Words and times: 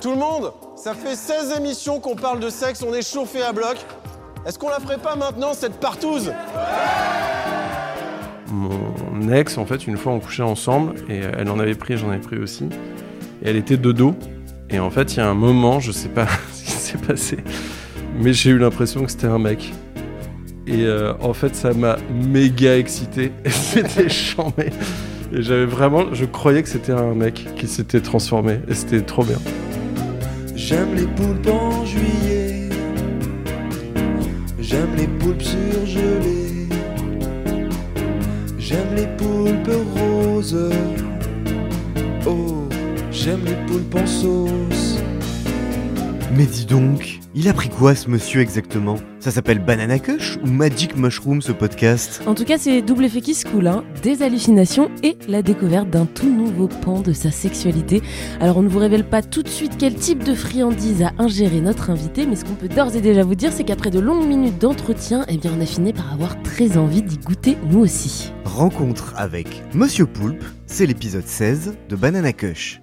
Tout 0.00 0.10
le 0.10 0.18
monde, 0.18 0.52
ça 0.76 0.92
fait 0.94 1.16
16 1.16 1.58
émissions 1.58 2.00
qu'on 2.00 2.16
parle 2.16 2.38
de 2.38 2.50
sexe, 2.50 2.82
on 2.82 2.92
est 2.92 3.06
chauffé 3.06 3.42
à 3.42 3.52
bloc. 3.52 3.76
Est-ce 4.46 4.58
qu'on 4.58 4.68
la 4.68 4.78
ferait 4.78 4.98
pas 4.98 5.16
maintenant 5.16 5.54
cette 5.54 5.80
partouze? 5.80 6.32
Mon 8.48 9.32
ex, 9.32 9.56
en 9.56 9.64
fait, 9.64 9.86
une 9.86 9.96
fois 9.96 10.12
on 10.12 10.20
couchait 10.20 10.42
ensemble 10.42 10.94
et 11.08 11.20
elle 11.20 11.50
en 11.50 11.58
avait 11.58 11.74
pris, 11.74 11.96
j'en 11.96 12.10
avais 12.10 12.20
pris 12.20 12.38
aussi. 12.38 12.68
Elle 13.42 13.56
était 13.56 13.78
de 13.78 13.90
dos. 13.90 14.14
Et 14.68 14.78
en 14.78 14.90
fait, 14.90 15.14
il 15.14 15.18
y 15.18 15.20
a 15.20 15.28
un 15.28 15.34
moment, 15.34 15.80
je 15.80 15.92
sais 15.92 16.08
pas 16.08 16.26
ce 16.52 16.64
qui 16.64 16.70
s'est 16.72 16.98
passé, 16.98 17.38
mais 18.20 18.32
j'ai 18.32 18.50
eu 18.50 18.58
l'impression 18.58 19.04
que 19.04 19.10
c'était 19.10 19.28
un 19.28 19.38
mec. 19.38 19.72
Et 20.66 20.84
euh, 20.84 21.14
en 21.20 21.32
fait, 21.32 21.54
ça 21.54 21.72
m'a 21.72 21.96
méga 22.12 22.76
excité. 22.76 23.30
C'était 23.46 24.08
chambé. 24.08 24.70
Et 25.32 25.40
j'avais 25.40 25.64
vraiment, 25.64 26.12
je 26.12 26.24
croyais 26.24 26.60
que 26.62 26.68
c'était 26.68 26.92
un 26.92 27.14
mec 27.14 27.46
qui 27.56 27.68
s'était 27.68 28.00
transformé. 28.00 28.58
Et 28.68 28.74
c'était 28.74 29.00
trop 29.00 29.22
bien. 29.22 29.38
J'aime 30.56 30.94
les 30.94 31.06
poulpes 31.06 31.48
en 31.48 31.84
juillet. 31.84 32.70
J'aime 34.58 34.94
les 34.96 35.06
poulpes 35.06 35.42
surgelées. 35.42 36.66
J'aime 38.58 38.94
les 38.96 39.06
poulpes 39.18 39.70
roses. 39.94 40.70
Oh, 42.26 42.68
j'aime 43.12 43.44
les 43.44 43.54
poulpes 43.66 43.94
en. 43.94 44.05
Mais 46.36 46.44
dis 46.44 46.66
donc, 46.66 47.20
il 47.34 47.48
a 47.48 47.54
pris 47.54 47.70
quoi 47.70 47.94
ce 47.94 48.10
monsieur 48.10 48.42
exactement? 48.42 48.96
Ça 49.20 49.30
s'appelle 49.30 49.58
Banana 49.58 49.98
Kush 49.98 50.36
ou 50.44 50.46
Magic 50.46 50.94
Mushroom 50.94 51.40
ce 51.40 51.50
podcast? 51.50 52.20
En 52.26 52.34
tout 52.34 52.44
cas, 52.44 52.58
c'est 52.58 52.82
double 52.82 53.06
effet 53.06 53.22
qui 53.22 53.32
se 53.32 53.46
coule, 53.46 53.66
hein. 53.68 53.84
des 54.02 54.22
hallucinations 54.22 54.90
et 55.02 55.16
la 55.28 55.40
découverte 55.40 55.88
d'un 55.88 56.04
tout 56.04 56.28
nouveau 56.28 56.68
pan 56.68 57.00
de 57.00 57.14
sa 57.14 57.30
sexualité. 57.30 58.02
Alors, 58.38 58.58
on 58.58 58.62
ne 58.62 58.68
vous 58.68 58.78
révèle 58.78 59.08
pas 59.08 59.22
tout 59.22 59.42
de 59.42 59.48
suite 59.48 59.76
quel 59.78 59.94
type 59.94 60.24
de 60.24 60.34
friandise 60.34 61.04
a 61.04 61.12
ingéré 61.18 61.62
notre 61.62 61.88
invité, 61.88 62.26
mais 62.26 62.36
ce 62.36 62.44
qu'on 62.44 62.52
peut 62.52 62.68
d'ores 62.68 62.94
et 62.94 63.00
déjà 63.00 63.22
vous 63.22 63.34
dire, 63.34 63.50
c'est 63.50 63.64
qu'après 63.64 63.90
de 63.90 63.98
longues 63.98 64.28
minutes 64.28 64.58
d'entretien, 64.58 65.24
eh 65.28 65.38
bien, 65.38 65.52
on 65.56 65.62
a 65.62 65.66
fini 65.66 65.94
par 65.94 66.12
avoir 66.12 66.42
très 66.42 66.76
envie 66.76 67.00
d'y 67.00 67.16
goûter 67.16 67.56
nous 67.70 67.80
aussi. 67.80 68.30
Rencontre 68.44 69.14
avec 69.16 69.62
Monsieur 69.72 70.04
Poulpe, 70.04 70.44
c'est 70.66 70.84
l'épisode 70.84 71.26
16 71.26 71.76
de 71.88 71.96
Banana 71.96 72.34
Kush. 72.34 72.82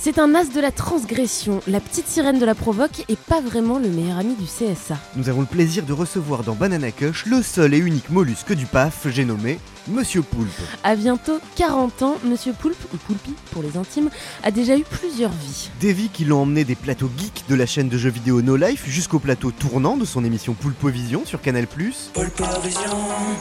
C'est 0.00 0.20
un 0.20 0.32
as 0.36 0.52
de 0.52 0.60
la 0.60 0.70
transgression, 0.70 1.60
la 1.66 1.80
petite 1.80 2.06
sirène 2.06 2.38
de 2.38 2.46
la 2.46 2.54
provoque 2.54 3.04
et 3.08 3.16
pas 3.16 3.40
vraiment 3.40 3.80
le 3.80 3.88
meilleur 3.88 4.18
ami 4.18 4.36
du 4.36 4.44
CSA. 4.44 4.96
Nous 5.16 5.28
avons 5.28 5.40
le 5.40 5.46
plaisir 5.46 5.84
de 5.84 5.92
recevoir 5.92 6.44
dans 6.44 6.54
Banana 6.54 6.92
Kush 6.92 7.26
le 7.26 7.42
seul 7.42 7.74
et 7.74 7.78
unique 7.78 8.08
mollusque 8.08 8.52
du 8.52 8.66
PAF, 8.66 9.08
j'ai 9.08 9.24
nommé 9.24 9.58
Monsieur 9.88 10.22
Poulpe. 10.22 10.50
À 10.84 10.96
bientôt 10.96 11.40
40 11.56 12.02
ans, 12.02 12.16
Monsieur 12.24 12.52
Poulpe, 12.52 12.76
ou 12.92 12.96
Poulpi 12.98 13.34
pour 13.50 13.62
les 13.62 13.76
intimes, 13.76 14.10
a 14.42 14.50
déjà 14.50 14.76
eu 14.76 14.84
plusieurs 14.84 15.30
vies. 15.30 15.70
Des 15.80 15.92
vies 15.92 16.10
qui 16.10 16.24
l'ont 16.24 16.42
emmené 16.42 16.64
des 16.64 16.74
plateaux 16.74 17.10
geeks 17.16 17.44
de 17.48 17.54
la 17.54 17.64
chaîne 17.64 17.88
de 17.88 17.96
jeux 17.96 18.10
vidéo 18.10 18.42
No 18.42 18.56
Life 18.56 18.84
jusqu'au 18.86 19.18
plateau 19.18 19.50
tournant 19.50 19.96
de 19.96 20.04
son 20.04 20.24
émission 20.24 20.52
Poulpovision 20.52 21.24
sur 21.24 21.40
Canal+. 21.40 21.66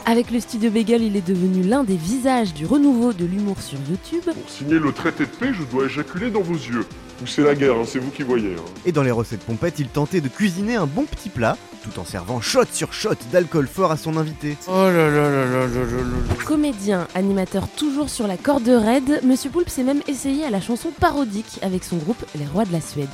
Avec 0.05 0.31
le 0.31 0.39
studio 0.39 0.71
Bagel, 0.71 1.03
il 1.03 1.15
est 1.15 1.27
devenu 1.27 1.63
l'un 1.63 1.83
des 1.83 1.97
visages 1.97 2.53
du 2.53 2.65
renouveau 2.65 3.13
de 3.13 3.25
l'humour 3.25 3.61
sur 3.61 3.79
YouTube. 3.89 4.23
Pour 4.23 4.49
signer 4.49 4.79
le 4.79 4.93
traité 4.93 5.25
de 5.25 5.29
paix, 5.29 5.51
je 5.53 5.63
dois 5.63 5.85
éjaculer 5.85 6.29
dans 6.29 6.41
vos 6.41 6.53
yeux. 6.53 6.85
Ou 7.21 7.25
c'est 7.25 7.41
la 7.41 7.55
guerre, 7.55 7.75
hein, 7.75 7.83
c'est 7.85 7.99
vous 7.99 8.11
qui 8.11 8.21
voyez. 8.23 8.53
hein. 8.57 8.61
Et 8.85 8.91
dans 8.91 9.01
les 9.03 9.11
recettes 9.11 9.41
pompettes, 9.41 9.79
il 9.79 9.87
tentait 9.87 10.21
de 10.21 10.27
cuisiner 10.27 10.75
un 10.75 10.85
bon 10.85 11.03
petit 11.03 11.29
plat, 11.29 11.57
tout 11.83 11.99
en 11.99 12.05
servant 12.05 12.41
shot 12.41 12.65
sur 12.71 12.93
shot 12.93 13.15
d'alcool 13.31 13.67
fort 13.67 13.91
à 13.91 13.97
son 13.97 14.17
invité. 14.17 14.55
Oh 14.67 14.71
là 14.71 14.91
là 14.91 15.09
là 15.09 15.45
là 15.45 15.45
là 15.45 15.65
là 15.65 16.01
là. 16.01 16.43
Comédien, 16.45 17.07
animateur 17.15 17.67
toujours 17.69 18.09
sur 18.09 18.27
la 18.27 18.37
corde 18.37 18.67
raide, 18.69 19.21
Monsieur 19.23 19.49
Poulpe 19.49 19.69
s'est 19.69 19.83
même 19.83 20.01
essayé 20.07 20.45
à 20.45 20.51
la 20.51 20.61
chanson 20.61 20.89
parodique 20.99 21.57
avec 21.63 21.83
son 21.83 21.97
groupe 21.97 22.23
Les 22.37 22.45
Rois 22.45 22.65
de 22.65 22.71
la 22.73 22.81
Suède. 22.81 23.07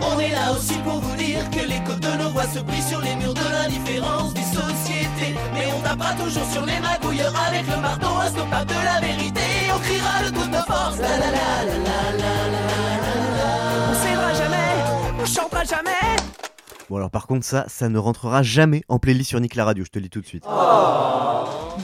On 0.00 0.18
est 0.18 0.30
là 0.30 0.52
aussi 0.52 0.74
pour 0.78 1.00
vous 1.00 1.16
dire 1.16 1.48
que 1.50 1.66
les 1.68 1.82
côtes 1.84 2.00
de 2.00 2.22
nos 2.22 2.30
voix 2.30 2.46
se 2.46 2.60
brisent 2.60 2.88
sur 2.88 3.00
les 3.00 3.16
murs 3.16 3.34
de 3.34 3.40
l'indifférence 3.40 4.34
des 4.34 4.42
sociétés. 4.42 5.34
Mais 5.54 5.66
on 5.76 5.80
tape 5.80 5.98
pas 5.98 6.14
toujours 6.22 6.44
sur 6.50 6.64
les 6.64 6.78
magouilleurs 6.80 7.34
avec 7.48 7.66
le 7.66 7.80
marteau 7.80 8.14
instoppable 8.20 8.66
de 8.66 8.74
la 8.84 9.00
vérité. 9.00 9.40
On 9.74 9.78
criera 9.78 10.22
le 10.24 10.30
toute 10.30 10.50
nos 10.52 10.64
forces. 10.72 10.98
La 10.98 11.08
la 11.08 11.30
la 11.30 11.64
la 11.64 11.76
la 11.78 12.00
la 12.12 12.32
la 12.52 13.14
la. 13.38 13.50
On 13.90 13.94
s'aidera 13.94 14.34
jamais, 14.34 14.70
on 15.20 15.26
chantera 15.26 15.64
jamais. 15.64 16.16
Bon 16.88 16.96
alors 16.96 17.10
par 17.10 17.26
contre 17.26 17.44
ça, 17.44 17.64
ça 17.68 17.88
ne 17.90 17.98
rentrera 17.98 18.42
jamais 18.42 18.82
en 18.88 18.98
playlist 18.98 19.28
sur 19.28 19.40
Nick 19.40 19.56
la 19.56 19.64
radio, 19.66 19.84
je 19.84 19.90
te 19.90 19.98
le 19.98 20.04
dis 20.04 20.10
tout 20.10 20.22
de 20.22 20.26
suite. 20.26 20.44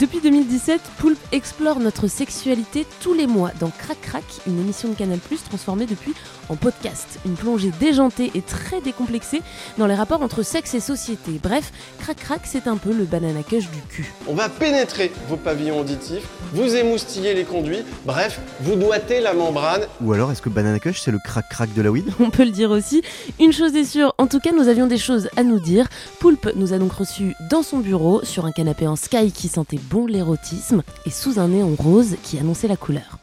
Depuis 0.01 0.21
2017, 0.21 0.81
Poulpe 0.99 1.21
explore 1.31 1.79
notre 1.79 2.09
sexualité 2.09 2.85
tous 3.01 3.15
les 3.15 3.29
mois 3.29 3.53
dans 3.61 3.71
Crac 3.71 4.01
Crac, 4.01 4.25
une 4.49 4.59
émission 4.59 4.89
de 4.89 4.95
Canal+, 4.95 5.21
transformée 5.49 5.87
depuis 5.87 6.15
en 6.49 6.57
podcast. 6.57 7.21
Une 7.25 7.35
plongée 7.35 7.71
déjantée 7.79 8.33
et 8.35 8.43
très 8.43 8.81
décomplexée 8.81 9.41
dans 9.79 9.87
les 9.87 9.95
rapports 9.95 10.23
entre 10.23 10.43
sexe 10.43 10.75
et 10.75 10.81
société. 10.81 11.39
Bref, 11.41 11.71
Crac 12.01 12.17
Crac, 12.17 12.41
c'est 12.45 12.67
un 12.67 12.77
peu 12.77 12.93
le 12.93 13.05
banana 13.05 13.45
cush 13.45 13.71
du 13.71 13.81
cul. 13.89 14.13
On 14.27 14.35
va 14.35 14.49
pénétrer 14.49 15.13
vos 15.29 15.37
pavillons 15.37 15.79
auditifs, 15.79 16.27
vous 16.53 16.75
émoustiller 16.75 17.35
les 17.35 17.45
conduits, 17.45 17.85
bref, 18.05 18.41
vous 18.63 18.75
doigtez 18.75 19.21
la 19.21 19.33
membrane. 19.33 19.83
Ou 20.01 20.13
alors 20.13 20.33
est-ce 20.33 20.43
que 20.43 20.49
Banana 20.49 20.81
Kush 20.81 21.03
c'est 21.03 21.13
le 21.13 21.21
crack 21.25 21.49
crack 21.49 21.73
de 21.73 21.83
la 21.83 21.93
weed? 21.93 22.07
On 22.19 22.31
peut 22.31 22.45
le 22.45 22.51
dire 22.51 22.73
aussi. 22.73 23.03
Une 23.39 23.53
chose 23.53 23.77
est 23.77 23.85
sûre, 23.85 24.13
en 24.19 24.27
tout 24.27 24.41
cas, 24.41 24.51
nous 24.51 24.67
avions 24.67 24.89
des 24.89 24.99
choses 24.99 25.29
à 25.37 25.45
nous 25.45 25.61
dire. 25.61 25.87
Poulpe 26.19 26.51
nous 26.57 26.73
a 26.73 26.79
donc 26.79 26.93
reçus 26.93 27.35
dans 27.49 27.63
son 27.63 27.79
bureau, 27.79 28.25
sur 28.25 28.45
un 28.45 28.51
canapé 28.51 28.89
en 28.89 28.97
sky 28.97 29.31
qui 29.31 29.47
sentait 29.47 29.79
bon 29.91 30.07
l'érotisme, 30.07 30.83
et 31.07 31.11
sous 31.11 31.39
un 31.39 31.49
néon 31.49 31.75
rose 31.79 32.17
qui 32.23 32.39
annonçait 32.39 32.69
la 32.69 32.77
couleur. 32.77 33.19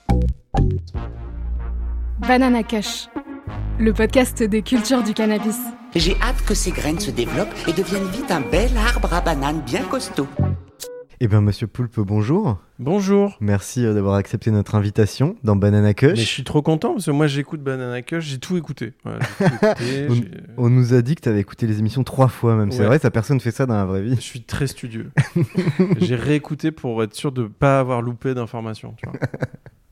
Banana 2.19 2.63
Kush, 2.63 3.07
le 3.79 3.94
podcast 3.94 4.44
des 4.44 4.61
cultures 4.61 5.03
du 5.03 5.13
cannabis. 5.13 5.57
J'ai 5.95 6.16
hâte 6.21 6.41
que 6.45 6.53
ces 6.53 6.71
graines 6.71 7.00
se 7.00 7.11
développent 7.11 7.53
et 7.67 7.73
deviennent 7.73 8.09
vite 8.09 8.31
un 8.31 8.41
bel 8.41 8.69
arbre 8.77 9.13
à 9.13 9.21
bananes 9.21 9.61
bien 9.66 9.83
costaud. 9.83 10.27
Eh 11.23 11.27
bien 11.27 11.39
Monsieur 11.41 11.67
Poulpe, 11.67 11.99
bonjour. 11.99 12.57
Bonjour. 12.79 13.37
Merci 13.41 13.85
euh, 13.85 13.93
d'avoir 13.93 14.15
accepté 14.15 14.49
notre 14.49 14.73
invitation 14.73 15.35
dans 15.43 15.55
Banana 15.55 15.89
Mais 15.89 15.93
Kush. 15.93 16.17
je 16.17 16.23
suis 16.25 16.43
trop 16.43 16.63
content 16.63 16.93
parce 16.93 17.05
que 17.05 17.11
moi 17.11 17.27
j'écoute 17.27 17.61
Banana 17.61 18.01
Kush, 18.01 18.25
j'ai 18.25 18.39
tout 18.39 18.57
écouté. 18.57 18.93
Tout 19.03 19.11
On, 20.57 20.69
nous 20.71 20.95
a 20.95 21.03
dit 21.03 21.13
que 21.13 21.21
tu 21.21 21.29
avais 21.29 21.39
écouté 21.41 21.68
les 21.68 21.77
émissions 21.77 22.03
trois 22.03 22.27
fois 22.27 22.56
même. 22.56 22.71
C'est 22.71 22.79
Ouais. 22.79 22.88
vrai, 22.88 22.97
ça 23.00 23.12
personne 23.12 23.39
fait 23.39 23.51
ça 23.51 23.68
dans 23.68 23.75
la 23.75 23.85
vraie 23.85 24.01
vie. 24.01 24.15
Je 24.15 24.21
suis 24.21 24.41
très 24.41 24.65
studieux. 24.65 25.12
j'ai 26.00 26.15
réécouté 26.15 26.71
pour 26.71 27.03
être 27.03 27.13
sûr 27.13 27.31
de 27.31 27.44
pas 27.44 27.79
avoir 27.79 28.01
loupé 28.01 28.33
d'informations. 28.33 28.95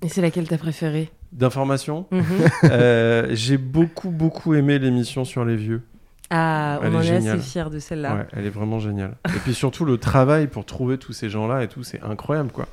Et 0.01 0.09
c'est 0.09 0.21
laquelle 0.21 0.47
t'as 0.47 0.57
préférée? 0.57 1.11
D'informations? 1.31 2.07
Mhm. 2.11 2.23
Euh, 2.63 3.27
J'ai 3.33 3.57
beaucoup 3.57 4.09
beaucoup 4.09 4.55
aimé 4.55 4.79
l'émission 4.79 5.25
sur 5.25 5.45
les 5.45 5.57
vieux. 5.57 5.83
Ah, 6.29 6.79
on 6.81 6.85
Elle 6.85 6.95
en 6.95 7.01
est 7.01 7.27
assez 7.29 7.39
fiers 7.39 7.69
de 7.71 7.79
celle-là. 7.79 8.15
Ouais, 8.15 8.25
elle 8.33 8.45
est 8.45 8.49
vraiment 8.51 8.79
géniale. 8.79 9.15
Et 9.27 9.39
puis 9.43 9.53
surtout 9.53 9.85
le 9.85 9.97
travail 9.97 10.47
pour 10.47 10.65
trouver 10.65 10.97
tous 10.97 11.13
ces 11.13 11.29
gens-là 11.29 11.63
et 11.63 11.67
tout, 11.67 11.83
c'est 11.83 12.01
incroyable 12.03 12.51
quoi. 12.51 12.67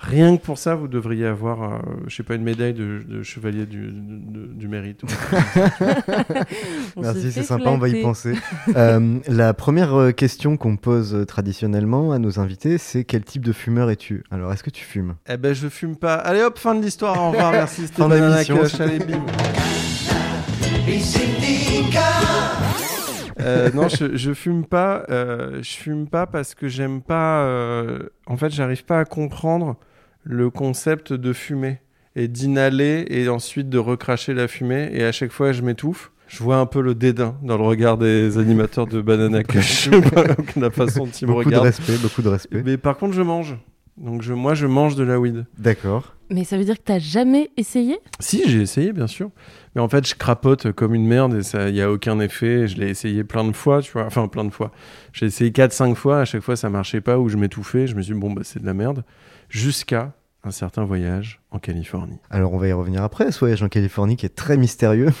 Rien 0.00 0.36
que 0.36 0.42
pour 0.42 0.58
ça, 0.58 0.76
vous 0.76 0.86
devriez 0.86 1.26
avoir, 1.26 1.60
euh, 1.64 1.78
je 2.06 2.14
sais 2.14 2.22
pas, 2.22 2.36
une 2.36 2.44
médaille 2.44 2.72
de, 2.72 3.02
de 3.04 3.24
chevalier 3.24 3.66
du, 3.66 3.88
de- 3.90 4.46
du 4.46 4.68
mérite. 4.68 5.02
Merci, 6.96 7.32
c'est 7.32 7.42
sympa, 7.42 7.70
on 7.70 7.78
va 7.78 7.88
y 7.88 8.00
penser. 8.02 8.34
Euh, 8.76 9.18
la 9.26 9.54
première 9.54 9.94
euh, 9.98 10.12
question 10.12 10.56
qu'on 10.56 10.76
pose 10.76 11.16
euh, 11.16 11.24
traditionnellement 11.24 12.12
à 12.12 12.20
nos 12.20 12.38
invités, 12.38 12.78
c'est 12.78 13.02
quel 13.02 13.24
type 13.24 13.44
de 13.44 13.52
fumeur 13.52 13.90
es-tu? 13.90 14.22
Alors, 14.30 14.52
est-ce 14.52 14.62
que 14.62 14.70
tu 14.70 14.84
fumes? 14.84 15.14
Eh 15.28 15.36
ben, 15.36 15.52
je 15.52 15.66
fume 15.68 15.96
pas. 15.96 16.14
Allez 16.14 16.42
hop, 16.42 16.58
fin 16.60 16.76
de 16.76 16.82
l'histoire. 16.82 17.20
Au 17.20 17.30
revoir, 17.32 17.50
merci. 17.52 17.88
C'était. 17.88 17.98
Allez, 18.80 18.98
bim. 19.00 19.24
Euh, 23.40 23.70
non, 23.72 23.88
je, 23.88 24.16
je 24.16 24.32
fume 24.34 24.64
pas. 24.64 25.04
euh, 25.10 25.62
je 25.62 25.70
fume 25.76 26.08
pas 26.08 26.26
parce 26.26 26.54
que 26.54 26.68
j'aime 26.68 27.02
pas. 27.02 27.42
euh, 27.44 28.00
en 28.26 28.36
fait, 28.36 28.50
j'arrive 28.50 28.84
pas 28.84 29.00
à 29.00 29.04
comprendre 29.04 29.76
le 30.24 30.50
concept 30.50 31.12
de 31.12 31.32
fumer 31.32 31.80
et 32.16 32.26
d'inhaler 32.28 33.06
et 33.08 33.28
ensuite 33.28 33.68
de 33.68 33.78
recracher 33.78 34.34
la 34.34 34.48
fumée. 34.48 34.88
Et 34.92 35.04
à 35.04 35.12
chaque 35.12 35.30
fois, 35.32 35.52
je 35.52 35.62
m'étouffe. 35.62 36.10
Je 36.26 36.42
vois 36.42 36.56
un 36.58 36.66
peu 36.66 36.82
le 36.82 36.94
dédain 36.94 37.36
dans 37.42 37.56
le 37.56 37.62
regard 37.64 37.96
des 37.96 38.36
animateurs 38.36 38.86
de 38.86 39.00
Banana 39.00 39.42
Cush, 39.44 39.88
la 40.56 40.70
façon 40.70 41.04
dont 41.06 41.10
ils 41.10 41.26
me 41.26 41.32
Beaucoup 41.32 41.44
de 41.44 41.46
regardent. 41.56 41.64
respect, 41.66 41.96
beaucoup 42.02 42.20
de 42.20 42.28
respect. 42.28 42.62
Mais 42.66 42.76
par 42.76 42.98
contre, 42.98 43.14
je 43.14 43.22
mange. 43.22 43.56
Donc 44.00 44.22
je, 44.22 44.32
moi, 44.32 44.54
je 44.54 44.66
mange 44.66 44.94
de 44.94 45.04
la 45.04 45.18
weed. 45.18 45.46
D'accord. 45.58 46.14
Mais 46.30 46.44
ça 46.44 46.58
veut 46.58 46.64
dire 46.64 46.76
que 46.76 46.82
t'as 46.84 46.98
jamais 46.98 47.50
essayé? 47.56 47.98
Si, 48.20 48.42
j'ai 48.48 48.60
essayé, 48.60 48.92
bien 48.92 49.06
sûr. 49.06 49.30
Mais 49.74 49.80
en 49.80 49.88
fait, 49.88 50.06
je 50.06 50.14
crapote 50.14 50.72
comme 50.72 50.94
une 50.94 51.06
merde 51.06 51.34
et 51.34 51.42
ça, 51.42 51.68
il 51.68 51.74
y 51.74 51.82
a 51.82 51.90
aucun 51.90 52.20
effet. 52.20 52.68
Je 52.68 52.78
l'ai 52.78 52.90
essayé 52.90 53.24
plein 53.24 53.44
de 53.44 53.52
fois, 53.52 53.80
tu 53.80 53.92
vois. 53.92 54.04
Enfin, 54.04 54.28
plein 54.28 54.44
de 54.44 54.50
fois. 54.50 54.70
J'ai 55.12 55.26
essayé 55.26 55.50
4-5 55.50 55.94
fois. 55.94 56.20
À 56.20 56.24
chaque 56.24 56.42
fois, 56.42 56.56
ça 56.56 56.68
marchait 56.68 57.00
pas 57.00 57.18
ou 57.18 57.28
je 57.28 57.36
m'étouffais. 57.36 57.86
Je 57.86 57.96
me 57.96 58.02
suis 58.02 58.12
dit, 58.12 58.20
bon, 58.20 58.32
bah, 58.32 58.42
c'est 58.44 58.60
de 58.60 58.66
la 58.66 58.74
merde. 58.74 59.04
Jusqu'à 59.48 60.12
un 60.44 60.50
certain 60.50 60.84
voyage 60.84 61.40
en 61.50 61.58
Californie. 61.58 62.18
Alors 62.30 62.52
on 62.52 62.58
va 62.58 62.68
y 62.68 62.72
revenir 62.72 63.02
après, 63.02 63.32
ce 63.32 63.40
voyage 63.40 63.62
en 63.62 63.68
Californie 63.68 64.16
qui 64.16 64.26
est 64.26 64.34
très 64.34 64.56
mystérieux. 64.56 65.12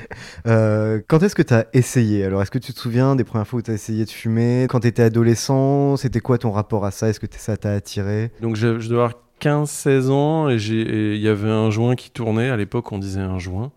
Euh, 0.46 1.00
quand 1.06 1.22
est-ce 1.22 1.34
que 1.34 1.42
tu 1.42 1.52
as 1.52 1.66
essayé 1.74 2.24
Alors? 2.24 2.40
Est-ce 2.40 2.50
que 2.50 2.58
tu 2.58 2.72
te 2.72 2.78
souviens 2.80 3.14
des 3.14 3.24
premières 3.24 3.46
fois 3.46 3.58
où 3.58 3.62
tu 3.62 3.70
as 3.70 3.74
essayé 3.74 4.04
de 4.04 4.10
fumer? 4.10 4.66
Quand 4.70 4.80
tu 4.80 4.88
étais 4.88 5.02
adolescent, 5.02 5.96
c'était 5.96 6.20
quoi 6.20 6.38
ton 6.38 6.50
rapport 6.50 6.84
à 6.86 6.90
ça? 6.90 7.08
Est-ce 7.08 7.20
que 7.20 7.26
ça 7.30 7.56
t'a 7.56 7.72
attiré? 7.72 8.30
Donc, 8.40 8.56
je, 8.56 8.78
je 8.78 8.88
dois 8.88 9.04
avoir 9.04 9.20
15-16 9.40 10.10
ans 10.10 10.48
et 10.48 10.56
il 10.56 11.20
y 11.20 11.28
avait 11.28 11.50
un 11.50 11.70
joint 11.70 11.94
qui 11.94 12.10
tournait. 12.10 12.48
À 12.48 12.56
l'époque, 12.56 12.90
on 12.92 12.98
disait 12.98 13.20
un 13.20 13.38
joint. 13.38 13.70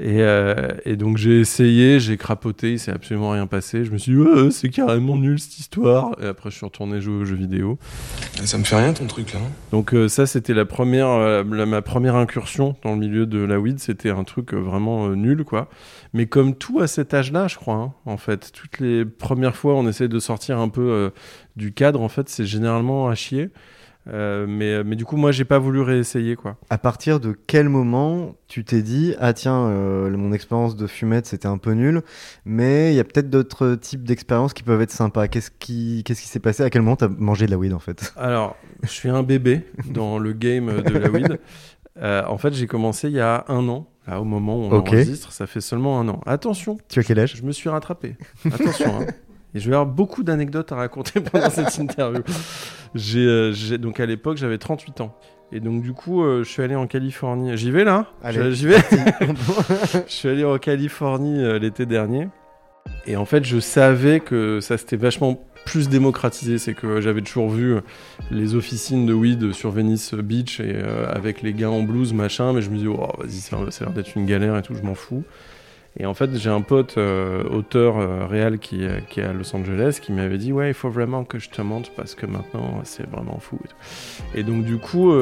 Et, 0.00 0.22
euh, 0.22 0.68
et 0.84 0.94
donc 0.94 1.16
j'ai 1.16 1.40
essayé, 1.40 1.98
j'ai 1.98 2.16
crapoté, 2.16 2.70
il 2.72 2.78
s'est 2.78 2.92
absolument 2.92 3.30
rien 3.30 3.48
passé. 3.48 3.84
Je 3.84 3.90
me 3.90 3.98
suis 3.98 4.12
dit, 4.12 4.18
ouais, 4.18 4.50
c'est 4.52 4.68
carrément 4.68 5.16
nul 5.16 5.40
cette 5.40 5.58
histoire. 5.58 6.12
Et 6.22 6.26
après, 6.26 6.50
je 6.52 6.56
suis 6.56 6.64
retourné 6.64 7.00
jouer 7.00 7.14
aux 7.16 7.24
jeux 7.24 7.34
vidéo. 7.34 7.78
Ça 8.44 8.58
me 8.58 8.62
fait 8.64 8.76
rien 8.76 8.92
ton 8.92 9.06
truc 9.08 9.32
là. 9.32 9.40
hein 9.40 9.50
Donc 9.72 9.92
euh, 9.94 10.08
ça, 10.08 10.26
c'était 10.26 10.54
la 10.54 10.64
première, 10.66 11.08
euh, 11.08 11.42
la- 11.50 11.66
ma 11.66 11.82
première 11.82 12.14
incursion 12.14 12.76
dans 12.84 12.92
le 12.92 12.98
milieu 12.98 13.26
de 13.26 13.38
la 13.40 13.58
weed. 13.58 13.80
C'était 13.80 14.10
un 14.10 14.22
truc 14.22 14.54
vraiment 14.54 15.08
nul, 15.08 15.42
quoi. 15.42 15.68
Mais 16.12 16.26
comme 16.26 16.54
tout 16.54 16.78
à 16.78 16.86
cet 16.86 17.12
âge-là, 17.12 17.48
je 17.48 17.56
crois, 17.56 17.74
hein, 17.74 17.92
en 18.06 18.16
fait, 18.18 18.52
toutes 18.52 18.78
les 18.78 19.04
premières 19.04 19.56
fois, 19.56 19.74
on 19.74 19.88
essaie 19.88 20.06
de 20.08 20.18
sortir 20.20 20.58
un 20.60 20.68
peu 20.68 21.10
du 21.56 21.72
cadre. 21.72 22.00
En 22.02 22.08
fait, 22.08 22.28
c'est 22.28 22.46
généralement 22.46 23.08
à 23.08 23.16
chier. 23.16 23.50
Euh, 24.10 24.46
mais, 24.48 24.82
mais 24.84 24.96
du 24.96 25.04
coup, 25.04 25.16
moi, 25.16 25.32
j'ai 25.32 25.44
pas 25.44 25.58
voulu 25.58 25.80
réessayer, 25.80 26.34
quoi. 26.36 26.56
À 26.70 26.78
partir 26.78 27.20
de 27.20 27.36
quel 27.46 27.68
moment 27.68 28.34
tu 28.48 28.64
t'es 28.64 28.80
dit 28.82 29.14
ah 29.20 29.32
tiens 29.34 29.66
euh, 29.66 30.08
mon 30.16 30.32
expérience 30.32 30.74
de 30.76 30.86
fumette 30.86 31.26
c'était 31.26 31.48
un 31.48 31.58
peu 31.58 31.72
nul 31.72 32.00
mais 32.46 32.92
il 32.92 32.96
y 32.96 33.00
a 33.00 33.04
peut-être 33.04 33.28
d'autres 33.28 33.74
types 33.74 34.04
d'expériences 34.04 34.54
qui 34.54 34.62
peuvent 34.62 34.80
être 34.80 34.90
sympas 34.90 35.28
qu'est-ce 35.28 35.50
qui 35.50 36.02
qu'est-ce 36.04 36.22
qui 36.22 36.28
s'est 36.28 36.40
passé? 36.40 36.62
À 36.62 36.70
quel 36.70 36.80
moment 36.80 36.96
t'as 36.96 37.08
mangé 37.08 37.44
de 37.44 37.50
la 37.50 37.58
weed 37.58 37.74
en 37.74 37.78
fait? 37.78 38.14
Alors, 38.16 38.56
je 38.82 38.88
suis 38.88 39.10
un 39.10 39.22
bébé 39.22 39.66
dans 39.92 40.18
le 40.18 40.32
game 40.32 40.82
de 40.82 40.94
la 40.96 41.10
weed. 41.10 41.38
Euh, 42.00 42.22
en 42.28 42.38
fait, 42.38 42.54
j'ai 42.54 42.68
commencé 42.68 43.08
il 43.08 43.14
y 43.14 43.20
a 43.20 43.44
un 43.48 43.68
an. 43.68 43.88
Là, 44.06 44.20
au 44.20 44.24
moment 44.24 44.56
où 44.56 44.60
on 44.66 44.70
Ok. 44.72 44.92
enregistre, 44.92 45.32
ça 45.32 45.48
fait 45.48 45.60
seulement 45.60 45.98
un 45.98 46.06
an. 46.08 46.20
Attention, 46.26 46.78
tu 46.88 47.00
as 47.00 47.02
quel 47.02 47.18
âge? 47.18 47.34
je 47.34 47.42
me 47.42 47.50
suis 47.50 47.68
rattrapé. 47.68 48.14
Attention. 48.52 49.00
hein. 49.00 49.06
Et 49.54 49.60
je 49.60 49.68
vais 49.68 49.76
avoir 49.76 49.86
beaucoup 49.86 50.22
d'anecdotes 50.22 50.72
à 50.72 50.76
raconter 50.76 51.20
pendant 51.32 51.50
cette 51.50 51.76
interview. 51.78 52.22
J'ai, 52.94 53.26
euh, 53.26 53.78
donc 53.78 54.00
à 54.00 54.06
l'époque, 54.06 54.36
j'avais 54.36 54.58
38 54.58 55.00
ans. 55.00 55.14
Et 55.50 55.60
donc 55.60 55.82
du 55.82 55.92
coup, 55.92 56.22
euh, 56.22 56.44
je 56.44 56.48
suis 56.48 56.62
allé 56.62 56.74
en 56.74 56.86
Californie. 56.86 57.56
J'y 57.56 57.70
vais 57.70 57.84
là 57.84 58.06
Allez, 58.22 58.52
J'y 58.52 58.66
vais? 58.66 58.76
Je 60.06 60.12
suis 60.12 60.28
allé 60.28 60.44
en 60.44 60.58
Californie 60.58 61.42
euh, 61.42 61.58
l'été 61.58 61.86
dernier. 61.86 62.28
Et 63.06 63.16
en 63.16 63.24
fait, 63.24 63.44
je 63.44 63.60
savais 63.60 64.20
que 64.20 64.60
ça 64.60 64.78
s'était 64.78 64.96
vachement 64.96 65.42
plus 65.64 65.88
démocratisé. 65.88 66.58
C'est 66.58 66.74
que 66.74 67.00
j'avais 67.00 67.22
toujours 67.22 67.50
vu 67.50 67.76
les 68.30 68.54
officines 68.54 69.06
de 69.06 69.12
weed 69.12 69.52
sur 69.52 69.70
Venice 69.70 70.14
Beach 70.14 70.60
et 70.60 70.74
euh, 70.74 71.06
avec 71.10 71.42
les 71.42 71.52
gars 71.52 71.70
en 71.70 71.82
blues, 71.82 72.12
machin. 72.12 72.52
Mais 72.52 72.62
je 72.62 72.70
me 72.70 72.76
dis, 72.76 72.86
oh, 72.86 73.08
vas-y, 73.18 73.40
ça 73.40 73.56
a 73.56 73.60
l'air 73.60 73.92
d'être 73.92 74.16
une 74.16 74.26
galère 74.26 74.56
et 74.56 74.62
tout, 74.62 74.74
je 74.74 74.82
m'en 74.82 74.94
fous. 74.94 75.22
Et 75.96 76.06
en 76.06 76.14
fait, 76.14 76.32
j'ai 76.36 76.50
un 76.50 76.60
pote 76.60 76.96
euh, 76.96 77.42
auteur 77.48 77.98
euh, 77.98 78.26
réel 78.26 78.58
qui, 78.58 78.84
euh, 78.84 79.00
qui 79.08 79.20
est 79.20 79.24
à 79.24 79.32
Los 79.32 79.54
Angeles 79.56 79.98
qui 80.00 80.12
m'avait 80.12 80.38
dit 80.38 80.52
Ouais, 80.52 80.68
il 80.68 80.74
faut 80.74 80.90
vraiment 80.90 81.24
que 81.24 81.38
je 81.38 81.50
te 81.50 81.60
montre 81.60 81.90
parce 81.96 82.14
que 82.14 82.26
maintenant 82.26 82.80
c'est 82.84 83.08
vraiment 83.08 83.38
fou. 83.40 83.58
Et, 84.34 84.44
donc, 84.44 84.64
du 84.64 84.78
coup, 84.78 85.12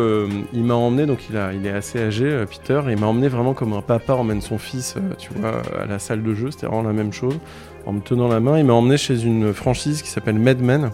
il 0.52 0.64
m'a 0.64 0.74
emmené, 0.74 1.06
donc 1.06 1.20
il, 1.30 1.66
est 1.66 1.70
assez 1.70 2.00
âgé, 2.00 2.44
Peter, 2.50 2.82
et 2.88 2.92
il 2.92 2.98
m'a 2.98 3.06
emmené 3.06 3.28
vraiment 3.28 3.54
comme 3.54 3.72
un 3.72 3.80
papa 3.80 4.14
emmène 4.14 4.40
son 4.40 4.58
fils, 4.58 4.96
tu 5.18 5.32
vois, 5.32 5.62
à 5.80 5.86
la 5.86 5.98
salle 5.98 6.22
de 6.22 6.34
jeu. 6.34 6.50
C'était 6.50 6.66
vraiment 6.66 6.82
la 6.82 6.92
même 6.92 7.12
chose. 7.12 7.38
En 7.86 7.92
me 7.92 8.00
tenant 8.00 8.28
la 8.28 8.40
main, 8.40 8.58
il 8.58 8.64
m'a 8.64 8.72
emmené 8.72 8.96
chez 8.96 9.24
une 9.24 9.54
franchise 9.54 10.02
qui 10.02 10.10
s'appelle 10.10 10.38
Medmen, 10.38 10.90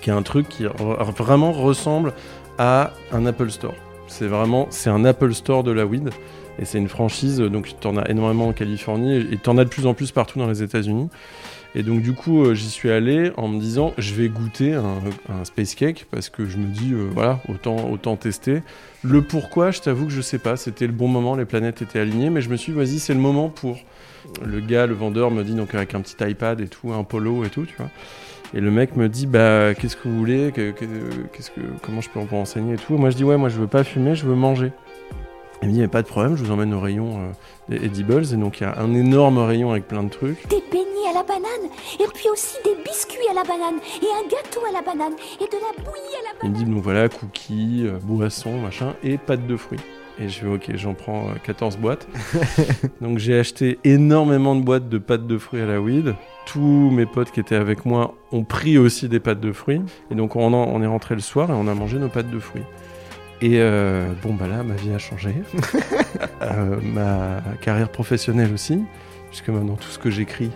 qui 0.00 0.10
est 0.10 0.14
un 0.14 0.22
truc 0.22 0.48
qui 0.48 0.64
vraiment 0.64 1.52
ressemble 1.52 2.12
à 2.58 2.92
un 3.12 3.26
Apple 3.26 3.50
Store. 3.50 3.74
C'est 4.06 4.26
vraiment, 4.26 4.66
c'est 4.70 4.90
un 4.90 5.04
Apple 5.04 5.32
Store 5.32 5.62
de 5.62 5.70
la 5.70 5.86
weed. 5.86 6.10
Et 6.60 6.64
c'est 6.66 6.78
une 6.78 6.88
franchise, 6.88 7.38
donc 7.38 7.74
tu 7.80 7.86
en 7.86 7.96
as 7.96 8.08
énormément 8.10 8.48
en 8.48 8.52
Californie 8.52 9.16
et 9.16 9.38
tu 9.42 9.48
en 9.48 9.56
as 9.56 9.64
de 9.64 9.70
plus 9.70 9.86
en 9.86 9.94
plus 9.94 10.12
partout 10.12 10.38
dans 10.38 10.46
les 10.46 10.62
États-Unis. 10.62 11.08
Et 11.74 11.82
donc 11.82 12.02
du 12.02 12.12
coup, 12.12 12.44
euh, 12.44 12.54
j'y 12.54 12.68
suis 12.68 12.90
allé 12.90 13.30
en 13.36 13.48
me 13.48 13.60
disant, 13.60 13.94
je 13.96 14.14
vais 14.14 14.28
goûter 14.28 14.74
un, 14.74 15.00
space 15.44 15.74
cake 15.74 16.06
parce 16.10 16.28
que 16.28 16.46
je 16.46 16.58
me 16.58 16.66
dis, 16.66 16.92
euh, 16.92 17.08
voilà, 17.12 17.40
autant, 17.48 17.90
autant 17.90 18.16
tester. 18.16 18.62
Le 19.02 19.22
pourquoi, 19.22 19.70
je 19.70 19.80
t'avoue 19.80 20.06
que 20.06 20.12
je 20.12 20.20
sais 20.20 20.38
pas. 20.38 20.56
C'était 20.56 20.86
le 20.86 20.92
bon 20.92 21.08
moment, 21.08 21.36
les 21.36 21.44
planètes 21.44 21.80
étaient 21.80 22.00
alignées, 22.00 22.28
mais 22.28 22.42
je 22.42 22.50
me 22.50 22.56
suis 22.56 22.72
dit, 22.72 22.78
vas-y, 22.78 22.98
c'est 22.98 23.14
le 23.14 23.20
moment 23.20 23.48
pour. 23.48 23.78
Le 24.44 24.60
gars, 24.60 24.86
le 24.86 24.94
vendeur, 24.94 25.30
me 25.30 25.42
dit 25.42 25.54
donc 25.54 25.74
avec 25.74 25.94
un 25.94 26.00
petit 26.02 26.16
iPad 26.20 26.60
et 26.60 26.68
tout, 26.68 26.92
un 26.92 27.04
polo 27.04 27.44
et 27.44 27.48
tout, 27.48 27.64
tu 27.64 27.74
vois. 27.78 27.88
Et 28.52 28.60
le 28.60 28.70
mec 28.70 28.96
me 28.96 29.08
dit, 29.08 29.26
bah, 29.26 29.74
qu'est-ce 29.74 29.96
que 29.96 30.08
vous 30.08 30.18
voulez? 30.18 30.52
Que- 30.52 30.72
que- 30.72 30.84
qu'est-ce 31.32 31.50
que, 31.50 31.60
Comment 31.82 32.00
je 32.00 32.10
peux 32.10 32.18
vous 32.18 32.36
renseigner 32.36 32.74
et 32.74 32.76
tout? 32.76 32.98
Moi, 32.98 33.10
je 33.10 33.16
dis, 33.16 33.24
ouais, 33.24 33.36
moi, 33.36 33.48
je 33.48 33.58
veux 33.58 33.68
pas 33.68 33.84
fumer, 33.84 34.14
je 34.14 34.26
veux 34.26 34.34
manger. 34.34 34.72
Il 35.62 35.68
me 35.68 35.74
dit, 35.74 35.80
mais 35.80 35.88
pas 35.88 36.00
de 36.02 36.06
problème, 36.06 36.36
je 36.36 36.44
vous 36.44 36.50
emmène 36.50 36.72
au 36.72 36.80
rayon 36.80 37.18
euh, 37.18 37.32
des 37.76 37.84
edibles. 37.84 38.24
Et 38.32 38.36
donc, 38.36 38.60
il 38.60 38.62
y 38.62 38.66
a 38.66 38.78
un 38.78 38.94
énorme 38.94 39.38
rayon 39.38 39.70
avec 39.72 39.86
plein 39.86 40.02
de 40.02 40.08
trucs. 40.08 40.48
Des 40.48 40.62
beignets 40.72 40.86
à 41.10 41.14
la 41.14 41.22
banane, 41.22 41.68
et 41.98 42.04
puis 42.14 42.28
aussi 42.32 42.56
des 42.64 42.76
biscuits 42.82 43.28
à 43.30 43.34
la 43.34 43.42
banane, 43.42 43.78
et 44.00 44.06
un 44.06 44.28
gâteau 44.28 44.60
à 44.68 44.72
la 44.72 44.80
banane, 44.80 45.12
et 45.38 45.44
de 45.44 45.52
la 45.52 45.82
bouillie 45.84 46.16
à 46.18 46.32
la 46.32 46.44
Il 46.44 46.50
me 46.50 46.54
dit, 46.56 46.64
donc 46.64 46.82
voilà, 46.82 47.08
cookies, 47.10 47.82
euh, 47.84 47.98
boissons, 48.02 48.58
machin, 48.58 48.94
et 49.04 49.18
pâte 49.18 49.46
de 49.46 49.56
fruits. 49.56 49.80
Et 50.18 50.28
je 50.28 50.40
fais, 50.40 50.46
ok, 50.46 50.70
j'en 50.76 50.94
prends 50.94 51.28
euh, 51.28 51.32
14 51.44 51.76
boîtes. 51.76 52.06
donc, 53.02 53.18
j'ai 53.18 53.38
acheté 53.38 53.78
énormément 53.84 54.54
de 54.56 54.62
boîtes 54.62 54.88
de 54.88 54.98
pâtes 54.98 55.26
de 55.26 55.36
fruits 55.38 55.60
à 55.60 55.66
la 55.66 55.80
weed. 55.80 56.14
Tous 56.46 56.90
mes 56.90 57.06
potes 57.06 57.30
qui 57.32 57.40
étaient 57.40 57.54
avec 57.54 57.84
moi 57.84 58.14
ont 58.32 58.44
pris 58.44 58.78
aussi 58.78 59.08
des 59.10 59.20
pâtes 59.20 59.40
de 59.40 59.52
fruits. 59.52 59.82
Et 60.10 60.14
donc, 60.14 60.36
on, 60.36 60.52
en- 60.54 60.68
on 60.68 60.82
est 60.82 60.86
rentré 60.86 61.14
le 61.14 61.20
soir 61.20 61.50
et 61.50 61.54
on 61.54 61.68
a 61.68 61.74
mangé 61.74 61.98
nos 61.98 62.08
pâtes 62.08 62.30
de 62.30 62.38
fruits. 62.38 62.62
Et 63.42 63.58
euh, 63.60 64.12
bon, 64.22 64.34
bah 64.34 64.46
là, 64.48 64.62
ma 64.62 64.74
vie 64.74 64.92
a 64.92 64.98
changé. 64.98 65.34
Euh, 66.42 66.78
ma 66.82 67.42
carrière 67.60 67.90
professionnelle 67.90 68.52
aussi. 68.54 68.82
Puisque 69.28 69.48
maintenant, 69.50 69.76
tout 69.76 69.90
ce 69.90 69.98
que 69.98 70.10
j'écris, 70.10 70.50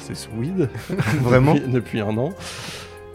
c'est 0.00 0.14
sous 0.14 0.30
weed. 0.38 0.68
Vraiment 1.20 1.54
depuis, 1.54 1.72
depuis 1.72 2.00
un 2.00 2.16
an. 2.16 2.32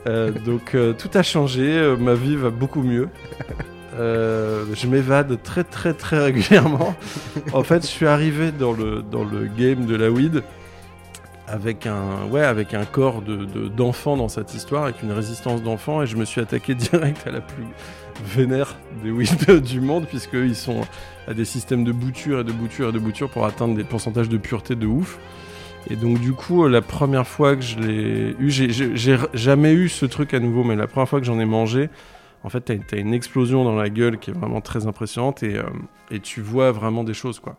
Euh, 0.07 0.31
donc, 0.31 0.75
tout 0.97 1.09
a 1.13 1.23
changé. 1.23 1.95
ma 1.99 2.13
vie 2.13 2.35
va 2.35 2.49
beaucoup 2.49 2.83
mieux. 2.83 3.07
Je 3.97 4.87
m'évade 4.87 5.41
très 5.41 5.63
très 5.63 5.93
très 5.93 6.19
régulièrement. 6.19 6.93
en 7.53 7.63
fait, 7.63 7.81
je 7.83 7.87
suis 7.87 8.07
arrivé 8.07 8.51
dans 8.51 8.73
le, 8.73 9.01
dans 9.01 9.23
le 9.23 9.47
game 9.47 9.85
de 9.85 9.95
la 9.95 10.11
weed 10.11 10.43
avec 11.47 11.85
un, 11.85 12.25
ouais, 12.29 12.43
avec 12.43 12.73
un 12.73 12.85
corps 12.85 13.21
de, 13.21 13.45
de- 13.45 13.67
d'enfant 13.67 14.15
dans 14.17 14.29
cette 14.29 14.53
histoire, 14.53 14.83
avec 14.83 15.01
une 15.03 15.11
résistance 15.11 15.61
d'enfant, 15.61 16.01
et 16.01 16.07
je 16.07 16.15
me 16.15 16.23
suis 16.25 16.39
attaqué 16.41 16.75
direct 16.91 17.25
à 17.27 17.31
la 17.31 17.41
plus 17.41 17.65
vénère 18.23 18.77
des 19.03 19.11
weed 19.11 19.51
du 19.63 19.81
monde, 19.81 20.05
puisqu'ils 20.07 20.55
sont 20.55 20.81
à 21.27 21.33
des 21.33 21.45
systèmes 21.45 21.83
de 21.83 21.91
bouture 21.91 22.39
et 22.39 22.43
de 22.43 22.51
bouture 22.51 22.89
et 22.89 22.91
de 22.91 22.99
bouture 22.99 23.29
pour 23.29 23.45
atteindre 23.45 23.75
des 23.75 23.83
pourcentages 23.83 24.29
de 24.29 24.37
pureté 24.37 24.75
de 24.75 24.87
ouf. 24.87 25.19
Et 25.89 25.95
donc 25.95 26.19
du 26.19 26.33
coup, 26.33 26.63
euh, 26.65 26.69
la 26.69 26.81
première 26.81 27.27
fois 27.27 27.55
que 27.55 27.61
je 27.63 27.79
l'ai 27.79 28.35
eu, 28.39 28.49
j'ai- 28.51 28.69
jamais 29.33 29.73
eu 29.73 29.89
ce 29.89 30.05
truc 30.05 30.33
à 30.33 30.39
nouveau, 30.39 30.63
mais 30.63 30.75
la 30.75 30.87
première 30.87 31.09
fois 31.09 31.19
que 31.19 31.25
j'en 31.25 31.39
ai 31.39 31.45
mangé, 31.45 31.89
en 32.43 32.49
fait, 32.49 32.61
t'as 32.61 32.75
as 32.95 32.99
une 32.99 33.13
explosion 33.13 33.63
dans 33.63 33.75
la 33.75 33.89
gueule 33.89 34.17
qui 34.19 34.31
est 34.31 34.33
vraiment 34.33 34.61
très 34.61 34.87
impressionnante 34.87 35.43
et, 35.43 35.57
euh, 35.57 35.63
et 36.11 36.19
tu 36.19 36.41
vois 36.41 36.71
vraiment 36.71 37.03
des 37.03 37.13
choses, 37.13 37.39
quoi. 37.39 37.55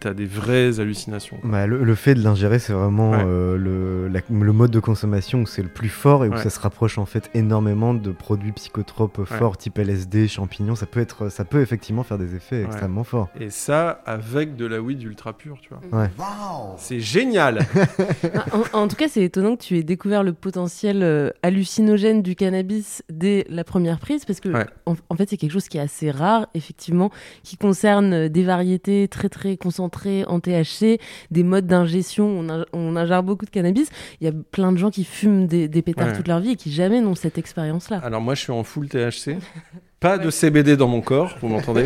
T'as 0.00 0.10
as 0.10 0.14
des 0.14 0.26
vraies 0.26 0.80
hallucinations. 0.80 1.38
Bah, 1.44 1.66
le, 1.66 1.84
le 1.84 1.94
fait 1.94 2.14
de 2.14 2.22
l'ingérer, 2.22 2.58
c'est 2.58 2.72
vraiment 2.72 3.10
Ouais. 3.12 3.22
euh, 3.24 3.56
le, 3.56 4.08
la- 4.08 4.20
le 4.28 4.52
mode 4.52 4.70
de 4.70 4.80
consommation 4.80 5.42
où 5.42 5.46
c'est 5.46 5.62
le 5.62 5.68
plus 5.68 5.88
fort 5.88 6.24
et 6.24 6.28
où 6.28 6.32
Ouais. 6.32 6.42
ça 6.42 6.50
se 6.50 6.58
rapproche 6.60 6.98
en 6.98 7.06
fait 7.06 7.30
énormément 7.34 7.94
de 7.94 8.10
produits 8.10 8.52
psychotropes 8.52 9.24
forts, 9.24 9.56
type 9.56 9.78
LSD, 9.78 10.26
champignons. 10.28 10.74
Ça 10.74 10.86
peut, 10.86 11.00
être, 11.00 11.28
ça 11.28 11.44
peut 11.44 11.60
effectivement 11.60 12.02
faire 12.02 12.18
des 12.18 12.34
effets 12.34 12.62
extrêmement 12.64 13.04
forts. 13.04 13.28
Et 13.40 13.50
ça, 13.50 14.02
avec 14.04 14.56
de 14.56 14.66
la 14.66 14.80
weed 14.80 15.02
ultra 15.02 15.32
pure, 15.32 15.58
tu 15.60 15.70
vois. 15.70 16.00
Ouais. 16.02 16.10
C'est 16.76 17.00
génial 17.00 17.60
en, 18.72 18.78
en 18.80 18.88
tout 18.88 18.96
cas, 18.96 19.08
c'est 19.08 19.22
étonnant 19.22 19.56
que 19.56 19.62
tu 19.62 19.76
aies 19.78 19.82
découvert 19.82 20.22
le 20.22 20.32
potentiel 20.32 21.02
euh, 21.02 21.30
hallucinogène 21.42 22.22
du 22.22 22.34
cannabis 22.34 23.02
dès 23.10 23.46
la 23.48 23.64
première 23.64 23.98
prise, 24.00 24.24
parce 24.24 24.40
que 24.40 24.48
Ouais. 24.48 24.66
en, 24.86 24.94
en 25.10 25.14
fait, 25.14 25.28
c'est 25.30 25.36
quelque 25.36 25.52
chose 25.52 25.68
qui 25.68 25.76
est 25.78 25.80
assez 25.82 26.10
rare, 26.10 26.46
effectivement, 26.54 27.10
qui 27.42 27.56
concerne 27.56 28.12
euh, 28.14 28.28
des 28.28 28.42
variétés 28.44 29.06
très 29.08 29.28
très 29.28 29.56
concentré 29.68 30.24
en 30.24 30.40
THC, 30.40 30.98
des 31.30 31.42
modes 31.42 31.66
d'ingestion, 31.66 32.26
on, 32.26 32.48
in- 32.48 32.64
on 32.72 32.96
ingère 32.96 33.22
beaucoup 33.22 33.44
de 33.44 33.50
cannabis. 33.50 33.90
Il 34.20 34.24
y 34.26 34.30
a 34.30 34.32
plein 34.32 34.72
de 34.72 34.78
gens 34.78 34.90
qui 34.90 35.04
fument 35.04 35.46
des, 35.46 35.68
des 35.68 35.82
pétards 35.82 36.08
Ouais. 36.08 36.12
toute 36.16 36.28
leur 36.28 36.40
vie 36.40 36.52
et 36.52 36.56
qui 36.56 36.72
jamais 36.72 37.00
n'ont 37.02 37.14
cette 37.14 37.36
expérience-là. 37.36 37.98
Alors 38.02 38.22
moi 38.22 38.34
je 38.34 38.40
suis 38.40 38.52
en 38.52 38.64
full 38.64 38.88
THC. 38.88 39.36
Pas 40.00 40.16
de 40.16 40.30
CBD 40.30 40.76
dans 40.76 40.86
mon 40.86 41.00
corps, 41.00 41.36
vous 41.42 41.48
m'entendez? 41.48 41.84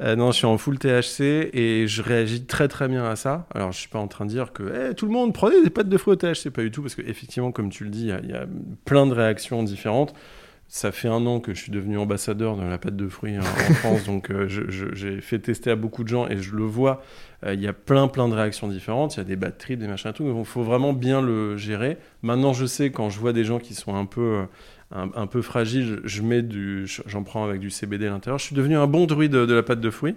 Euh, 0.00 0.16
Non, 0.16 0.32
je 0.32 0.38
suis 0.38 0.46
en 0.46 0.56
full 0.56 0.78
THC 0.78 1.20
et 1.52 1.84
je 1.86 2.00
réagis 2.02 2.46
très 2.46 2.68
très 2.68 2.88
bien 2.88 3.04
à 3.04 3.16
ça. 3.16 3.46
Alors 3.54 3.70
je 3.70 3.78
suis 3.78 3.88
pas 3.90 3.98
en 3.98 4.08
train 4.08 4.24
de 4.24 4.30
dire 4.30 4.52
que 4.54 4.90
Eh, 4.90 4.94
tout 4.94 5.04
le 5.06 5.12
monde 5.12 5.34
prenez 5.34 5.62
des 5.62 5.68
pâtes 5.70 5.90
de 5.90 5.98
fruits 5.98 6.14
au 6.14 6.16
THC, 6.16 6.48
pas 6.50 6.62
du 6.62 6.70
tout, 6.70 6.80
parce 6.82 6.94
qu'effectivement, 6.94 7.52
comme 7.52 7.68
tu 7.68 7.84
le 7.84 7.90
dis, 7.90 8.04
il 8.04 8.08
y 8.08 8.12
a- 8.12 8.20
il 8.24 8.30
y, 8.30 8.32
a 8.32 8.46
plein 8.86 9.04
de 9.06 9.12
réactions 9.12 9.62
différentes. 9.62 10.14
Ça 10.76 10.90
fait 10.90 11.06
un 11.06 11.24
an 11.26 11.38
que 11.38 11.54
je 11.54 11.60
suis 11.60 11.70
devenu 11.70 11.98
ambassadeur 11.98 12.56
de 12.56 12.64
la 12.64 12.78
pâte 12.78 12.96
de 12.96 13.06
fruits 13.06 13.36
hein, 13.36 13.42
en 13.42 13.74
France, 13.74 14.02
donc 14.06 14.32
euh, 14.32 14.48
j'ai 14.48 15.20
fait 15.20 15.38
tester 15.38 15.70
à 15.70 15.76
beaucoup 15.76 16.02
de 16.02 16.08
gens 16.08 16.26
et 16.26 16.38
je 16.38 16.56
le 16.56 16.64
vois. 16.64 17.00
euh, 17.46 17.54
Il 17.54 17.60
y 17.62 17.68
a 17.68 17.72
plein 17.72 18.08
plein 18.08 18.28
de 18.28 18.34
réactions 18.34 18.66
différentes. 18.66 19.14
Il 19.14 19.18
y 19.18 19.20
a 19.20 19.24
des 19.24 19.36
bad 19.36 19.56
trips, 19.56 19.78
des 19.78 19.86
machins 19.86 20.10
et 20.10 20.14
tout. 20.14 20.24
Il 20.36 20.44
faut 20.44 20.64
vraiment 20.64 20.92
bien 20.92 21.22
le 21.22 21.56
gérer. 21.56 21.96
Maintenant, 22.22 22.52
je 22.52 22.66
sais 22.66 22.90
quand 22.90 23.08
je 23.08 23.20
vois 23.20 23.32
des 23.32 23.44
gens 23.44 23.60
qui 23.60 23.72
sont 23.72 23.94
un 23.94 24.04
peu 24.04 24.20
euh, 24.20 24.44
un, 24.90 25.10
un 25.14 25.26
peu 25.28 25.42
fragiles, 25.42 26.00
je 26.02 26.22
mets 26.22 26.42
du, 26.42 26.88
j'en 27.06 27.22
prends 27.22 27.44
avec 27.44 27.60
du 27.60 27.70
CBD 27.70 28.08
à 28.08 28.10
l'intérieur. 28.10 28.40
Je 28.40 28.44
suis 28.46 28.56
devenu 28.56 28.76
un 28.76 28.88
bon 28.88 29.06
druide 29.06 29.30
de, 29.30 29.46
de 29.46 29.54
la 29.54 29.62
pâte 29.62 29.80
de 29.80 29.90
fruits. 29.90 30.16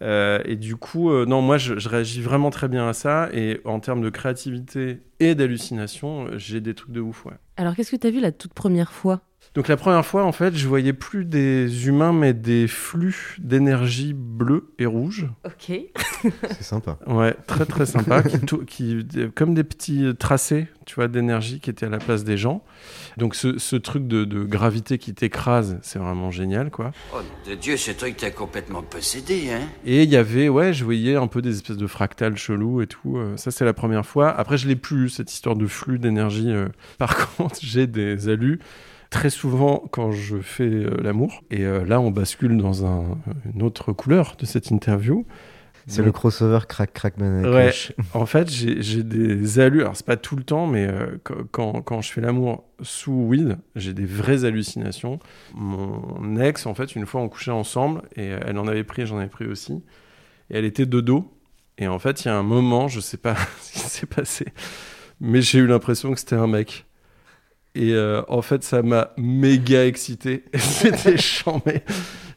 Euh, 0.00 0.40
et 0.46 0.56
du 0.56 0.76
coup, 0.76 1.10
euh, 1.10 1.26
non, 1.26 1.42
moi, 1.42 1.58
je, 1.58 1.78
je 1.78 1.90
réagis 1.90 2.22
vraiment 2.22 2.48
très 2.48 2.68
bien 2.68 2.88
à 2.88 2.94
ça. 2.94 3.28
Et 3.34 3.60
en 3.66 3.78
termes 3.78 4.00
de 4.00 4.08
créativité 4.08 5.00
et 5.20 5.34
d'hallucination, 5.34 6.28
j'ai 6.38 6.62
des 6.62 6.72
trucs 6.72 6.92
de 6.92 7.00
ouf, 7.02 7.26
ouais. 7.26 7.34
Alors 7.58 7.76
qu'est-ce 7.76 7.90
que 7.90 7.96
tu 7.96 8.06
as 8.06 8.10
vu 8.10 8.20
la 8.20 8.32
toute 8.32 8.54
première 8.54 8.90
fois? 8.90 9.20
Donc 9.54 9.68
la 9.68 9.76
première 9.76 10.06
fois, 10.06 10.24
en 10.24 10.32
fait, 10.32 10.56
je 10.56 10.66
voyais 10.66 10.94
plus 10.94 11.26
des 11.26 11.86
humains, 11.86 12.14
mais 12.14 12.32
des 12.32 12.66
flux 12.66 13.36
d'énergie 13.38 14.14
bleue 14.14 14.72
et 14.78 14.86
rouge. 14.86 15.26
Ok. 15.44 15.76
C'est 16.22 16.62
sympa. 16.62 16.98
Ouais, 17.06 17.34
très 17.46 17.66
très 17.66 17.84
sympa, 17.84 18.22
qui, 18.66 19.04
des- 19.04 19.28
comme 19.28 19.52
des 19.52 19.64
petits 19.64 20.06
tracés, 20.18 20.68
tu 20.86 20.94
vois, 20.94 21.06
d'énergie 21.08 21.60
qui 21.60 21.68
étaient 21.68 21.84
à 21.84 21.90
la 21.90 21.98
place 21.98 22.24
des 22.24 22.38
gens. 22.38 22.64
Donc 23.18 23.34
ce, 23.34 23.58
ce 23.58 23.76
truc 23.76 24.06
de, 24.08 24.24
de 24.24 24.42
gravité 24.44 24.96
qui 24.96 25.12
t'écrase, 25.12 25.78
c'est 25.82 25.98
vraiment 25.98 26.30
génial, 26.30 26.70
quoi. 26.70 26.92
Oh, 27.14 27.18
de 27.46 27.54
Dieu, 27.54 27.76
ce 27.76 27.90
truc 27.90 28.16
t'a 28.16 28.30
complètement 28.30 28.82
possédé, 28.82 29.50
hein 29.52 29.60
Et 29.84 30.04
il 30.04 30.08
y 30.10 30.16
avait, 30.16 30.48
ouais, 30.48 30.72
je 30.72 30.82
voyais 30.84 31.16
un 31.16 31.26
peu 31.26 31.42
des 31.42 31.56
espèces 31.56 31.76
de 31.76 31.86
fractales 31.86 32.38
chelous 32.38 32.80
et 32.80 32.86
tout. 32.86 33.18
euh, 33.18 33.36
ça, 33.36 33.50
c'est 33.50 33.66
la 33.66 33.74
première 33.74 34.06
fois. 34.06 34.30
Après, 34.30 34.56
je 34.56 34.66
l'ai 34.66 34.76
plus, 34.76 35.10
cette 35.10 35.30
histoire 35.30 35.56
de 35.56 35.66
flux 35.66 35.98
d'énergie. 35.98 36.50
euh. 36.50 36.68
Par 36.96 37.28
contre, 37.36 37.58
j'ai 37.60 37.86
des 37.86 38.30
alus 38.30 38.60
très 39.12 39.30
souvent 39.30 39.84
quand 39.92 40.10
je 40.10 40.38
fais 40.38 40.64
euh, 40.64 40.96
l'amour. 41.02 41.42
Et 41.50 41.64
euh, 41.64 41.84
là, 41.84 42.00
on 42.00 42.10
bascule 42.10 42.56
dans 42.56 42.84
un- 42.86 43.18
une 43.54 43.62
autre 43.62 43.92
couleur 43.92 44.34
de 44.38 44.46
cette 44.46 44.70
interview. 44.70 45.24
C'est 45.86 45.98
Donc- 45.98 46.06
le 46.06 46.12
crossover 46.12 46.60
crack 46.68 46.92
crack 46.92 47.18
banana 47.18 47.50
Ouais, 47.50 47.72
en 48.14 48.24
fait, 48.26 48.48
j'ai 48.50 49.02
des 49.02 49.58
alus. 49.60 49.80
Alors, 49.82 49.96
c'est 49.96 50.06
pas 50.06 50.16
tout 50.16 50.36
le 50.36 50.44
temps, 50.44 50.66
mais 50.66 50.86
euh, 50.86 51.18
quand- 51.50 51.82
quand, 51.82 52.00
je 52.00 52.10
fais 52.12 52.20
l'amour 52.20 52.64
sous 52.82 53.12
weed, 53.12 53.58
j'ai 53.76 53.92
des 53.92 54.04
vraies 54.06 54.44
hallucinations. 54.44 55.18
Mon 55.54 56.38
ex, 56.40 56.66
en 56.66 56.74
fait, 56.74 56.94
une 56.96 57.04
fois, 57.06 57.20
on 57.20 57.28
couchait 57.28 57.50
ensemble 57.50 58.02
et 58.16 58.26
elle 58.26 58.58
en 58.58 58.66
avait 58.68 58.84
pris, 58.84 59.06
j'en 59.06 59.18
avais 59.18 59.26
pris 59.28 59.46
aussi. 59.46 59.82
Et 60.50 60.56
elle 60.58 60.64
était 60.64 60.86
de 60.86 61.00
dos. 61.00 61.30
Et 61.78 61.88
en 61.88 61.98
fait, 61.98 62.24
il 62.24 62.28
y 62.28 62.30
a 62.30 62.36
un 62.36 62.42
moment, 62.44 62.86
je 62.88 63.00
sais 63.00 63.16
pas 63.16 63.34
ce 63.60 63.72
qui 63.72 63.78
s'est 63.80 64.06
passé, 64.06 64.46
mais 65.20 65.42
j'ai 65.42 65.58
eu 65.58 65.66
l'impression 65.66 66.12
que 66.12 66.18
c'était 66.20 66.36
un 66.36 66.46
mec. 66.46 66.86
Et 67.74 67.92
euh, 67.92 68.22
en 68.28 68.42
fait, 68.42 68.62
ça 68.62 68.82
m'a 68.82 69.10
méga 69.16 69.86
excité. 69.86 70.44
C'était 70.54 71.16
chambé. 71.16 71.82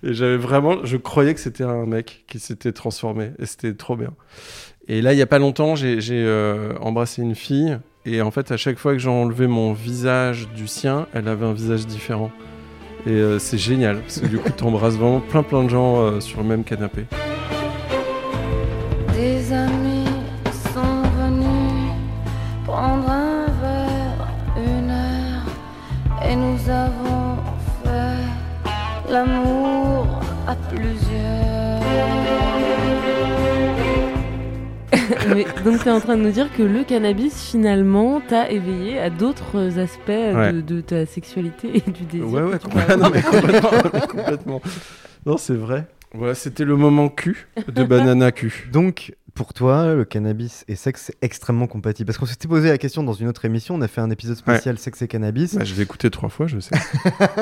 Et 0.03 0.13
j'avais 0.13 0.37
vraiment, 0.37 0.83
je 0.83 0.97
croyais 0.97 1.33
que 1.33 1.39
c'était 1.39 1.63
un 1.63 1.85
mec 1.85 2.25
qui 2.27 2.39
s'était 2.39 2.71
transformé. 2.71 3.31
Et 3.39 3.45
c'était 3.45 3.73
trop 3.73 3.95
bien. 3.95 4.13
Et 4.87 5.01
là, 5.01 5.13
il 5.13 5.19
y 5.19 5.21
a 5.21 5.25
pas 5.25 5.39
longtemps, 5.39 5.75
j'ai 5.75 5.99
euh, 6.11 6.73
embrassé 6.79 7.21
une 7.21 7.35
fille. 7.35 7.77
Et 8.05 8.21
en 8.21 8.29
fait, 8.29 8.51
à 8.51 8.57
chaque 8.57 8.77
fois 8.77 8.93
que 8.93 8.99
j'ai 8.99 9.09
enlevé 9.09 9.47
mon 9.47 9.73
visage 9.73 10.47
du 10.55 10.67
sien, 10.67 11.07
elle 11.13 11.27
avait 11.27 11.45
un 11.45 11.53
visage 11.53 11.87
différent. 11.87 12.31
Et 13.07 13.11
euh, 13.11 13.39
c'est 13.39 13.57
génial. 13.57 13.99
Parce 14.01 14.19
que 14.19 14.27
du 14.27 14.37
coup, 14.37 14.51
t'embrasses 14.51 14.95
vraiment 14.95 15.21
plein 15.21 15.43
plein 15.43 15.63
de 15.63 15.69
gens 15.69 16.21
sur 16.21 16.41
le 16.41 16.47
même 16.47 16.63
canapé. 16.63 17.05
Donc 35.65 35.81
tu 35.83 35.89
es 35.89 35.91
en 35.91 35.99
train 35.99 36.15
de 36.15 36.21
nous 36.21 36.31
dire 36.31 36.47
que 36.55 36.63
le 36.63 36.83
cannabis 36.85 37.43
finalement 37.51 38.21
t'a 38.21 38.49
éveillé 38.49 38.99
à 38.99 39.09
d'autres 39.09 39.79
aspects 39.79 40.07
Ouais. 40.07 40.53
de, 40.53 40.61
de 40.61 40.79
ta 40.81 41.05
sexualité 41.05 41.71
et 41.85 41.91
du 41.91 42.03
désir. 42.05 42.27
Ouais, 42.29 42.41
ouais, 42.43 42.59
complètement. 42.59 42.97
non, 43.03 43.09
mais 43.13 43.21
complètement, 43.21 44.07
complètement. 44.07 44.61
Non, 45.25 45.37
c'est 45.37 45.55
vrai. 45.55 45.87
Voilà, 46.13 46.33
c'était 46.35 46.63
le 46.63 46.77
moment 46.77 47.09
cul 47.09 47.47
de 47.67 47.83
Banana 47.83 48.31
Q. 48.31 48.69
Donc, 48.71 49.13
pour 49.35 49.53
toi, 49.53 49.93
le 49.93 50.05
cannabis 50.05 50.63
et 50.69 50.75
sexe, 50.75 51.03
c'est 51.07 51.17
extrêmement 51.21 51.67
compatible. 51.67 52.07
Parce 52.07 52.17
qu'on 52.17 52.25
s'était 52.25 52.47
posé 52.47 52.69
la 52.69 52.77
question 52.77 53.03
dans 53.03 53.13
une 53.13 53.27
autre 53.27 53.43
émission, 53.43 53.75
on 53.75 53.81
a 53.81 53.87
fait 53.89 53.99
un 53.99 54.09
épisode 54.09 54.37
spécial 54.37 54.77
sexe 54.79 55.01
et 55.01 55.09
cannabis. 55.09 55.55
Bah, 55.55 55.65
je 55.65 55.75
l'ai 55.75 55.81
écouté 55.81 56.09
trois 56.09 56.29
fois, 56.29 56.47
je 56.47 56.59
sais. 56.59 56.73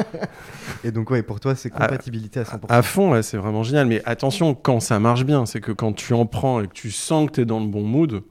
et 0.84 0.92
donc, 0.92 1.12
ouais, 1.12 1.22
pour 1.22 1.40
toi, 1.40 1.56
c'est 1.56 1.70
compatibilité 1.70 2.40
à 2.40 2.44
100%. 2.44 2.66
À 2.68 2.82
fond, 2.82 3.12
ouais, 3.12 3.22
c'est 3.22 3.38
vraiment 3.38 3.62
génial. 3.62 3.86
Mais 3.86 4.02
attention, 4.06 4.56
quand 4.56 4.80
ça 4.80 5.00
marche 5.00 5.24
bien, 5.24 5.46
c'est 5.46 5.62
que 5.62 5.72
quand 5.72 5.94
tu 5.94 6.14
en 6.14 6.26
prends 6.26 6.62
et 6.62 6.68
que 6.68 6.74
tu 6.74 6.90
sens 6.90 7.28
que 7.28 7.36
tu 7.36 7.42
es 7.42 7.46
dans 7.46 7.60
le 7.60 7.68
bon 7.68 7.84
mood, 7.84 8.24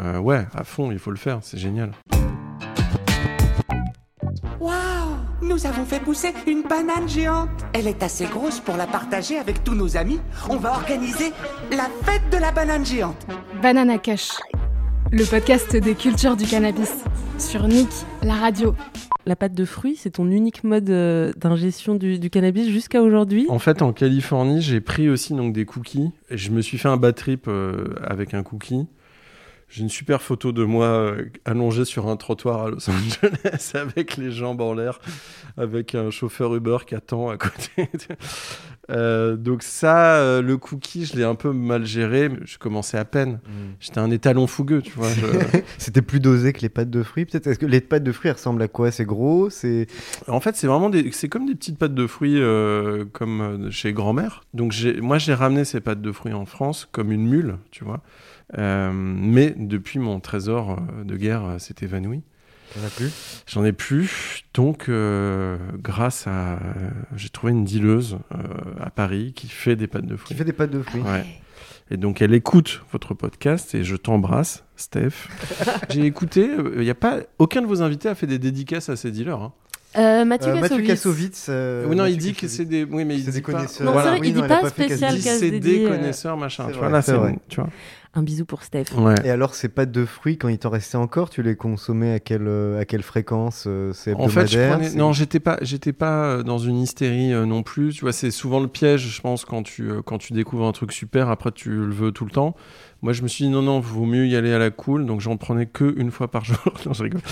euh, 0.00 0.18
ouais, 0.18 0.46
à 0.54 0.64
fond, 0.64 0.90
il 0.90 0.98
faut 0.98 1.10
le 1.10 1.18
faire, 1.18 1.40
c'est 1.42 1.58
génial. 1.58 1.92
Nous 5.52 5.66
avons 5.66 5.84
fait 5.84 6.00
pousser 6.00 6.32
une 6.46 6.62
banane 6.62 7.06
géante. 7.06 7.50
Elle 7.74 7.86
est 7.86 8.02
assez 8.02 8.24
grosse 8.24 8.58
pour 8.58 8.78
la 8.78 8.86
partager 8.86 9.36
avec 9.36 9.62
tous 9.62 9.74
nos 9.74 9.98
amis. 9.98 10.18
On 10.48 10.56
va 10.56 10.70
organiser 10.70 11.30
la 11.70 11.90
fête 12.04 12.22
de 12.32 12.38
la 12.38 12.52
banane 12.52 12.86
géante. 12.86 13.26
Banana 13.60 13.98
Kush, 13.98 14.30
le 15.10 15.24
podcast 15.24 15.76
des 15.76 15.94
cultures 15.94 16.36
du 16.36 16.46
cannabis. 16.46 17.04
Sur 17.38 17.68
Nick, 17.68 17.90
la 18.22 18.32
radio. 18.32 18.74
La 19.26 19.36
pâte 19.36 19.52
de 19.52 19.66
fruits, 19.66 19.96
c'est 19.96 20.12
ton 20.12 20.30
unique 20.30 20.64
mode 20.64 20.88
euh, 20.88 21.32
d'ingestion 21.36 21.96
du, 21.96 22.18
du 22.18 22.30
cannabis 22.30 22.70
jusqu'à 22.70 23.02
aujourd'hui? 23.02 23.44
En 23.50 23.58
fait, 23.58 23.82
en 23.82 23.92
Californie, 23.92 24.62
j'ai 24.62 24.80
pris 24.80 25.10
aussi 25.10 25.34
donc 25.34 25.52
des 25.52 25.66
cookies. 25.66 26.12
Je 26.30 26.48
me 26.48 26.62
suis 26.62 26.78
fait 26.78 26.88
un 26.88 26.96
bad 26.96 27.14
trip 27.14 27.44
euh, 27.46 27.94
avec 28.02 28.32
un 28.32 28.42
cookie. 28.42 28.86
J'ai 29.72 29.80
une 29.80 29.88
super 29.88 30.20
photo 30.20 30.52
de 30.52 30.64
moi 30.64 30.84
euh, 30.84 31.30
allongé 31.46 31.86
sur 31.86 32.06
un 32.06 32.16
trottoir 32.18 32.66
à 32.66 32.68
Los 32.68 32.90
Angeles 32.90 33.72
avec 33.72 34.18
les 34.18 34.30
jambes 34.30 34.60
en 34.60 34.74
l'air, 34.74 35.00
avec 35.56 35.94
un 35.94 36.10
chauffeur 36.10 36.54
Uber 36.54 36.76
qui 36.86 36.94
attend 36.94 37.30
à 37.30 37.38
côté. 37.38 37.88
Euh, 38.90 39.36
donc 39.36 39.62
ça, 39.62 40.16
euh, 40.16 40.42
le 40.42 40.56
cookie, 40.56 41.04
je 41.06 41.16
l'ai 41.16 41.22
un 41.24 41.36
peu 41.36 41.52
mal 41.52 41.86
géré. 41.86 42.28
Je 42.44 42.58
commençais 42.58 42.98
à 42.98 43.04
peine. 43.04 43.38
J'étais 43.80 44.00
un 44.00 44.10
étalon 44.10 44.46
fougueux, 44.46 44.82
tu 44.82 44.92
vois. 44.92 45.08
je- 45.08 45.60
C'était 45.78 46.02
plus 46.02 46.18
dosé 46.20 46.52
que 46.52 46.60
les 46.60 46.68
pâtes 46.68 46.90
de 46.90 47.02
fruits, 47.02 47.24
peut-être? 47.24 47.46
Est-ce 47.46 47.58
que 47.58 47.66
les 47.66 47.80
pâtes 47.80 48.02
de 48.02 48.12
fruits 48.12 48.28
elles 48.30 48.36
ressemblent 48.36 48.60
à 48.62 48.68
quoi? 48.68 48.90
C'est 48.90 49.04
gros? 49.04 49.50
C'est 49.50 49.86
En 50.26 50.40
fait, 50.40 50.56
c'est 50.56 50.66
vraiment 50.66 50.90
des, 50.90 51.10
c'est 51.12 51.28
comme 51.28 51.46
des 51.46 51.54
petites 51.54 51.78
pâtes 51.78 51.94
de 51.94 52.06
fruits 52.06 52.40
euh, 52.40 53.04
comme 53.12 53.70
chez 53.70 53.92
grand-mère. 53.92 54.42
Donc 54.52 54.72
j'ai, 54.72 55.00
moi, 55.00 55.18
j'ai 55.18 55.34
ramené 55.34 55.64
ces 55.64 55.80
pâtes 55.80 56.02
de 56.02 56.12
fruits 56.12 56.32
en 56.34 56.44
France 56.44 56.88
comme 56.90 57.12
une 57.12 57.26
mule, 57.28 57.56
tu 57.70 57.84
vois. 57.84 58.02
Mais 58.92 59.54
depuis 59.56 59.98
mon 59.98 60.20
trésor 60.20 60.80
de 61.04 61.16
guerre 61.16 61.56
s'est 61.58 61.76
évanoui. 61.82 62.22
T'en 62.74 62.86
as 62.86 62.90
plus? 62.90 63.10
J'en 63.46 63.64
ai 63.64 63.72
plus. 63.72 64.44
Donc, 64.54 64.88
euh, 64.88 65.56
grâce 65.82 66.26
à, 66.26 66.58
j'ai 67.16 67.28
trouvé 67.28 67.52
une 67.52 67.64
dealeuse 67.64 68.18
euh, 68.34 68.38
à 68.80 68.90
Paris 68.90 69.32
qui 69.34 69.48
fait 69.48 69.76
des 69.76 69.86
pâtes 69.86 70.06
de 70.06 70.16
fruits. 70.16 70.28
Qui 70.28 70.34
fait 70.34 70.44
des 70.44 70.52
pâtes 70.52 70.70
de 70.70 70.82
fruits. 70.82 71.02
Ouais. 71.02 71.24
Et 71.90 71.96
donc, 71.98 72.22
elle 72.22 72.32
écoute 72.32 72.82
votre 72.92 73.12
podcast 73.12 73.74
et 73.74 73.84
je 73.84 73.96
t'embrasse, 73.96 74.64
Steph. 74.76 75.28
J'ai 75.90 76.06
écouté. 76.06 76.48
Il 76.78 76.84
y 76.84 76.90
a 76.90 76.94
pas 76.94 77.18
aucun 77.38 77.60
de 77.60 77.66
vos 77.66 77.82
invités 77.82 78.08
a 78.08 78.14
fait 78.14 78.26
des 78.26 78.38
dédicaces 78.38 78.88
à 78.88 78.96
ces 78.96 79.10
dealers. 79.10 79.40
hein. 79.40 79.52
Euh, 79.98 80.24
Mathieu 80.24 80.52
Euh, 80.52 80.60
Mathieu 80.60 80.80
Kassovitz. 80.82 81.46
Euh, 81.50 81.84
oui, 81.86 81.94
non, 81.96 82.06
il 82.06 82.12
Mathieu 82.14 82.30
dit 82.30 82.34
que 82.34 82.48
c'est 82.48 82.64
des. 82.64 82.84
Oui, 82.84 83.04
mais 83.04 83.16
il 83.16 83.24
C'est 83.24 83.30
dit 83.32 83.36
des 83.38 83.42
pas- 83.42 83.52
connaisseurs. 83.52 83.86
Non, 83.86 84.00
c'est 84.02 84.08
vrai, 84.08 84.20
il 84.24 84.32
dit 84.32 84.40
a 84.40 84.44
pas 84.48 84.60
fait 84.70 84.84
spécial 84.86 85.12
quasi- 85.12 85.24
casse 85.24 85.38
c'est 85.40 85.50
des 85.60 85.84
euh, 85.84 85.88
connaisseurs, 85.90 86.36
machin. 86.38 86.68
Tu 86.72 86.78
vois, 86.78 86.88
là, 86.88 87.02
c'est 87.02 87.10
c'est 87.12 87.18
vrai. 87.18 87.32
bon, 87.32 87.38
tu 87.50 87.56
vois. 87.60 87.68
Un 88.14 88.22
bisou 88.22 88.44
pour 88.44 88.62
Steph. 88.62 88.94
Ouais. 88.94 89.14
Et 89.24 89.30
alors, 89.30 89.54
ces 89.54 89.70
pâtes 89.70 89.90
de 89.90 90.04
fruits, 90.04 90.36
quand 90.36 90.48
il 90.48 90.58
t'en 90.58 90.68
restait 90.68 90.98
encore, 90.98 91.30
tu 91.30 91.42
les 91.42 91.56
consommais 91.56 92.12
à 92.12 92.20
quelle, 92.20 92.46
euh, 92.46 92.78
à 92.78 92.84
quelle 92.84 93.02
fréquence 93.02 93.64
euh, 93.66 93.94
C'est 93.94 94.14
En 94.14 94.28
fait, 94.28 94.46
je 94.46 94.68
prenais... 94.68 94.94
non, 94.94 95.14
j'étais 95.14 95.40
pas, 95.40 95.56
j'étais 95.62 95.94
pas 95.94 96.24
euh, 96.24 96.42
dans 96.42 96.58
une 96.58 96.76
hystérie 96.78 97.32
euh, 97.32 97.46
non 97.46 97.62
plus. 97.62 97.94
Tu 97.94 98.02
vois, 98.02 98.12
c'est 98.12 98.30
souvent 98.30 98.60
le 98.60 98.68
piège, 98.68 99.08
je 99.08 99.20
pense, 99.22 99.46
quand 99.46 99.62
tu, 99.62 99.90
euh, 99.90 100.02
quand 100.02 100.18
tu 100.18 100.34
découvres 100.34 100.66
un 100.66 100.72
truc 100.72 100.92
super, 100.92 101.30
après 101.30 101.52
tu 101.52 101.70
le 101.70 101.90
veux 101.90 102.12
tout 102.12 102.26
le 102.26 102.30
temps. 102.30 102.54
Moi, 103.02 103.12
je 103.12 103.22
me 103.22 103.28
suis 103.28 103.44
dit 103.44 103.50
non, 103.50 103.62
non, 103.62 103.80
vaut 103.80 104.04
mieux 104.04 104.26
y 104.28 104.36
aller 104.36 104.52
à 104.52 104.58
la 104.60 104.70
cool, 104.70 105.06
donc 105.06 105.20
j'en 105.20 105.36
prenais 105.36 105.66
que 105.66 105.92
une 105.98 106.12
fois 106.12 106.30
par 106.30 106.44
jour. 106.44 106.56
non, 106.86 106.92
je 106.92 107.02
rigole. 107.02 107.20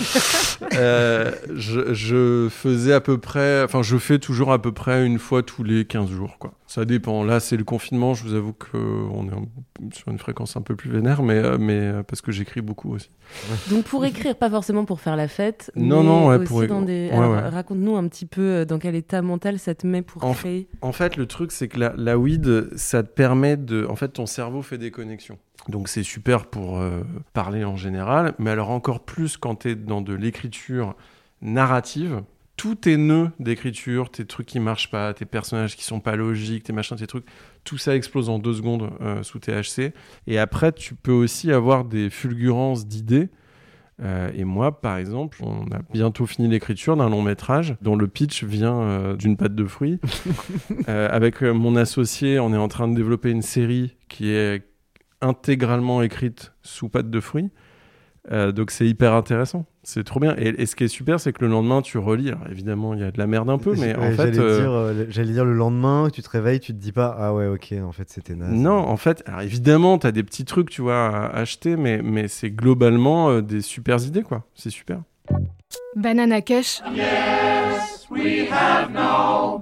Euh, 0.73 1.31
je, 1.53 1.93
je 1.93 2.47
faisais 2.49 2.93
à 2.93 3.01
peu 3.01 3.17
près, 3.17 3.63
enfin, 3.63 3.81
je 3.81 3.97
fais 3.97 4.19
toujours 4.19 4.53
à 4.53 4.61
peu 4.61 4.71
près 4.71 5.05
une 5.05 5.19
fois 5.19 5.43
tous 5.43 5.63
les 5.63 5.83
15 5.85 6.09
jours, 6.09 6.37
quoi. 6.37 6.53
Ça 6.67 6.85
dépend. 6.85 7.23
Là, 7.25 7.39
c'est 7.41 7.57
le 7.57 7.63
confinement. 7.65 8.13
Je 8.13 8.23
vous 8.23 8.35
avoue 8.35 8.53
qu'on 8.53 9.27
est 9.27 9.93
sur 9.95 10.07
une 10.09 10.19
fréquence 10.19 10.55
un 10.55 10.61
peu 10.61 10.75
plus 10.75 10.89
vénère, 10.89 11.23
mais, 11.23 11.33
euh, 11.33 11.57
mais 11.59 11.73
euh, 11.79 12.03
parce 12.03 12.21
que 12.21 12.31
j'écris 12.31 12.61
beaucoup 12.61 12.93
aussi. 12.93 13.09
Donc 13.69 13.83
pour 13.85 14.05
écrire, 14.05 14.35
pas 14.35 14.49
forcément 14.49 14.85
pour 14.85 15.01
faire 15.01 15.15
la 15.17 15.27
fête. 15.27 15.71
Non, 15.75 16.01
mais 16.01 16.05
non, 16.09 16.27
ouais, 16.27 16.35
aussi 16.37 16.45
pour- 16.47 16.67
dans 16.67 16.81
des. 16.83 17.09
ouais, 17.11 17.17
Alors, 17.17 17.31
ouais. 17.31 17.49
Raconte-nous 17.49 17.97
un 17.97 18.07
petit 18.07 18.25
peu 18.27 18.65
dans 18.65 18.79
quel 18.79 18.95
état 18.95 19.21
mental 19.21 19.59
ça 19.59 19.75
te 19.75 19.85
met 19.85 20.03
pour 20.03 20.23
En, 20.23 20.33
créer. 20.33 20.69
en 20.81 20.91
fait, 20.93 21.17
le 21.17 21.25
truc, 21.25 21.51
c'est 21.51 21.67
que 21.67 21.79
la, 21.79 21.93
la 21.97 22.17
weed, 22.17 22.69
ça 22.77 23.03
te 23.03 23.09
permet 23.11 23.57
de. 23.57 23.85
En 23.89 23.95
fait, 23.97 24.09
ton 24.09 24.25
cerveau 24.27 24.61
fait 24.61 24.77
des 24.77 24.91
connexions. 24.91 25.37
Donc, 25.67 25.87
c'est 25.87 26.03
super 26.03 26.45
pour 26.45 26.79
euh, 26.79 27.01
parler 27.33 27.63
en 27.63 27.75
général, 27.75 28.33
mais 28.39 28.49
alors 28.49 28.71
encore 28.71 29.01
plus 29.01 29.37
quand 29.37 29.55
tu 29.55 29.71
es 29.71 29.75
dans 29.75 30.01
de 30.01 30.13
l'écriture 30.13 30.95
narrative. 31.41 32.23
Tous 32.57 32.75
tes 32.75 32.97
nœuds 32.97 33.31
d'écriture, 33.39 34.11
tes 34.11 34.25
trucs 34.25 34.45
qui 34.45 34.59
marchent 34.59 34.91
pas, 34.91 35.13
tes 35.13 35.25
personnages 35.25 35.75
qui 35.75 35.83
sont 35.83 35.99
pas 35.99 36.15
logiques, 36.15 36.63
tes 36.63 36.73
machins, 36.73 36.95
tes 36.95 37.07
trucs, 37.07 37.25
tout 37.63 37.77
ça 37.77 37.95
explose 37.95 38.29
en 38.29 38.37
deux 38.37 38.53
secondes 38.53 38.91
euh, 39.01 39.23
sous 39.23 39.39
THC. 39.39 39.93
Et 40.27 40.37
après, 40.37 40.71
tu 40.71 40.93
peux 40.93 41.11
aussi 41.11 41.51
avoir 41.51 41.85
des 41.85 42.09
fulgurances 42.09 42.85
d'idées. 42.85 43.29
Euh, 44.03 44.31
et 44.35 44.43
moi, 44.43 44.79
par 44.79 44.97
exemple, 44.97 45.39
on 45.41 45.63
a 45.71 45.81
bientôt 45.91 46.25
fini 46.25 46.47
l'écriture 46.47 46.95
d'un 46.97 47.09
long 47.09 47.21
métrage 47.21 47.75
dont 47.81 47.95
le 47.95 48.07
pitch 48.07 48.43
vient 48.43 48.79
euh, 48.79 49.15
d'une 49.15 49.37
pâte 49.37 49.55
de 49.55 49.65
fruits. 49.65 49.99
Avec 50.87 51.41
mon 51.41 51.75
associé, 51.75 52.39
on 52.39 52.53
est 52.53 52.57
en 52.57 52.67
train 52.67 52.87
de 52.87 52.95
développer 52.95 53.31
une 53.31 53.43
série 53.43 53.95
qui 54.07 54.29
est 54.29 54.70
intégralement 55.21 56.01
écrite 56.01 56.53
sous 56.61 56.89
pâte 56.89 57.09
de 57.09 57.19
fruits. 57.19 57.49
Euh, 58.31 58.51
donc 58.51 58.69
c'est 58.69 58.85
hyper 58.85 59.13
intéressant, 59.13 59.65
c'est 59.81 60.03
trop 60.03 60.19
bien. 60.19 60.35
Et, 60.37 60.49
et 60.61 60.65
ce 60.67 60.75
qui 60.75 60.83
est 60.83 60.87
super, 60.87 61.19
c'est 61.19 61.33
que 61.33 61.43
le 61.43 61.49
lendemain, 61.49 61.81
tu 61.81 61.97
relis. 61.97 62.29
Alors 62.29 62.47
évidemment, 62.51 62.93
il 62.93 62.99
y 62.99 63.03
a 63.03 63.09
de 63.09 63.17
la 63.17 63.25
merde 63.25 63.49
un 63.49 63.57
peu, 63.57 63.73
mais 63.75 63.95
en 63.95 64.11
fait, 64.11 64.15
j'allais 64.35 64.39
euh, 64.39 64.59
dire, 64.61 64.71
euh, 64.71 64.93
le- 64.93 65.09
j'allais 65.09 65.33
dire 65.33 65.43
le 65.43 65.53
lendemain, 65.53 66.07
tu 66.13 66.21
te 66.21 66.29
réveilles, 66.29 66.59
tu 66.59 66.71
te 66.71 66.77
dis 66.77 66.91
pas 66.91 67.15
ah 67.17 67.33
ouais 67.33 67.47
ok 67.47 67.73
en 67.83 67.91
fait 67.91 68.07
c'était 68.11 68.35
naze. 68.35 68.51
Non, 68.51 68.77
en 68.77 68.95
fait, 68.97 69.23
alors 69.25 69.41
évidemment, 69.41 69.97
tu 69.97 70.05
as 70.05 70.11
des 70.11 70.21
petits 70.21 70.45
trucs, 70.45 70.69
tu 70.69 70.83
vois, 70.83 71.07
à 71.07 71.35
acheter, 71.35 71.75
mais, 71.77 72.03
mais 72.03 72.27
c'est 72.27 72.51
globalement 72.51 73.31
euh, 73.31 73.41
des 73.41 73.61
super 73.61 73.97
idées, 74.05 74.21
quoi. 74.21 74.43
C'est 74.53 74.69
super. 74.69 75.01
Banana 75.95 76.41
Kush, 76.41 76.81
Yes, 76.93 78.05
we 78.11 78.47
have 78.51 78.91
no. 78.91 79.57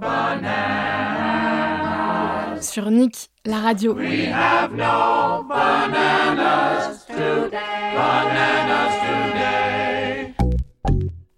Sur 2.70 2.90
Nick, 2.90 3.30
la 3.46 3.58
radio. 3.58 3.94
We 3.94 4.28
have 4.32 4.70
no 4.72 5.44
bananas 5.48 7.04
today. 7.06 7.50
Bananas 7.96 8.92
today. 9.00 10.34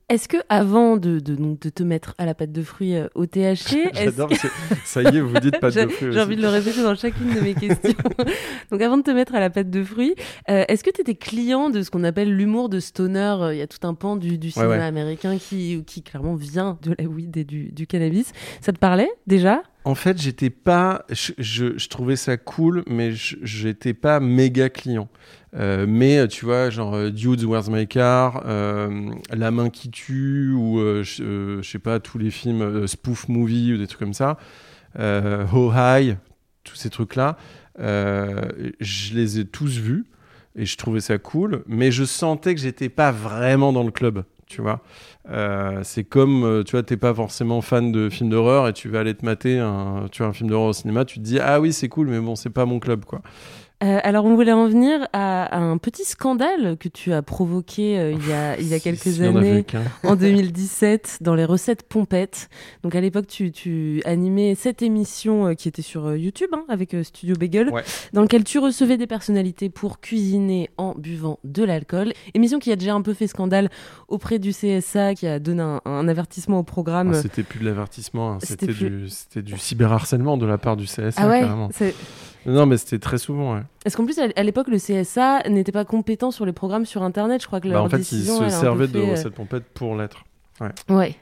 Est-ce 0.08 0.28
que 0.28 0.36
avant 0.50 0.98
de, 0.98 1.20
de, 1.20 1.34
donc, 1.36 1.60
de 1.60 1.70
te 1.70 1.82
mettre 1.82 2.14
à 2.18 2.26
la 2.26 2.34
pâte 2.34 2.52
de 2.52 2.62
fruits 2.62 2.96
euh, 2.96 3.08
au 3.14 3.24
THC, 3.24 3.88
J'adore, 3.94 4.28
que- 4.28 4.34
c'est- 4.36 4.50
ça 4.84 5.02
y 5.02 5.06
est, 5.16 5.20
vous 5.22 5.38
dites 5.40 5.58
pâte 5.58 5.74
de 5.74 5.88
fruits 5.88 6.12
J'ai 6.12 6.20
envie 6.20 6.36
de 6.36 6.42
le 6.42 6.48
répéter 6.48 6.82
dans 6.82 6.94
chacune 6.94 7.32
de 7.34 7.40
mes 7.40 7.54
questions. 7.54 7.94
donc 8.70 8.82
avant 8.82 8.98
de 8.98 9.02
te 9.02 9.10
mettre 9.10 9.34
à 9.34 9.40
la 9.40 9.48
pâte 9.48 9.70
de 9.70 9.82
fruits, 9.82 10.14
euh, 10.50 10.64
est-ce 10.68 10.84
que 10.84 10.90
tu 10.90 11.00
étais 11.00 11.14
client 11.14 11.70
de 11.70 11.80
ce 11.80 11.90
qu'on 11.90 12.04
appelle 12.04 12.30
l'humour 12.36 12.68
de 12.68 12.78
stoner? 12.78 13.36
Euh, 13.40 13.54
Il 13.54 13.58
y 13.58 13.62
a 13.62 13.66
tout 13.66 13.86
un 13.86 13.94
pan 13.94 14.16
du, 14.16 14.36
du 14.36 14.50
cinéma 14.50 14.70
ouais. 14.76 14.82
américain 14.82 15.38
qui, 15.38 15.82
qui 15.86 16.02
clairement 16.02 16.34
vient 16.34 16.78
de 16.82 16.94
la 16.98 17.06
weed 17.06 17.34
et 17.38 17.44
du, 17.44 17.72
du 17.72 17.86
cannabis. 17.86 18.32
Ça 18.60 18.72
te 18.74 18.78
parlait 18.78 19.10
déjà? 19.26 19.62
En 19.84 19.94
fait, 19.96 20.20
j'étais 20.20 20.50
pas. 20.50 21.04
Je, 21.10 21.88
trouvais 21.88 22.16
ça 22.16 22.36
cool, 22.36 22.84
mais 22.86 23.12
j'étais 23.12 23.94
pas 23.94 24.20
méga 24.20 24.68
client. 24.68 25.08
Euh, 25.54 25.86
mais 25.88 26.28
tu 26.28 26.44
vois, 26.44 26.70
genre 26.70 26.94
euh, 26.94 27.10
Dudes, 27.10 27.42
Where's 27.44 27.68
My 27.68 27.86
Car, 27.86 28.42
euh, 28.46 29.10
La 29.30 29.50
main 29.50 29.70
qui 29.70 29.90
tue, 29.90 30.52
ou 30.52 30.78
euh, 30.78 31.02
je 31.02 31.22
euh, 31.22 31.62
sais 31.62 31.78
pas, 31.78 32.00
tous 32.00 32.16
les 32.18 32.30
films 32.30 32.62
euh, 32.62 32.86
spoof 32.86 33.28
movie 33.28 33.74
ou 33.74 33.76
des 33.76 33.86
trucs 33.86 33.98
comme 33.98 34.14
ça, 34.14 34.38
euh, 34.98 35.44
Ho 35.52 35.70
High, 35.74 36.16
tous 36.64 36.76
ces 36.76 36.88
trucs-là, 36.88 37.36
euh, 37.80 38.70
je 38.80 39.14
les 39.14 39.40
ai 39.40 39.44
tous 39.44 39.78
vus 39.78 40.06
et 40.56 40.64
je 40.64 40.76
trouvais 40.76 41.00
ça 41.00 41.18
cool, 41.18 41.64
mais 41.66 41.90
je 41.90 42.04
sentais 42.04 42.54
que 42.54 42.60
j'étais 42.60 42.88
pas 42.88 43.12
vraiment 43.12 43.72
dans 43.72 43.84
le 43.84 43.90
club. 43.90 44.24
Tu 44.46 44.60
vois, 44.60 44.82
Euh, 45.28 45.80
c'est 45.84 46.04
comme 46.04 46.44
euh, 46.44 46.64
tu 46.64 46.72
vois, 46.72 46.82
t'es 46.82 46.96
pas 46.96 47.14
forcément 47.14 47.60
fan 47.60 47.92
de 47.92 48.10
films 48.10 48.30
d'horreur 48.30 48.66
et 48.66 48.72
tu 48.72 48.88
vas 48.88 49.00
aller 49.00 49.14
te 49.14 49.24
mater 49.24 49.58
un, 49.58 50.08
film 50.32 50.50
d'horreur 50.50 50.70
au 50.70 50.72
cinéma, 50.72 51.04
tu 51.04 51.20
te 51.20 51.24
dis 51.24 51.38
ah 51.38 51.60
oui 51.60 51.72
c'est 51.72 51.88
cool, 51.88 52.08
mais 52.08 52.18
bon 52.18 52.34
c'est 52.34 52.50
pas 52.50 52.66
mon 52.66 52.80
club 52.80 53.04
quoi. 53.04 53.22
Euh, 53.82 53.98
alors, 54.04 54.24
on 54.26 54.34
voulait 54.36 54.52
en 54.52 54.68
venir 54.68 55.08
à, 55.12 55.44
à 55.44 55.58
un 55.58 55.76
petit 55.76 56.04
scandale 56.04 56.76
que 56.78 56.88
tu 56.88 57.12
as 57.12 57.22
provoqué 57.22 57.98
euh, 57.98 58.12
il, 58.12 58.28
y 58.28 58.32
a, 58.32 58.56
il 58.58 58.68
y 58.68 58.74
a 58.74 58.80
quelques 58.80 59.20
en 59.20 59.36
années, 59.36 59.64
en 60.04 60.14
2017, 60.14 61.18
dans 61.20 61.34
les 61.34 61.44
recettes 61.44 61.82
pompettes. 61.82 62.48
Donc, 62.84 62.94
à 62.94 63.00
l'époque, 63.00 63.26
tu, 63.26 63.50
tu 63.50 64.00
animais 64.04 64.54
cette 64.54 64.82
émission 64.82 65.48
euh, 65.48 65.54
qui 65.54 65.66
était 65.68 65.82
sur 65.82 66.14
YouTube 66.14 66.50
hein, 66.52 66.64
avec 66.68 66.94
Studio 67.02 67.34
Bagel, 67.36 67.72
dans 68.12 68.22
lequel 68.22 68.44
tu 68.44 68.58
recevais 68.58 68.96
des 68.96 69.06
personnalités 69.08 69.68
pour 69.68 70.00
cuisiner 70.00 70.70
en 70.76 70.94
buvant 70.96 71.38
de 71.42 71.64
l'alcool. 71.64 72.12
Émission 72.34 72.58
qui 72.60 72.70
a 72.70 72.76
déjà 72.76 72.94
un 72.94 73.02
peu 73.02 73.14
fait 73.14 73.26
scandale 73.26 73.68
auprès 74.06 74.38
du 74.38 74.50
CSA, 74.52 75.14
qui 75.14 75.26
a 75.26 75.38
donné 75.40 75.62
un, 75.62 75.80
un 75.84 76.06
avertissement 76.08 76.60
au 76.60 76.62
programme. 76.64 77.12
Ah, 77.14 77.22
c'était 77.22 77.42
plus 77.42 77.58
de 77.58 77.64
l'avertissement, 77.64 78.32
hein, 78.34 78.38
C'était 78.42 78.66
plus- 78.66 79.28
du, 79.34 79.42
du 79.42 79.58
cyberharcèlement 79.58 80.36
de 80.36 80.46
la 80.46 80.58
part 80.58 80.76
du 80.76 80.84
CSA 80.84 81.10
Ah 81.16 81.28
ouais, 81.28 81.40
carrément. 81.40 81.70
Non 82.46 82.66
mais 82.66 82.76
c'était 82.76 82.98
très 82.98 83.18
souvent. 83.18 83.54
Ouais. 83.54 83.62
Est-ce 83.84 83.96
qu'en 83.96 84.04
plus, 84.04 84.18
à 84.18 84.42
l'époque, 84.42 84.68
le 84.68 84.78
CSA 84.78 85.48
n'était 85.48 85.72
pas 85.72 85.84
compétent 85.84 86.30
sur 86.30 86.44
les 86.46 86.52
programmes 86.52 86.86
sur 86.86 87.02
Internet 87.02 87.40
Je 87.42 87.46
crois 87.46 87.60
que 87.60 87.68
Bah, 87.68 87.74
leur 87.74 87.84
en 87.84 87.88
fait, 87.88 87.98
ils 88.12 88.24
se 88.24 88.48
servaient 88.48 88.88
de 88.88 88.98
euh, 89.00 89.10
recettes 89.12 89.34
pompettes 89.34 89.64
pour 89.74 89.94
l'être. 89.96 90.24
Ouais. 90.60 90.68
Ouais. 90.94 91.16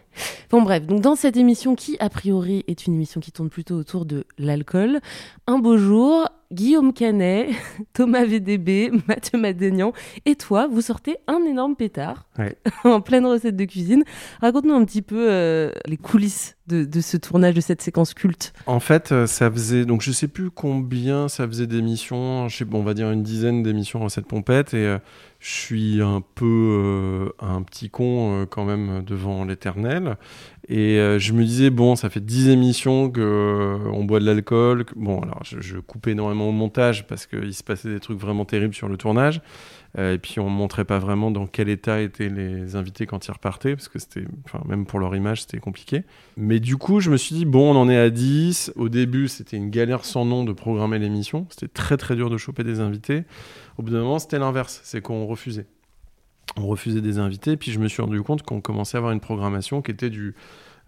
Bon 0.51 0.61
bref, 0.63 0.85
donc 0.87 1.01
dans 1.01 1.15
cette 1.15 1.37
émission 1.37 1.75
qui 1.77 1.97
a 2.01 2.11
priori 2.11 2.65
est 2.67 2.87
une 2.87 2.95
émission 2.95 3.21
qui 3.21 3.31
tourne 3.33 3.49
plutôt 3.49 3.77
autour 3.77 4.05
de 4.05 4.25
l'alcool, 4.39 5.01
un 5.47 5.59
beau 5.59 5.79
jour, 5.79 6.27
Guillaume 6.53 6.93
Canet, 6.93 7.51
Thomas 7.93 8.25
VDB, 8.25 8.91
Mathieu 9.07 9.39
Madénian 9.39 9.93
et 10.27 10.35
toi, 10.35 10.67
vous 10.67 10.81
sortez 10.81 11.17
un 11.27 11.45
énorme 11.45 11.77
pétard 11.77 12.27
Ouais. 12.39 12.57
en 12.85 13.01
pleine 13.01 13.25
recette 13.27 13.57
de 13.57 13.65
cuisine. 13.65 14.03
Raconte-nous 14.41 14.75
un 14.75 14.85
petit 14.85 15.03
peu 15.03 15.31
euh, 15.31 15.71
les 15.87 15.97
coulisses 15.97 16.57
de, 16.67 16.85
de 16.85 17.01
ce 17.01 17.17
tournage, 17.17 17.55
de 17.55 17.61
cette 17.61 17.83
séquence 17.83 18.15
culte. 18.15 18.53
En 18.67 18.81
fait, 18.81 19.13
euh, 19.13 19.27
ça 19.27 19.51
faisait 19.51 19.85
donc 19.85 20.03
je 20.03 20.13
sais 20.13 20.29
plus 20.29 20.51
combien 20.51 21.29
ça 21.29 21.47
faisait 21.47 21.67
d'émissions, 21.67 22.49
je 22.49 22.57
sais 22.57 22.65
bon, 22.65 22.81
on 22.81 22.85
va 22.85 22.95
dire 22.95 23.11
une 23.11 23.23
dizaine 23.23 23.63
d'émissions 23.63 24.01
recettes 24.01 24.27
pompettes 24.27 24.75
et 24.75 24.87
euh, 24.87 24.99
je 25.41 25.51
suis 25.51 26.03
un 26.03 26.23
peu 26.35 26.45
euh, 26.45 27.29
un 27.41 27.63
petit 27.63 27.89
con 27.89 28.43
euh, 28.43 28.47
quand 28.47 28.65
même 28.65 29.03
devant 29.03 29.45
l'éternel 29.45 30.17
et 30.69 31.01
euh, 31.01 31.19
je 31.19 31.33
me 31.33 31.43
disais 31.45 31.71
bon, 31.71 31.97
ça 31.97 32.11
fait 32.11 32.25
10 32.25 32.51
émissions 32.51 33.11
que 33.11 33.21
euh, 33.21 33.91
on 33.93 34.05
boit 34.05 34.21
de 34.21 34.27
l'alcool, 34.27 34.85
bon 34.95 35.21
alors 35.21 35.41
je, 35.43 35.61
je 35.61 35.79
coupais 35.79 36.13
énormément 36.13 36.49
au 36.49 36.53
montage 36.53 37.07
parce 37.07 37.27
qu'il 37.27 37.55
se 37.55 37.65
passait 37.65 37.89
des 37.89 38.01
trucs 38.01 38.21
vraiment 38.21 38.45
terribles 38.45 38.75
sur 38.75 38.89
le 38.89 38.97
tournage. 38.97 39.41
Euh, 39.99 40.15
et 40.15 40.19
puis 40.19 40.39
on 40.39 40.49
montrait 40.49 40.85
pas 40.85 40.99
vraiment 40.99 41.31
dans 41.31 41.47
quel 41.47 41.69
état 41.69 42.01
étaient 42.01 42.29
les 42.29 42.77
invités 42.77 43.07
quand 43.07 43.27
ils 43.27 43.33
repartaient, 43.33 43.75
parce 43.75 43.89
que 43.89 43.99
c'était, 43.99 44.25
enfin, 44.45 44.63
même 44.67 44.87
pour 44.87 45.01
leur 45.01 45.15
image, 45.17 45.43
c'était 45.43 45.59
compliqué. 45.59 46.05
Mais 46.37 46.61
du 46.61 46.77
coup, 46.77 47.01
je 47.01 47.11
me 47.11 47.17
suis 47.17 47.35
dit, 47.35 47.45
bon, 47.45 47.75
on 47.75 47.79
en 47.79 47.89
est 47.89 47.97
à 47.97 48.11
10. 48.11 48.73
Au 48.77 48.89
début, 48.89 49.29
c'était 49.29 49.57
une 49.57 49.71
galère 49.71 50.05
sans 50.05 50.25
nom 50.25 50.45
de 50.45 50.53
programmer 50.53 50.99
l'émission. 50.99 51.47
C'était 51.51 51.69
très 51.69 51.97
très 51.97 52.17
dur 52.17 52.31
de 52.31 52.37
choper 52.37 52.65
des 52.65 52.81
invités. 52.81 53.25
Au 53.79 53.83
bout 53.83 53.91
d'un 53.91 54.01
moment, 54.01 54.19
c'était 54.19 54.39
l'inverse, 54.39 54.81
c'est 54.85 55.01
qu'on 55.01 55.27
refusait. 55.27 55.67
On 56.57 56.67
refusait 56.67 57.01
des 57.01 57.19
invités, 57.19 57.57
puis 57.57 57.71
je 57.71 57.79
me 57.79 57.89
suis 57.89 58.03
rendu 58.03 58.23
compte 58.23 58.43
qu'on 58.43 58.61
commençait 58.61 58.97
à 58.97 58.99
avoir 58.99 59.13
une 59.13 59.21
programmation 59.21 59.83
qui 59.83 59.93
était 59.93 60.11
du 60.11 60.35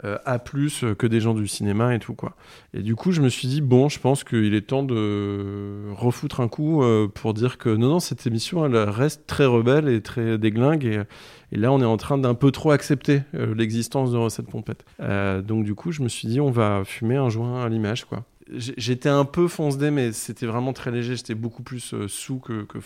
euh, 0.05 0.19
A+, 0.25 0.39
que 0.39 1.07
des 1.07 1.21
gens 1.21 1.35
du 1.35 1.47
cinéma 1.47 1.95
et 1.95 1.99
tout, 1.99 2.15
quoi. 2.15 2.35
Et 2.75 2.83
du 2.83 2.97
coup, 2.97 3.13
je 3.13 3.21
me 3.21 3.29
suis 3.29 3.47
dit, 3.47 3.61
bon, 3.61 3.89
je 3.89 4.01
pense 4.01 4.25
qu'il 4.25 4.55
est 4.55 4.63
temps 4.63 4.83
de 4.83 5.91
refoutre 5.93 6.41
un 6.41 6.49
coup 6.49 6.83
euh, 6.83 7.09
pour 7.09 7.35
dire 7.35 7.57
que 7.59 7.69
non, 7.69 7.89
non, 7.89 8.01
cette 8.01 8.27
émission, 8.27 8.65
elle 8.67 8.77
reste 8.77 9.27
très 9.27 9.47
rebelle 9.47 9.89
et 9.89 10.01
très 10.01 10.39
déglingue. 10.39 11.05
Et, 11.53 11.57
là, 11.57 11.71
on 11.71 11.81
est 11.81 11.87
en 11.87 11.99
train 11.99 12.19
d'un 12.19 12.35
peu 12.35 12.51
trop 12.51 12.73
accepter 12.73 13.23
euh, 13.35 13.55
l'existence 13.55 14.11
de 14.11 14.17
Recette 14.17 14.47
Pompette. 14.47 14.85
Donc, 14.99 15.65
du 15.65 15.75
coup, 15.75 15.93
je 15.93 16.03
me 16.03 16.09
suis 16.09 16.27
dit, 16.27 16.41
on 16.41 16.51
va 16.51 16.83
fumer 16.85 17.17
un 17.17 17.29
joint 17.29 17.63
à 17.63 17.69
l'image, 17.69 18.05
quoi. 18.05 18.25
J'étais 18.55 19.09
un 19.09 19.25
peu 19.25 19.47
fonce-dé, 19.47 19.91
mais 19.91 20.13
c'était 20.13 20.47
vraiment 20.47 20.73
très 20.73 20.91
léger. 20.91 21.15
J'étais 21.17 21.37
beaucoup 21.37 21.63
plus 21.63 21.95
sous 22.09 22.39
que, 22.39 22.65
que. 22.65 22.79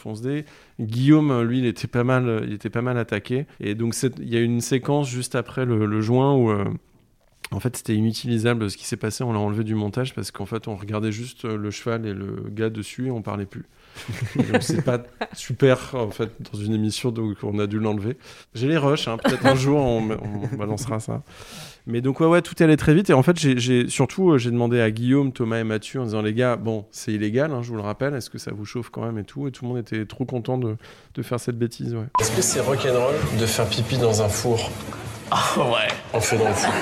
Guillaume, 0.79 1.43
lui, 1.43 1.59
il 1.61 1.67
était 1.67 1.89
pas 1.89 2.05
mal, 2.05 2.45
il 2.47 2.53
était 2.53 2.71
pas 2.71 2.83
mal 2.83 2.99
attaqué. 2.99 3.47
Et 3.59 3.75
donc, 3.75 3.97
il 4.19 4.29
y 4.29 4.37
a 4.37 4.41
une 4.41 4.61
séquence 4.61 5.09
juste 5.09 5.35
après 5.35 5.65
le, 5.65 5.87
le 5.87 6.01
joint 6.03 6.37
où 6.37 6.53
en 7.53 7.61
fait, 7.61 7.77
c'était 7.77 7.95
inutilisable 7.95 8.71
ce 8.71 8.77
qui 8.77 8.85
s'est 8.87 8.97
passé. 8.97 9.23
On 9.25 9.33
l'a 9.33 9.39
enlevé 9.39 9.63
du 9.65 9.75
montage 9.75 10.15
parce 10.15 10.31
qu'en 10.31 10.47
fait, 10.47 10.67
on 10.69 10.75
regardait 10.77 11.13
juste 11.13 11.45
euh, 11.45 11.57
le 11.57 11.71
cheval 11.71 12.05
et 12.07 12.13
le 12.13 12.45
gars 12.51 12.71
dessus 12.71 13.07
et 13.07 13.11
on 13.11 13.23
parlait 13.23 13.47
plus. 13.47 13.65
Donc, 14.37 14.63
c'est 14.63 14.83
pas 14.85 15.03
super 15.33 15.95
en 15.95 16.11
fait 16.11 16.31
dans 16.53 16.59
une 16.59 16.75
émission, 16.75 17.11
donc 17.13 17.39
on 17.43 17.59
a 17.59 17.67
dû 17.67 17.79
l'enlever. 17.79 18.19
J'ai 18.55 18.69
les 18.69 18.77
rushs, 18.77 19.09
hein, 19.09 19.17
peut-être 19.17 19.47
un 19.47 19.55
jour 19.55 19.79
on, 19.81 20.11
on 20.11 20.57
balancera 20.57 21.01
ça. 21.01 21.23
Mais 21.87 22.03
donc 22.03 22.21
ouais 22.21 22.27
ouais 22.27 22.43
tout 22.43 22.55
allait 22.63 22.77
très 22.77 22.93
vite 22.95 23.09
et 23.09 23.15
en 23.15 23.23
fait 23.23 23.39
j'ai- 23.39 23.89
surtout 23.89 24.33
euh, 24.33 24.39
j'ai 24.39 24.51
demandé 24.51 24.81
à 24.81 24.91
Guillaume, 24.91 25.33
Thomas 25.33 25.61
et 25.61 25.65
Mathieu 25.65 26.01
en 26.01 26.05
disant 26.05 26.21
les 26.21 26.35
gars 26.35 26.57
bon 26.57 26.85
c'est 26.91 27.13
illégal 27.13 27.53
hein, 27.53 27.63
je 27.63 27.69
vous 27.71 27.77
le 27.77 27.81
rappelle 27.81 28.13
est-ce 28.15 28.29
que 28.29 28.39
ça 28.39 28.51
vous 28.53 28.65
chauffe 28.67 28.91
quand 28.91 29.03
même 29.07 29.17
et 29.19 29.25
tout? 29.25 29.47
Et 29.49 29.51
tout 29.53 29.65
le 29.65 29.71
monde 29.71 29.79
était 29.79 30.05
trop 30.05 30.25
content 30.27 30.59
de, 30.59 30.77
de 31.15 31.23
faire 31.23 31.39
cette 31.41 31.57
bêtise 31.59 31.95
ouais. 31.95 32.05
Est-ce 32.21 32.33
que 32.37 32.43
c'est 32.43 32.61
rock'n'roll 32.61 33.15
de 33.41 33.47
faire 33.47 33.67
pipi 33.69 33.97
dans 33.99 34.21
un 34.21 34.29
four? 34.29 34.71
Ah 35.31 35.55
ouais. 35.59 35.89
On 36.13 36.19
le 36.19 36.23
fait 36.23 36.39
dans 36.39 36.49
le 36.49 36.55
four. 36.55 36.73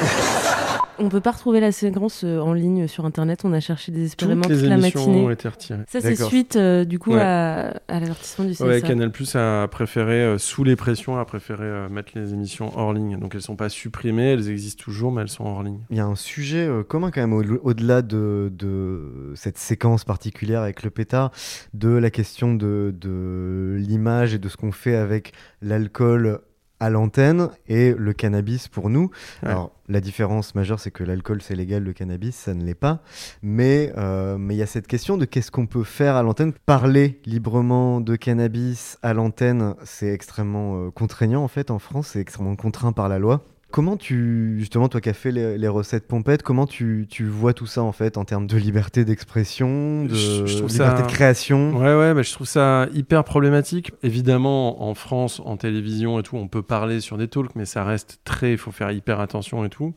On 1.01 1.09
peut 1.09 1.21
pas 1.21 1.33
retrouver 1.33 1.59
la 1.59 1.73
séquence 1.73 2.23
euh, 2.25 2.39
en 2.39 2.53
ligne 2.53 2.87
sur 2.87 3.05
internet. 3.05 3.41
On 3.45 3.53
a 3.53 3.59
cherché 3.59 3.91
désespérément 3.91 4.43
Toutes 4.43 4.53
les 4.53 4.59
toute 4.59 4.69
la 4.69 4.75
émissions 4.77 5.01
matinée. 5.01 5.25
ont 5.27 5.31
été 5.31 5.49
retirées. 5.49 5.81
Ça, 5.89 6.01
c'est 6.01 6.11
D'accord. 6.13 6.29
suite 6.29 6.55
euh, 6.55 6.85
du 6.85 7.01
coup 7.01 7.15
Ouais. 7.15 7.21
à, 7.21 7.81
à 7.89 7.99
l'avertissement 8.01 8.45
du 8.45 8.53
CSA. 8.53 8.67
Ouais, 8.67 8.81
Canal 8.81 9.11
Plus 9.11 9.35
a 9.35 9.67
préféré, 9.67 10.23
euh, 10.23 10.39
sous 10.39 10.63
les 10.63 10.77
pressions, 10.77 11.19
a 11.19 11.25
préféré 11.25 11.65
euh, 11.65 11.89
mettre 11.89 12.13
les 12.15 12.33
émissions 12.33 12.71
hors 12.79 12.93
ligne. 12.93 13.19
Donc 13.19 13.35
elles 13.35 13.43
sont 13.43 13.57
pas 13.57 13.71
supprimées, 13.71 14.33
elles 14.35 14.49
existent 14.51 14.85
toujours, 14.85 15.11
mais 15.11 15.23
elles 15.23 15.29
sont 15.29 15.45
hors 15.47 15.63
ligne. 15.65 15.81
Il 15.91 15.97
y 15.97 16.01
a 16.01 16.07
un 16.07 16.15
sujet 16.15 16.65
euh, 16.67 16.85
commun 16.85 17.11
quand 17.11 17.23
même 17.23 17.33
au- 17.33 17.43
au-delà 17.65 18.03
de, 18.03 18.53
de 18.57 19.33
cette 19.35 19.59
séquence 19.59 20.05
particulière 20.05 20.61
avec 20.63 20.85
le 20.85 20.91
pétard, 20.91 21.33
de 21.73 21.89
la 21.89 22.11
question 22.11 22.55
de, 22.55 22.95
de 22.97 23.75
l'image 23.81 24.35
et 24.35 24.39
de 24.39 24.49
ce 24.49 24.57
qu'on 24.57 24.71
fait 24.73 24.95
avec 24.95 25.33
l'alcool 25.61 26.41
à 26.81 26.91
l'antenne 26.91 27.51
et 27.69 27.95
le 27.97 28.13
cannabis 28.13 28.69
pour 28.69 28.91
nous. 28.91 29.11
Ouais. 29.43 29.51
Alors 29.51 29.73
la 29.89 30.01
différence 30.01 30.55
majeure 30.55 30.81
c'est 30.81 30.91
que 30.91 31.05
l'alcool 31.05 31.43
c'est 31.43 31.55
légal, 31.55 31.83
le 31.83 31.93
cannabis 31.93 32.35
ça 32.35 32.55
ne 32.55 32.65
l'est 32.65 32.75
pas. 32.75 33.01
Mais 33.43 33.93
euh, 33.97 34.37
mais 34.39 34.55
il 34.55 34.59
y 34.59 34.63
a 34.63 34.67
cette 34.67 34.87
question 34.87 35.17
de 35.17 35.25
qu'est-ce 35.25 35.51
qu'on 35.51 35.67
peut 35.67 35.85
faire 35.85 36.17
à 36.17 36.23
l'antenne. 36.23 36.53
Parler 36.67 37.21
librement 37.27 38.01
de 38.01 38.17
cannabis 38.17 38.99
à 39.03 39.15
l'antenne 39.15 39.75
c'est 39.85 40.13
extrêmement 40.13 40.87
euh, 40.87 40.91
contraignant 40.91 41.43
en 41.43 41.49
fait 41.49 41.71
en 41.71 41.79
France, 41.79 42.09
c'est 42.13 42.21
extrêmement 42.21 42.57
contraint 42.57 42.93
par 42.93 43.09
la 43.09 43.19
loi. 43.19 43.45
Comment 43.75 43.97
tu, 43.97 44.55
justement, 44.61 44.89
toi 44.89 45.01
qui 45.01 45.09
as 45.09 45.15
fait 45.15 45.33
les, 45.33 45.59
les 45.59 45.67
recettes 45.67 46.07
pompettes, 46.07 46.45
comment 46.45 46.65
tu, 46.65 47.09
tu 47.11 47.25
vois 47.27 47.53
tout 47.55 47.67
ça 47.67 47.83
en 47.83 47.91
fait 47.91 48.17
en 48.17 48.25
termes 48.25 48.47
de 48.47 48.57
liberté 48.57 49.05
d'expression, 49.05 50.05
de 50.05 50.15
Je- 50.15 50.47
je 50.47 50.59
liberté 50.59 50.77
ça- 50.77 51.03
de 51.03 51.09
création? 51.09 51.77
Ouais, 51.77 51.93
ouais, 51.99 52.15
bah, 52.15 52.23
je 52.23 52.33
trouve 52.33 52.47
ça 52.47 52.87
hyper 52.95 53.25
problématique. 53.25 53.91
Évidemment, 54.05 54.89
en 54.89 54.95
France, 54.95 55.43
en 55.45 55.57
télévision 55.57 56.21
et 56.21 56.23
tout, 56.23 56.37
on 56.37 56.47
peut 56.47 56.63
parler 56.63 57.01
sur 57.01 57.19
des 57.19 57.27
talks, 57.27 57.57
mais 57.57 57.65
ça 57.65 57.83
reste 57.83 58.21
très. 58.23 58.53
Il 58.53 58.59
faut 58.59 58.71
faire 58.71 58.93
hyper 58.93 59.19
attention 59.19 59.65
et 59.65 59.69
tout. 59.71 59.93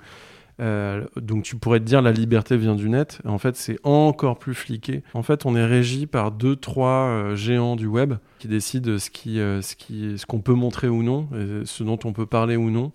Euh, 0.60 1.06
donc 1.16 1.44
tu 1.44 1.56
pourrais 1.56 1.80
te 1.80 1.86
dire 1.86 2.02
la 2.02 2.12
liberté 2.12 2.58
vient 2.58 2.74
du 2.74 2.90
net. 2.90 3.20
En 3.26 3.38
fait, 3.38 3.56
c'est 3.56 3.78
encore 3.84 4.40
plus 4.40 4.56
fliqué. 4.56 5.04
En 5.13 5.22
fait, 5.22 5.46
on 5.46 5.56
est 5.56 5.63
régi 5.63 6.08
par 6.08 6.32
deux, 6.32 6.56
trois 6.56 7.10
euh, 7.10 7.36
géants 7.36 7.76
du 7.76 7.86
web 7.86 8.16
qui 8.40 8.48
décident 8.48 8.98
ce 8.98 9.12
qui, 9.12 9.40
euh, 9.40 9.62
ce 9.62 9.76
qui, 9.76 10.18
ce 10.18 10.26
qu'on 10.26 10.40
peut 10.40 10.56
montrer 10.56 10.88
ou 10.88 11.04
non, 11.04 11.28
et 11.36 11.63
ce 11.66 11.84
dont 11.84 12.00
on 12.06 12.12
peut 12.12 12.26
parler 12.26 12.56
ou 12.56 12.72
non. 12.72 12.92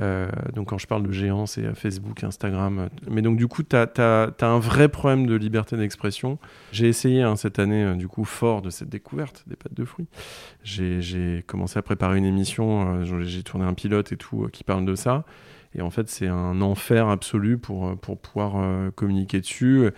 Euh, 0.00 0.28
donc 0.54 0.68
quand 0.68 0.78
je 0.78 0.86
parle 0.86 1.02
de 1.02 1.12
géants, 1.12 1.46
c'est 1.46 1.64
euh, 1.64 1.74
Facebook, 1.74 2.22
Instagram. 2.22 2.78
euh, 2.78 2.88
Mais 3.10 3.22
donc 3.22 3.36
du 3.36 3.48
coup, 3.48 3.62
tu 3.62 3.74
as, 3.76 4.32
un 4.40 4.58
vrai 4.58 4.88
problème 4.88 5.26
de 5.26 5.34
liberté 5.34 5.76
d'expression. 5.76 6.38
J'ai 6.72 6.88
essayé 6.88 7.22
hein, 7.22 7.36
cette 7.36 7.58
année, 7.58 7.94
du 7.96 8.08
coup, 8.08 8.24
fort 8.24 8.62
de 8.62 8.70
cette 8.70 8.88
découverte 8.88 9.44
des 9.46 9.56
pâtes 9.56 9.74
de 9.74 9.84
fruits. 9.84 10.06
J'ai 10.62 11.44
commencé 11.46 11.78
à 11.78 11.82
préparer 11.82 12.18
une 12.18 12.24
émission, 12.24 13.04
j'ai- 13.04 13.42
tourné 13.42 13.64
un 13.64 13.74
pilote 13.74 14.12
et 14.12 14.16
tout 14.16 14.48
qui 14.52 14.64
parle 14.64 14.84
de 14.84 14.94
ça. 14.94 15.24
Et 15.74 15.80
en 15.82 15.90
fait, 15.90 16.08
c'est 16.08 16.26
un 16.26 16.60
enfer 16.60 17.08
absolu 17.08 17.56
pour, 17.56 17.96
pour 17.98 18.18
pouvoir 18.18 18.92
communiquer 18.94 19.40
dessus. 19.40 19.90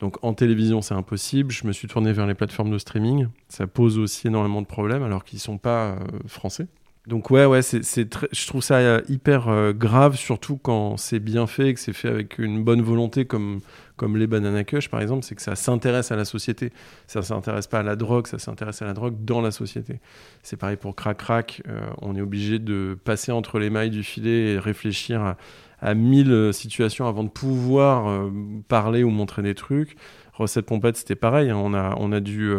Donc 0.00 0.16
en 0.22 0.32
télévision, 0.32 0.80
c'est 0.80 0.94
impossible. 0.94 1.50
Je 1.50 1.66
me 1.66 1.72
suis 1.72 1.88
tourné 1.88 2.12
vers 2.12 2.26
les 2.26 2.34
plateformes 2.34 2.70
de 2.70 2.78
streaming. 2.78 3.28
Ça 3.48 3.66
pose 3.66 3.98
aussi 3.98 4.28
énormément 4.28 4.62
de 4.62 4.66
problèmes 4.66 5.02
alors 5.02 5.24
qu'ils 5.24 5.38
ne 5.38 5.42
sont 5.42 5.58
pas 5.58 5.96
français. 6.26 6.66
Donc 7.06 7.30
ouais, 7.30 7.44
ouais, 7.44 7.60
c'est, 7.60 7.82
je 7.82 8.46
trouve 8.46 8.62
ça 8.62 8.76
euh, 8.76 9.02
hyper 9.10 9.48
euh, 9.48 9.74
grave, 9.74 10.16
surtout 10.16 10.56
quand 10.56 10.96
c'est 10.96 11.18
bien 11.18 11.46
fait, 11.46 11.68
et 11.68 11.74
que 11.74 11.80
c'est 11.80 11.92
fait 11.92 12.08
avec 12.08 12.38
une 12.38 12.64
bonne 12.64 12.80
volonté, 12.80 13.26
comme, 13.26 13.60
comme 13.96 14.16
les 14.16 14.26
Banana 14.26 14.64
Kush 14.64 14.88
par 14.88 15.02
exemple, 15.02 15.22
c'est 15.22 15.34
que 15.34 15.42
ça 15.42 15.54
s'intéresse 15.54 16.12
à 16.12 16.16
la 16.16 16.24
société. 16.24 16.72
Ça 17.06 17.20
s'intéresse 17.20 17.66
pas 17.66 17.80
à 17.80 17.82
la 17.82 17.94
drogue, 17.94 18.26
ça 18.26 18.38
s'intéresse 18.38 18.80
à 18.80 18.86
la 18.86 18.94
drogue 18.94 19.16
dans 19.22 19.42
la 19.42 19.50
société. 19.50 20.00
C'est 20.42 20.56
pareil 20.56 20.78
pour 20.78 20.96
Crac 20.96 21.18
Crac, 21.18 21.62
euh, 21.68 21.80
on 22.00 22.16
est 22.16 22.22
obligé 22.22 22.58
de 22.58 22.96
passer 23.04 23.32
entre 23.32 23.58
les 23.58 23.68
mailles 23.68 23.90
du 23.90 24.02
filet 24.02 24.54
et 24.54 24.58
réfléchir 24.58 25.36
à, 25.82 25.94
mille 25.94 26.50
situations 26.54 27.06
avant 27.06 27.24
de 27.24 27.28
pouvoir 27.28 28.30
parler 28.68 29.04
ou 29.04 29.10
montrer 29.10 29.42
des 29.42 29.54
trucs. 29.54 29.96
Recette 30.32 30.64
Pompette, 30.64 30.96
c'était 30.96 31.14
pareil, 31.14 31.50
hein, 31.50 31.58
on, 31.58 31.74
a, 31.74 31.94
on 31.98 32.10
a 32.12 32.20
dû... 32.20 32.54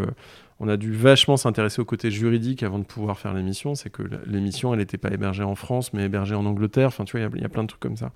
on 0.59 0.69
a 0.69 0.77
dû 0.77 0.93
vachement 0.93 1.35
s'intéresser 1.35 1.81
au 1.81 1.85
côté 1.85 2.11
juridique 2.11 2.63
avant 2.63 2.79
de 2.79 2.85
pouvoir 2.85 3.19
faire 3.19 3.33
l'émission. 3.33 3.75
C'est 3.75 3.89
que 3.89 4.03
l'émission, 4.25 4.73
elle 4.73 4.79
n'était 4.79 4.97
pas 4.97 5.09
hébergée 5.11 5.43
en 5.43 5.55
France, 5.55 5.91
mais 5.91 6.05
hébergée 6.05 6.35
en 6.35 6.45
Angleterre. 6.45 6.87
Enfin, 6.87 7.03
tu 7.03 7.17
vois, 7.17 7.29
il 7.35 7.41
y 7.41 7.45
a- 7.45 7.49
plein 7.49 7.63
de 7.63 7.67
trucs 7.67 7.81
comme 7.81 7.97
ça. 7.97 8.11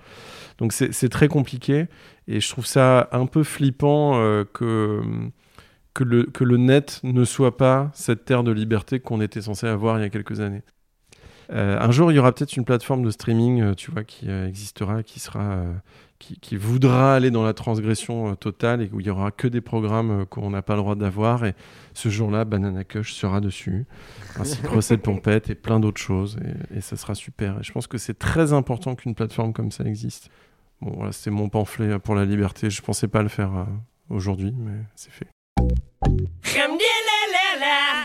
Donc, 0.57 0.71
c'est 0.71 1.09
très 1.09 1.27
compliqué. 1.27 1.87
Et 2.27 2.39
je 2.39 2.49
trouve 2.49 2.65
ça 2.65 3.09
un 3.11 3.25
peu 3.25 3.43
flippant 3.43 4.13
euh, 4.15 4.45
que, 4.53 5.01
le, 5.99 6.57
net 6.57 7.01
ne 7.03 7.25
soit 7.25 7.57
pas 7.57 7.91
cette 7.93 8.23
terre 8.23 8.43
de 8.43 8.51
liberté 8.51 9.01
qu'on 9.01 9.19
était 9.19 9.41
censé 9.41 9.67
avoir 9.67 9.99
il 9.99 10.03
y 10.03 10.05
a 10.05 10.09
quelques 10.09 10.39
années. 10.39 10.61
Euh, 11.51 11.77
un 11.77 11.91
jour, 11.91 12.11
il 12.11 12.15
y 12.15 12.19
aura 12.19 12.31
peut-être 12.31 12.55
une 12.55 12.63
plateforme 12.63 13.03
de 13.03 13.09
streaming, 13.09 13.61
euh, 13.61 13.73
tu 13.73 13.91
vois, 13.91 14.05
qui 14.05 14.29
existera, 14.29 15.03
qui 15.03 15.19
sera, 15.19 15.65
qui, 16.19 16.37
qui 16.39 16.57
voudra 16.57 17.15
aller 17.15 17.31
dans 17.31 17.43
la 17.43 17.53
transgression 17.53 18.31
euh, 18.31 18.35
totale 18.35 18.81
et 18.81 18.89
où 18.93 18.99
il 18.99 19.07
y 19.07 19.09
aura 19.09 19.31
que 19.31 19.47
des 19.47 19.61
programmes 19.61 20.21
euh, 20.21 20.25
qu'on 20.25 20.49
n'a 20.49 20.61
pas 20.61 20.75
le 20.75 20.81
droit 20.81 20.95
d'avoir. 20.95 21.45
Et 21.45 21.55
ce 21.93 22.09
jour-là, 22.09 22.45
Banana 22.45 22.83
Kush 22.83 23.13
sera 23.13 23.41
dessus, 23.41 23.85
ainsi 24.37 24.61
que 24.61 24.67
Recette 24.67 25.01
Pompette 25.01 25.49
et 25.49 25.55
plein 25.55 25.79
d'autres 25.79 26.01
choses. 26.01 26.37
Et, 26.71 26.77
et 26.77 26.81
ça 26.81 26.97
sera 26.97 27.15
super. 27.15 27.59
Et 27.59 27.63
je 27.63 27.71
pense 27.71 27.87
que 27.87 27.97
c'est 27.97 28.19
très 28.19 28.53
important 28.53 28.95
qu'une 28.95 29.15
plateforme 29.15 29.53
comme 29.53 29.71
ça 29.71 29.85
existe. 29.85 30.29
Bon, 30.81 30.91
voilà, 30.95 31.11
c'était 31.11 31.31
mon 31.31 31.49
pamphlet 31.49 31.99
pour 31.99 32.15
la 32.15 32.25
liberté. 32.25 32.69
Je 32.69 32.81
pensais 32.81 33.07
pas 33.07 33.23
le 33.23 33.29
faire 33.29 33.55
euh, 33.55 33.63
aujourd'hui, 34.09 34.53
mais 34.57 34.77
c'est 34.95 35.11
fait. 35.11 35.27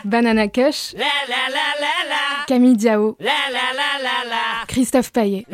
Banana 0.05 0.47
Kush, 0.47 0.93
Camille 2.47 2.77
Diao, 2.77 3.17
Christophe 4.67 5.11
Paillet. 5.11 5.45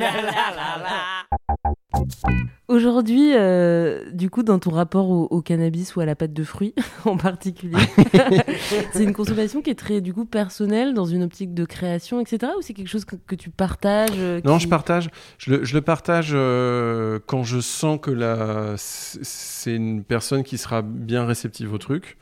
Aujourd'hui, 2.67 3.33
euh, 3.35 4.09
du 4.13 4.29
coup, 4.29 4.43
dans 4.43 4.57
ton 4.57 4.69
rapport 4.71 5.09
au, 5.09 5.23
au 5.29 5.41
cannabis 5.41 5.95
ou 5.95 5.99
à 5.99 6.05
la 6.05 6.15
pâte 6.15 6.31
de 6.31 6.43
fruits 6.43 6.73
en 7.05 7.17
particulier, 7.17 7.75
c'est 8.93 9.03
une 9.03 9.11
consommation 9.13 9.61
qui 9.61 9.69
est 9.71 9.75
très, 9.75 9.99
du 9.99 10.13
coup, 10.13 10.23
personnelle, 10.25 10.93
dans 10.93 11.05
une 11.05 11.23
optique 11.23 11.53
de 11.53 11.65
création, 11.65 12.21
etc. 12.21 12.53
Ou 12.57 12.61
c'est 12.61 12.73
quelque 12.73 12.87
chose 12.87 13.03
que, 13.03 13.15
que 13.27 13.35
tu 13.35 13.49
partages 13.49 14.11
euh, 14.17 14.39
Non, 14.45 14.57
qui- 14.57 14.63
je 14.63 14.69
partage. 14.69 15.09
Je 15.37 15.51
le, 15.51 15.65
je 15.65 15.73
le 15.73 15.81
partage 15.81 16.31
euh, 16.33 17.19
quand 17.25 17.43
je 17.43 17.59
sens 17.59 17.99
que 18.01 18.11
la, 18.11 18.75
c'est 18.77 19.75
une 19.75 20.03
personne 20.03 20.43
qui 20.43 20.57
sera 20.57 20.81
bien 20.81 21.25
réceptive 21.25 21.73
au 21.73 21.77
truc. 21.77 22.17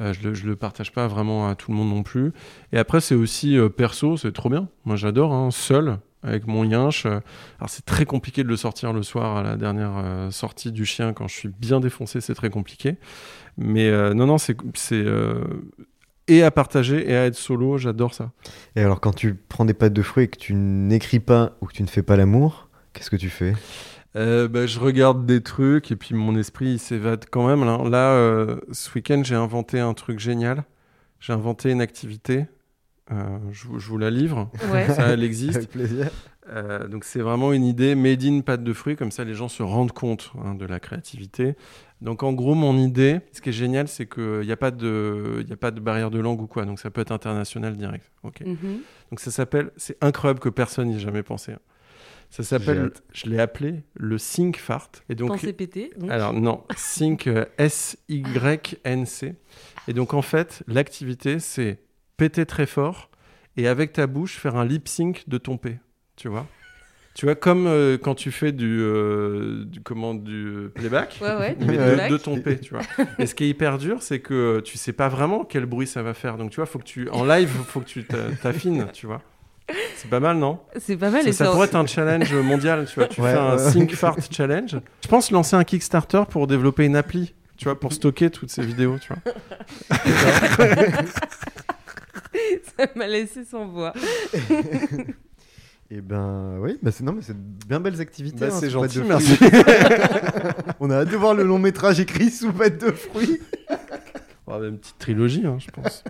Euh, 0.00 0.12
je, 0.12 0.28
le, 0.28 0.34
je 0.34 0.46
le 0.46 0.56
partage 0.56 0.92
pas 0.92 1.06
vraiment 1.06 1.48
à 1.48 1.54
tout 1.54 1.70
le 1.70 1.76
monde 1.78 1.88
non 1.88 2.02
plus. 2.02 2.32
Et 2.72 2.78
après, 2.78 3.00
c'est 3.00 3.14
aussi 3.14 3.56
euh, 3.56 3.68
perso, 3.70 4.16
c'est 4.18 4.32
trop 4.32 4.50
bien. 4.50 4.68
Moi, 4.84 4.96
j'adore, 4.96 5.32
hein, 5.32 5.50
seul, 5.50 5.98
avec 6.24 6.46
mon 6.46 6.64
yinche. 6.64 7.06
Euh, 7.06 7.20
Alors, 7.58 7.68
c'est 7.68 7.84
très 7.84 8.04
compliqué 8.06 8.42
de 8.42 8.48
le 8.48 8.56
sortir 8.56 8.92
le 8.92 9.02
soir 9.02 9.36
à 9.36 9.42
la 9.42 9.56
dernière 9.56 9.92
euh, 9.96 10.30
sortie 10.30 10.72
du 10.72 10.84
chien. 10.86 11.12
Quand 11.12 11.28
je 11.28 11.34
suis 11.34 11.48
bien 11.48 11.80
défoncé, 11.80 12.20
c'est 12.20 12.34
très 12.34 12.50
compliqué. 12.50 12.96
Mais 13.56 13.88
euh, 13.88 14.14
non, 14.14 14.26
non, 14.26 14.38
c'est. 14.38 14.56
euh, 14.92 15.44
et 16.26 16.42
à 16.42 16.50
partager 16.50 17.10
et 17.10 17.14
à 17.16 17.26
être 17.26 17.36
solo, 17.36 17.76
j'adore 17.76 18.14
ça. 18.14 18.30
Et 18.76 18.80
alors, 18.80 19.00
quand 19.00 19.14
tu 19.14 19.34
prends 19.34 19.66
des 19.66 19.74
pâtes 19.74 19.92
de 19.92 20.02
fruits 20.02 20.24
et 20.24 20.28
que 20.28 20.38
tu 20.38 20.54
n'écris 20.54 21.20
pas 21.20 21.56
ou 21.60 21.66
que 21.66 21.74
tu 21.74 21.82
ne 21.82 21.88
fais 21.88 22.02
pas 22.02 22.16
l'amour, 22.16 22.70
qu'est-ce 22.94 23.10
que 23.10 23.16
tu 23.16 23.28
fais? 23.28 23.52
Bah, 24.14 24.66
je 24.66 24.78
regarde 24.78 25.26
des 25.26 25.42
trucs 25.42 25.90
et 25.90 25.96
puis 25.96 26.14
mon 26.14 26.36
esprit 26.36 26.66
il 26.74 26.78
s'évade 26.78 27.26
quand 27.30 27.46
même. 27.46 27.64
Là, 27.64 27.78
Là, 27.90 28.56
ce 28.72 28.90
week-end, 28.94 29.20
j'ai 29.24 29.34
inventé 29.34 29.80
un 29.80 29.92
truc 29.92 30.18
génial. 30.18 30.64
J'ai 31.20 31.32
inventé 31.32 31.70
une 31.70 31.80
activité. 31.80 32.46
Euh, 33.12 33.38
je, 33.52 33.66
vous- 33.66 33.78
je 33.78 33.88
vous 33.88 33.98
la 33.98 34.10
livre. 34.10 34.50
Ouais. 34.72 34.86
Ça, 34.88 35.08
elle 35.08 35.22
existe. 35.22 35.56
Avec 35.56 35.70
plaisir. 35.70 36.10
Euh, 36.48 36.88
donc, 36.88 37.04
c'est 37.04 37.20
vraiment 37.20 37.52
une 37.52 37.64
idée 37.64 37.94
made 37.94 38.22
in 38.24 38.40
pâte 38.40 38.64
de 38.64 38.72
fruits. 38.72 38.96
Comme 38.96 39.10
ça, 39.10 39.24
les 39.24 39.34
gens 39.34 39.48
se 39.48 39.62
rendent 39.62 39.92
compte 39.92 40.32
hein, 40.42 40.54
de 40.54 40.64
la 40.66 40.80
créativité. 40.80 41.54
Donc, 42.00 42.22
en 42.22 42.32
gros, 42.32 42.54
mon 42.54 42.76
idée, 42.78 43.20
ce 43.32 43.40
qui 43.40 43.50
est 43.50 43.52
génial, 43.52 43.88
c'est 43.88 44.06
qu'il 44.06 44.40
n'y 44.40 44.52
a, 44.52 44.56
pas 44.56 44.70
de- 44.70 45.38
il 45.40 45.48
y 45.48 45.52
a 45.52 45.56
pas 45.56 45.70
de 45.70 45.80
barrière 45.80 46.10
de 46.10 46.18
langue 46.18 46.40
ou 46.40 46.46
quoi. 46.46 46.64
Donc, 46.64 46.78
ça 46.80 46.90
peut 46.90 47.00
être 47.02 47.12
international 47.12 47.76
direct. 47.76 48.10
Ok. 48.22 48.40
Mhm. 48.40 48.80
Donc, 49.10 49.20
ça 49.20 49.30
s'appelle. 49.30 49.70
C'est 49.76 49.96
incroyable 50.02 50.40
que 50.40 50.48
personne 50.48 50.88
n'y 50.88 50.96
ait 50.96 51.00
jamais 51.00 51.22
pensé. 51.22 51.52
hein. 51.52 51.58
Ça 52.30 52.42
s'appelle, 52.42 52.90
je 53.12 53.26
l'ai 53.26 53.38
appelé 53.38 53.84
le 53.94 54.18
Think 54.18 54.56
Fart. 54.56 54.90
Et 55.08 55.14
donc, 55.14 55.28
Pensée 55.28 55.52
pétée, 55.52 55.92
donc. 55.96 56.10
Alors 56.10 56.32
non, 56.32 56.64
Think 56.96 57.28
euh, 57.28 57.44
S-Y-N-C. 57.58 59.34
Et 59.86 59.92
donc 59.92 60.14
en 60.14 60.22
fait, 60.22 60.62
l'activité, 60.66 61.38
c'est 61.38 61.78
péter 62.16 62.46
très 62.46 62.66
fort 62.66 63.10
et 63.56 63.68
avec 63.68 63.92
ta 63.92 64.06
bouche 64.06 64.36
faire 64.36 64.56
un 64.56 64.64
lip 64.64 64.88
sync 64.88 65.24
de 65.28 65.38
ton 65.38 65.56
P. 65.56 65.78
Tu 66.16 66.28
vois 66.28 66.46
tu 67.16 67.26
vois, 67.26 67.36
comme 67.36 67.68
euh, 67.68 67.96
quand 67.96 68.16
tu 68.16 68.32
fais 68.32 68.50
du, 68.50 68.80
euh, 68.80 69.64
du, 69.66 69.80
comment, 69.80 70.14
du 70.14 70.68
playback, 70.74 71.20
Ouais, 71.22 71.36
ouais, 71.36 71.54
du 71.54 71.64
mais 71.64 71.76
de, 71.76 71.82
playback. 71.84 72.10
de 72.10 72.16
ton 72.16 72.40
P, 72.40 72.58
tu 72.58 72.74
vois. 72.74 72.82
Et 73.20 73.26
ce 73.26 73.36
qui 73.36 73.44
est 73.44 73.48
hyper 73.50 73.78
dur, 73.78 74.02
c'est 74.02 74.18
que 74.18 74.58
tu 74.64 74.76
sais 74.78 74.92
pas 74.92 75.08
vraiment 75.08 75.44
quel 75.44 75.64
bruit 75.64 75.86
ça 75.86 76.02
va 76.02 76.12
faire. 76.12 76.36
Donc 76.38 76.50
tu 76.50 76.56
vois, 76.56 76.66
faut 76.66 76.80
que 76.80 76.84
tu, 76.84 77.08
en 77.10 77.24
live, 77.24 77.48
faut 77.68 77.78
que 77.78 77.84
tu 77.86 78.02
t'a- 78.02 78.32
t'affines, 78.42 78.88
tu 78.92 79.06
vois. 79.06 79.22
C'est 79.94 80.10
pas 80.10 80.18
mal, 80.18 80.38
non? 80.38 80.58
C'est 80.76 80.96
pas 80.96 81.10
mal, 81.10 81.22
Ça, 81.22 81.28
et 81.28 81.32
ça 81.32 81.44
ça- 81.44 81.52
pourrait 81.52 81.68
être 81.68 81.76
un 81.76 81.86
challenge 81.86 82.34
mondial, 82.34 82.84
tu 82.86 82.96
vois. 82.96 83.06
Tu 83.06 83.20
Ouais, 83.20 83.30
fais 83.30 83.38
un. 83.38 83.70
Think 83.70 83.94
Fart 83.94 84.16
Challenge. 84.32 84.76
Je 85.00 85.06
pense 85.08 85.30
lancer 85.30 85.54
un 85.54 85.62
Kickstarter 85.62 86.22
pour 86.28 86.48
développer 86.48 86.84
une 86.84 86.96
appli, 86.96 87.32
tu 87.56 87.66
vois, 87.66 87.78
pour 87.78 87.92
stocker 87.92 88.28
toutes 88.30 88.50
ces 88.50 88.62
vidéos, 88.62 88.98
tu 88.98 89.12
vois. 89.12 89.98
ça 92.78 92.86
m'a 92.94 93.06
laissé 93.06 93.44
sans 93.44 93.66
voix. 93.66 93.92
Et 95.90 96.00
ben 96.00 96.56
oui, 96.60 96.78
bah 96.82 96.90
c'est 96.90 97.04
non 97.04 97.12
mais 97.12 97.22
c'est 97.22 97.36
bien 97.36 97.78
belles 97.78 98.00
activités. 98.00 98.40
Bah, 98.40 98.46
hein, 98.50 98.56
c'est 98.58 98.70
gentil, 98.70 98.98
de 98.98 99.04
merci. 99.04 99.38
On 100.80 100.90
a 100.90 100.96
hâte 101.00 101.10
de 101.10 101.16
voir 101.16 101.34
le 101.34 101.44
long 101.44 101.58
métrage 101.58 102.00
écrit 102.00 102.30
sous 102.30 102.52
bête 102.52 102.80
de 102.80 102.90
fruits. 102.90 103.40
On 104.46 104.50
va 104.50 104.56
avoir 104.56 104.64
une 104.64 104.78
petite 104.78 104.98
trilogie, 104.98 105.46
hein, 105.46 105.58
je 105.58 105.70
pense. 105.70 106.02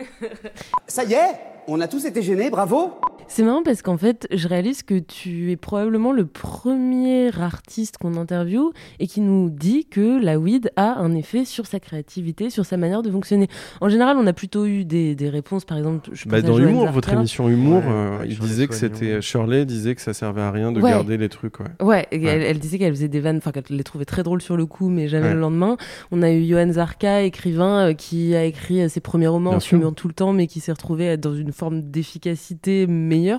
Ça 0.86 1.04
y 1.04 1.14
est, 1.14 1.32
on 1.66 1.80
a 1.80 1.88
tous 1.88 2.04
été 2.04 2.22
gênés, 2.22 2.50
bravo 2.50 3.00
C'est 3.26 3.42
marrant 3.42 3.62
parce 3.64 3.82
qu'en 3.82 3.96
fait, 3.96 4.28
je 4.32 4.46
réalise 4.46 4.82
que 4.82 4.98
tu 4.98 5.50
es 5.50 5.56
probablement 5.56 6.12
le 6.12 6.24
premier 6.26 7.30
artiste 7.40 7.98
qu'on 7.98 8.16
interviewe 8.16 8.70
et 9.00 9.06
qui 9.06 9.20
nous 9.20 9.50
dit 9.50 9.86
que 9.86 10.22
la 10.22 10.38
weed 10.38 10.70
a 10.76 10.98
un 11.00 11.14
effet 11.14 11.44
sur 11.44 11.66
sa 11.66 11.80
créativité, 11.80 12.48
sur 12.50 12.64
sa 12.64 12.76
manière 12.76 13.02
de 13.02 13.10
fonctionner. 13.10 13.48
En 13.80 13.88
général, 13.88 14.16
on 14.18 14.26
a 14.26 14.32
plutôt 14.32 14.66
eu 14.66 14.84
des, 14.84 15.14
des 15.16 15.28
réponses, 15.30 15.64
par 15.64 15.78
exemple. 15.78 16.10
Je 16.12 16.28
Bah, 16.28 16.42
dans 16.42 16.58
Humour, 16.58 16.90
votre 16.92 17.12
émission 17.12 17.48
Humour, 17.48 17.78
Ouais, 17.84 17.92
euh, 17.92 18.18
il 18.24 18.32
Shirley 18.34 18.48
disait 18.48 18.66
que 18.68 18.74
c'était. 18.74 19.20
Shirley 19.20 19.64
disait 19.64 19.94
que 19.94 20.00
ça 20.00 20.14
servait 20.14 20.42
à 20.42 20.50
rien 20.52 20.70
de 20.70 20.80
Ouais. 20.80 20.90
garder 20.90 21.16
les 21.16 21.28
trucs, 21.28 21.58
ouais. 21.60 21.66
Ouais, 21.80 22.06
et 22.12 22.18
Ouais. 22.18 22.24
Elle, 22.30 22.42
elle 22.42 22.58
disait 22.58 22.78
qu'elle 22.78 22.92
faisait 22.94 23.08
des 23.08 23.20
vannes, 23.20 23.38
enfin 23.38 23.50
qu'elle 23.50 23.64
les 23.70 23.84
trouvait 23.84 24.04
très 24.04 24.22
drôles 24.22 24.42
sur 24.42 24.56
le 24.56 24.66
coup, 24.66 24.88
mais 24.88 25.08
jamais 25.08 25.28
Ouais. 25.28 25.34
le 25.34 25.40
lendemain. 25.40 25.76
On 26.12 26.22
a 26.22 26.30
eu 26.30 26.44
Johan 26.46 26.70
Zarka, 26.72 27.22
écrivain, 27.22 27.88
euh, 27.90 27.94
qui 27.94 28.34
a 28.36 28.44
écrit 28.44 28.82
euh, 28.82 28.88
ses 28.88 29.00
premiers 29.00 29.26
romans 29.28 29.50
Bien 29.50 29.56
en 29.56 29.60
fumant 29.60 29.92
tout 29.92 30.08
le 30.08 30.14
temps, 30.14 30.32
mais 30.32 30.46
qui 30.46 30.60
s'est 30.60 30.72
retrouvé 30.72 31.16
dans 31.16 31.34
une 31.34 31.52
forme 31.52 31.80
d'efficacité 31.82 32.86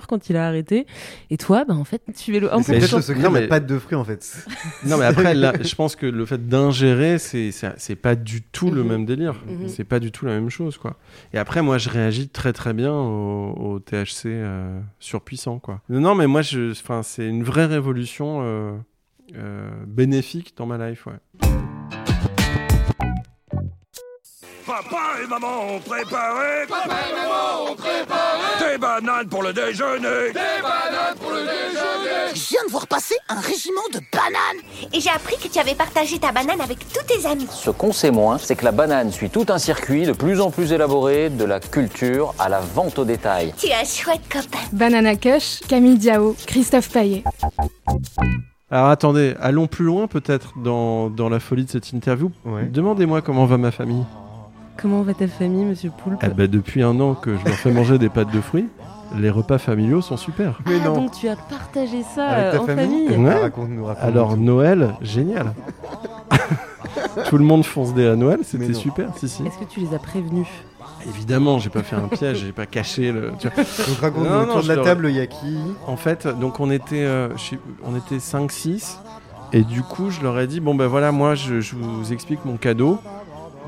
quand 0.08 0.28
il 0.30 0.36
a 0.36 0.46
arrêté. 0.46 0.86
Et 1.30 1.36
toi, 1.36 1.64
bah 1.66 1.74
en 1.74 1.84
fait, 1.84 2.02
tu 2.16 2.36
es 2.36 2.40
le 2.40 2.48
Mais 2.54 2.62
C'est 2.62 2.72
1%. 2.74 2.78
peut-être 2.78 2.96
le 2.96 3.02
secret 3.02 3.22
Non, 3.22 3.30
de 3.30 3.34
mais- 3.40 3.46
pâte 3.48 3.66
de 3.66 3.78
fruits 3.78 3.96
en 3.96 4.04
fait. 4.04 4.46
Non, 4.86 4.96
mais 4.98 5.04
après, 5.04 5.34
là, 5.34 5.52
je 5.62 5.74
pense 5.74 5.96
que 5.96 6.06
le 6.06 6.24
fait 6.26 6.46
d'ingérer, 6.48 7.18
c'est 7.18 7.96
pas 8.00 8.14
du 8.14 8.42
tout 8.42 8.70
le 8.70 8.82
Mhm. 8.82 8.88
même 8.88 9.06
délire. 9.06 9.34
Mhm. 9.48 9.68
C'est 9.68 9.84
pas 9.84 9.98
du 10.00 10.10
tout 10.12 10.26
la 10.26 10.32
même 10.32 10.50
chose, 10.50 10.76
quoi. 10.78 10.96
Et 11.32 11.38
après, 11.38 11.62
moi, 11.62 11.78
je 11.78 11.88
réagis 11.88 12.28
très 12.28 12.52
très 12.52 12.72
bien 12.72 12.92
au, 12.92 13.52
au 13.58 13.78
THC 13.80 14.26
euh, 14.26 14.80
surpuissant, 15.00 15.58
quoi. 15.58 15.80
Non, 15.88 16.14
mais 16.14 16.26
moi, 16.26 16.42
je, 16.42 16.70
enfin, 16.72 17.02
c'est 17.02 17.26
une 17.28 17.42
vraie 17.44 17.66
révolution 17.66 18.40
euh, 18.42 18.72
euh, 19.36 19.68
bénéfique 19.86 20.54
dans 20.56 20.66
ma 20.66 20.88
life, 20.90 21.06
ouais. 21.06 21.45
Et 25.22 25.26
maman 25.26 25.74
ont 25.74 25.80
préparé. 25.80 26.66
Papa 26.68 26.94
et 27.08 27.14
maman 27.14 27.70
ont 27.70 27.76
préparé. 27.76 28.72
Des 28.72 28.78
bananes 28.78 29.28
pour 29.28 29.42
le 29.42 29.52
déjeuner. 29.52 30.32
Des 30.32 30.62
bananes 30.62 31.16
pour 31.20 31.30
le 31.30 31.40
déjeuner. 31.40 32.34
Je 32.34 32.48
viens 32.48 32.64
de 32.66 32.70
voir 32.70 32.86
passer 32.86 33.14
un 33.28 33.40
régiment 33.40 33.86
de 33.92 34.00
bananes. 34.12 34.62
Et 34.92 35.00
j'ai 35.00 35.10
appris 35.10 35.36
que 35.36 35.48
tu 35.48 35.58
avais 35.58 35.74
partagé 35.74 36.18
ta 36.18 36.32
banane 36.32 36.60
avec 36.60 36.78
tous 36.92 37.04
tes 37.06 37.26
amis. 37.26 37.46
Ce 37.50 37.70
qu'on 37.70 37.92
sait 37.92 38.10
moins, 38.10 38.38
c'est 38.38 38.56
que 38.56 38.64
la 38.64 38.72
banane 38.72 39.10
suit 39.12 39.30
tout 39.30 39.46
un 39.48 39.58
circuit 39.58 40.04
de 40.04 40.12
plus 40.12 40.40
en 40.40 40.50
plus 40.50 40.72
élaboré, 40.72 41.30
de 41.30 41.44
la 41.44 41.60
culture 41.60 42.34
à 42.38 42.48
la 42.48 42.60
vente 42.60 42.98
au 42.98 43.04
détail. 43.04 43.54
Tu 43.58 43.68
es 43.68 43.74
un 43.74 43.84
chouette 43.84 44.22
copain. 44.30 44.58
Banana 44.72 45.16
Kush, 45.16 45.60
Camille 45.68 45.98
Diao, 45.98 46.36
Christophe 46.46 46.90
Paillet. 46.90 47.24
Alors 48.70 48.88
attendez, 48.88 49.34
allons 49.40 49.68
plus 49.68 49.84
loin 49.84 50.08
peut-être 50.08 50.52
dans, 50.58 51.08
dans 51.08 51.28
la 51.28 51.38
folie 51.38 51.64
de 51.64 51.70
cette 51.70 51.92
interview. 51.92 52.32
Demandez-moi 52.70 53.22
comment 53.22 53.46
va 53.46 53.58
ma 53.58 53.70
famille. 53.70 54.04
Comment 54.80 55.02
va 55.02 55.14
ta 55.14 55.26
famille, 55.26 55.64
monsieur 55.64 55.90
Poulpe 55.90 56.20
Eh 56.22 56.28
ben, 56.28 56.46
depuis 56.50 56.82
un 56.82 56.98
an 57.00 57.14
que 57.14 57.36
je 57.36 57.44
leur 57.44 57.54
fais 57.54 57.70
manger 57.72 57.98
des 57.98 58.08
pâtes 58.08 58.30
de 58.32 58.40
fruits, 58.40 58.68
les 59.16 59.30
repas 59.30 59.58
familiaux 59.58 60.00
sont 60.02 60.16
super. 60.16 60.58
ah, 60.66 60.84
donc 60.84 61.12
tu 61.12 61.28
as 61.28 61.36
partagé 61.36 62.02
ça 62.14 62.26
Avec 62.26 62.50
ta 62.52 62.56
euh, 62.58 62.60
en 62.60 62.66
famille 62.66 63.08
famille. 63.08 63.24
Ouais. 63.26 63.34
Raconte-nous, 63.40 63.84
raconte-nous 63.84 64.08
Alors 64.08 64.30
tout. 64.34 64.40
Noël, 64.40 64.94
génial. 65.00 65.54
Tout 67.28 67.38
le 67.38 67.44
monde 67.44 67.64
fonce 67.64 67.94
des 67.94 68.06
à 68.06 68.14
Noël, 68.16 68.38
Mais 68.40 68.44
c'était 68.44 68.68
non. 68.72 68.78
super, 68.78 69.08
si 69.16 69.28
si. 69.28 69.42
Est-ce 69.46 69.58
que 69.58 69.64
tu 69.64 69.80
les 69.80 69.94
as 69.94 69.98
prévenus 69.98 70.46
Évidemment, 71.08 71.58
j'ai 71.58 71.70
pas 71.70 71.82
fait 71.82 71.96
un 71.96 72.08
piège, 72.08 72.38
j'ai 72.44 72.52
pas 72.52 72.66
caché 72.66 73.12
le. 73.12 73.32
tu 73.38 73.48
vois. 73.48 73.64
Donc 73.64 73.98
raconte-nous 74.00 74.28
Non, 74.28 74.36
non, 74.42 74.48
autour 74.50 74.62
de 74.62 74.68
la 74.68 74.74
leur- 74.76 74.84
table, 74.84 75.06
il 75.08 75.16
y 75.16 75.20
a 75.20 75.26
qui? 75.26 75.56
En 75.86 75.96
fait, 75.96 76.26
donc 76.26 76.60
on 76.60 76.70
était, 76.70 77.04
euh, 77.04 77.28
je 77.36 77.42
sais- 77.42 77.58
on 77.84 77.96
était 77.96 78.18
5-6 78.18 78.98
et 79.52 79.62
du 79.62 79.82
coup 79.82 80.10
je 80.10 80.20
leur 80.22 80.38
ai 80.40 80.46
dit 80.48 80.58
bon 80.58 80.74
ben 80.74 80.88
voilà 80.88 81.12
moi 81.12 81.36
je, 81.36 81.60
je 81.60 81.76
vous 81.76 82.12
explique 82.12 82.44
mon 82.44 82.56
cadeau 82.56 82.98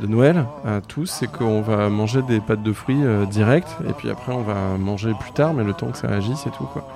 de 0.00 0.06
Noël 0.06 0.46
à 0.64 0.80
tous, 0.80 1.06
c'est 1.06 1.26
qu'on 1.26 1.60
va 1.60 1.88
manger 1.88 2.22
des 2.22 2.40
pâtes 2.40 2.62
de 2.62 2.72
fruits 2.72 3.04
euh, 3.04 3.26
direct 3.26 3.68
et 3.88 3.92
puis 3.92 4.10
après 4.10 4.32
on 4.32 4.42
va 4.42 4.76
manger 4.78 5.12
plus 5.18 5.32
tard 5.32 5.54
mais 5.54 5.64
le 5.64 5.72
temps 5.72 5.88
que 5.88 5.98
ça 5.98 6.08
agisse 6.08 6.46
et 6.46 6.50
tout 6.50 6.64
quoi. 6.64 6.86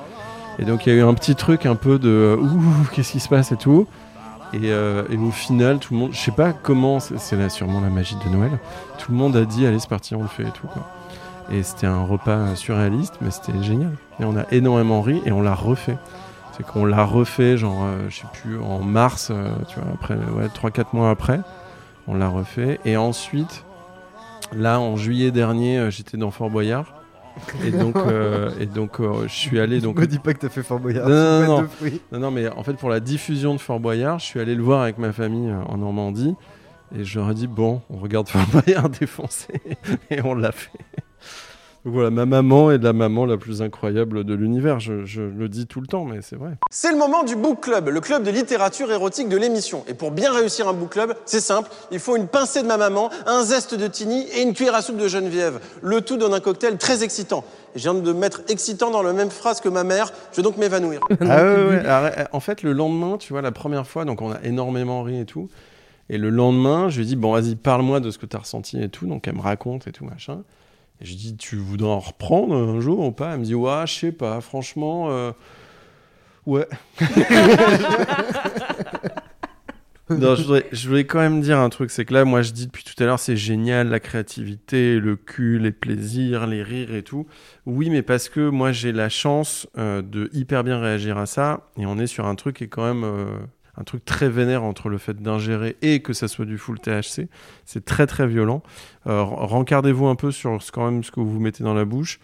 Et 0.59 0.65
donc 0.65 0.87
il 0.87 0.93
y 0.93 0.97
a 0.97 0.99
eu 0.99 1.03
un 1.03 1.15
petit 1.15 1.35
truc 1.35 1.67
un 1.67 1.75
peu 1.75 1.99
de 1.99 2.09
euh, 2.09 2.37
ouh 2.37 2.87
qu'est-ce 2.93 3.13
qui 3.13 3.21
se 3.21 3.29
passe 3.29 3.53
et 3.53 3.57
tout. 3.57 3.87
Et, 4.53 4.61
euh, 4.65 5.05
et 5.11 5.17
au 5.17 5.31
final 5.31 5.79
tout 5.79 5.95
le 5.95 6.01
monde, 6.01 6.11
je 6.13 6.19
sais 6.19 6.31
pas 6.31 6.53
comment, 6.53 7.01
c'est 7.01 7.37
là 7.37 7.49
sûrement 7.49 7.81
la 7.81 7.89
magie 7.89 8.17
de 8.25 8.31
Noël. 8.31 8.59
Tout 8.99 9.13
le 9.13 9.19
monde 9.19 9.35
a 9.37 9.45
dit 9.45 9.67
allez 9.67 9.79
c'est 9.79 9.89
parti 9.89 10.15
on 10.15 10.23
le 10.23 10.29
fait 10.29 10.45
et 10.45 10.53
tout 10.53 10.67
quoi. 10.67 10.87
Et 11.51 11.63
c'était 11.63 11.89
un 11.89 12.05
repas 12.05 12.55
surréaliste, 12.55 13.15
mais 13.21 13.31
c'était 13.31 13.61
génial. 13.63 13.93
Et 14.21 14.25
on 14.25 14.37
a 14.37 14.45
énormément 14.53 15.03
ri 15.03 15.21
et 15.27 15.33
on 15.33 15.43
l'a 15.43 15.55
refait. 15.55 15.99
C'est 16.57 16.65
qu'on 16.65 16.85
l'a 16.85 17.05
refait, 17.05 17.57
genre, 17.57 17.83
euh, 17.85 18.09
je 18.09 18.19
sais 18.19 18.27
plus, 18.33 18.61
en 18.61 18.81
mars, 18.81 19.33
tu 19.69 19.81
vois, 19.81 19.89
après, 19.93 20.15
ouais, 20.15 20.47
3-4 20.49 20.87
mois 20.93 21.11
après, 21.11 21.41
on 22.07 22.15
l'a 22.15 22.29
refait. 22.29 22.81
Et 22.85 22.97
ensuite, 22.97 23.65
là, 24.53 24.81
en 24.81 24.97
juillet 24.97 25.31
dernier, 25.31 25.79
euh, 25.79 25.91
j'étais 25.91 26.17
dans 26.17 26.31
Fort 26.31 26.51
Boyard. 26.51 27.03
Et 27.65 27.71
donc, 27.71 27.97
euh, 28.07 28.51
et 28.61 28.67
donc 28.67 29.01
euh, 29.01 29.27
je 29.27 29.35
suis 29.35 29.61
allé. 29.61 29.81
Donc... 29.81 29.99
Me 29.99 30.07
dis 30.07 30.19
pas 30.19 30.35
que 30.35 30.41
t'as 30.41 30.49
fait 30.49 30.63
Fort 30.63 30.81
Boyard. 30.81 31.09
Non, 31.09 31.69
non, 32.13 32.31
mais 32.31 32.49
en 32.49 32.63
fait, 32.63 32.75
pour 32.75 32.91
la 32.91 33.01
diffusion 33.01 33.55
de 33.55 33.61
Fort 33.61 33.81
Boyard, 33.81 34.19
je 34.19 34.27
suis 34.27 34.41
allé 34.41 34.55
le 34.55 34.63
voir 34.63 34.83
avec 34.83 34.99
ma 34.99 35.13
famille 35.13 35.51
euh, 35.51 35.63
en 35.67 35.79
Normandie. 35.79 36.35
Et 36.95 37.05
je 37.05 37.19
leur 37.19 37.31
ai 37.31 37.35
dit, 37.35 37.47
bon, 37.47 37.81
on 37.91 37.97
regarde 37.97 38.29
Fort 38.31 38.47
Boyard 38.53 38.91
défoncé. 38.91 39.49
et 40.11 40.23
on 40.23 40.35
l'a 40.35 40.53
fait. 40.53 40.71
Donc 41.85 41.95
voilà, 41.95 42.11
ma 42.11 42.27
maman 42.27 42.71
est 42.71 42.79
la 42.79 42.93
maman 42.93 43.27
la 43.27 43.37
plus 43.37 43.61
incroyable 43.61 44.23
de 44.23 44.35
l'univers. 44.35 44.79
Je, 44.79 45.05
je 45.05 45.23
le 45.23 45.49
dis 45.49 45.67
tout 45.67 45.81
le 45.81 45.89
temps, 45.89 46.05
mais 46.05 46.21
c'est 46.23 46.37
vrai. 46.37 46.53
C'est 46.71 46.93
le 46.93 46.97
moment 46.99 47.25
du 47.25 47.35
book 47.35 47.61
club, 47.61 47.89
le 47.89 48.01
club 48.01 48.23
de 48.23 48.31
littérature 48.31 48.93
érotique 48.93 49.29
de 49.29 49.37
l'émission. 49.37 49.83
Et 49.89 49.95
pour 49.95 50.13
bien 50.13 50.33
réussir 50.33 50.69
un 50.69 50.75
book 50.75 50.91
club, 50.91 51.15
c'est 51.25 51.41
simple, 51.41 51.71
il 51.91 51.99
faut 51.99 52.15
une 52.17 52.29
pincée 52.29 52.63
de 52.63 52.69
ma 52.69 52.77
maman, 52.77 53.11
un 53.27 53.43
zeste 53.43 53.75
de 53.75 53.89
Tini 53.89 54.27
et 54.37 54.43
une 54.43 54.55
cuillère 54.55 54.77
à 54.77 54.83
soupe 54.83 54.97
de 54.97 55.09
Geneviève. 55.09 55.59
Le 55.83 56.01
tout 56.03 56.17
donne 56.17 56.35
un 56.35 56.41
cocktail 56.41 56.79
très 56.79 57.03
excitant. 57.03 57.43
Et 57.75 57.81
je 57.81 57.91
viens 57.91 57.95
de 57.95 58.13
mettre 58.13 58.43
excitant 58.49 58.93
dans 58.93 59.03
la 59.03 59.13
même 59.13 59.31
phrase 59.31 59.61
que 59.61 59.69
ma 59.69 59.83
mère, 59.83 60.13
je 60.31 60.37
vais 60.37 60.43
donc 60.43 60.59
m'évanouir. 60.59 61.01
Ah 61.21 61.43
ouais, 61.43 61.65
ouais. 61.69 61.79
Alors, 61.87 62.11
en 62.33 62.41
fait, 62.41 62.63
le 62.63 62.73
lendemain, 62.73 63.17
tu 63.19 63.33
vois, 63.33 63.43
la 63.43 63.53
première 63.53 63.87
fois, 63.89 64.05
donc 64.05 64.23
on 64.23 64.31
a 64.31 64.41
énormément 64.45 65.03
ri 65.03 65.19
et 65.19 65.25
tout. 65.25 65.49
Et 66.11 66.19
le 66.19 66.31
lendemain, 66.31 66.91
je 66.91 66.99
lui 66.99 67.05
ai 67.05 67.07
dit, 67.09 67.17
bon, 67.17 67.33
vas-y, 67.33 67.57
parle-moi 67.57 67.99
de 68.01 68.11
ce 68.11 68.19
que 68.19 68.27
tu 68.27 68.37
as 68.37 68.41
ressenti 68.41 68.81
et 68.81 68.89
tout. 68.89 69.07
Donc 69.07 69.27
elle 69.27 69.35
me 69.35 69.41
raconte 69.41 69.89
et 69.89 69.93
tout, 69.93 70.05
machin. 70.05 70.43
Je 71.03 71.15
dis, 71.15 71.37
tu 71.37 71.57
voudrais 71.57 71.89
en 71.89 71.99
reprendre 71.99 72.55
un 72.55 72.81
jour 72.81 73.01
ou 73.01 73.13
pas? 73.13 73.33
Elle 73.33 73.41
me 73.41 73.45
dit, 73.45 73.55
ouais, 73.55 73.87
je 73.87 73.93
sais 73.93 74.13
pas, 74.13 74.41
franchement, 74.41 75.11
euh, 75.11 75.33
ouais. 76.47 76.69
non, 80.11 80.37
je 80.37 80.89
voulais 80.89 81.05
quand 81.05 81.19
même 81.19 81.41
dire 81.41 81.59
un 81.59 81.69
truc, 81.71 81.91
c'est 81.91 82.05
que 82.05 82.15
là, 82.15 82.25
moi, 82.25 82.43
je 82.43 82.53
dis 82.53 82.67
depuis 82.67 82.85
tout 82.85 82.95
à 83.03 83.07
l'heure, 83.07 83.19
c'est 83.19 83.37
génial, 83.37 83.89
la 83.89 83.99
créativité, 83.99 85.01
le 85.01 85.17
cul, 85.17 85.59
les 85.59 85.73
plaisirs, 85.73 86.47
les 86.47 86.63
rires 86.63 86.95
et 86.95 87.03
tout. 87.03 87.27
Oui, 87.67 87.91
mais 87.91 88.03
parce 88.03 88.29
que 88.29 88.49
moi, 88.49 88.71
j'ai 88.71 88.93
la 88.93 89.09
chance 89.09 89.67
euh, 89.79 90.03
de 90.03 90.31
hyper 90.33 90.63
bien 90.63 90.79
réagir 90.79 91.19
à 91.19 91.27
ça, 91.27 91.69
et 91.77 91.87
on 91.87 91.99
est 91.99 92.07
sur 92.07 92.27
un 92.27 92.37
truc 92.37 92.57
qui 92.57 92.65
est 92.65 92.69
quand 92.69 92.87
même 92.87 93.05
euh, 93.05 93.39
un 93.79 93.85
truc 93.85 94.05
très 94.05 94.29
vénère 94.29 94.65
entre 94.65 94.89
le 94.89 94.99
fait 94.99 95.21
d'ingérer 95.23 95.77
et 95.83 96.01
que 96.01 96.13
ça 96.13 96.29
soit 96.29 96.45
du 96.45 96.59
full 96.59 96.79
THC. 96.79 97.29
C'est 97.65 97.85
très 97.85 98.07
très 98.07 98.27
violent. 98.27 98.63
Euh, 99.07 99.23
rencardez-vous 99.23 100.07
un 100.07 100.15
peu 100.15 100.31
sur 100.31 100.63
ce, 100.63 100.71
quand 100.73 100.85
même 100.91 101.03
ce 101.03 101.11
que 101.11 101.21
vous 101.21 101.41
mettez 101.41 101.65
dans 101.65 101.75
la 101.75 101.85
bouche. 101.85 102.21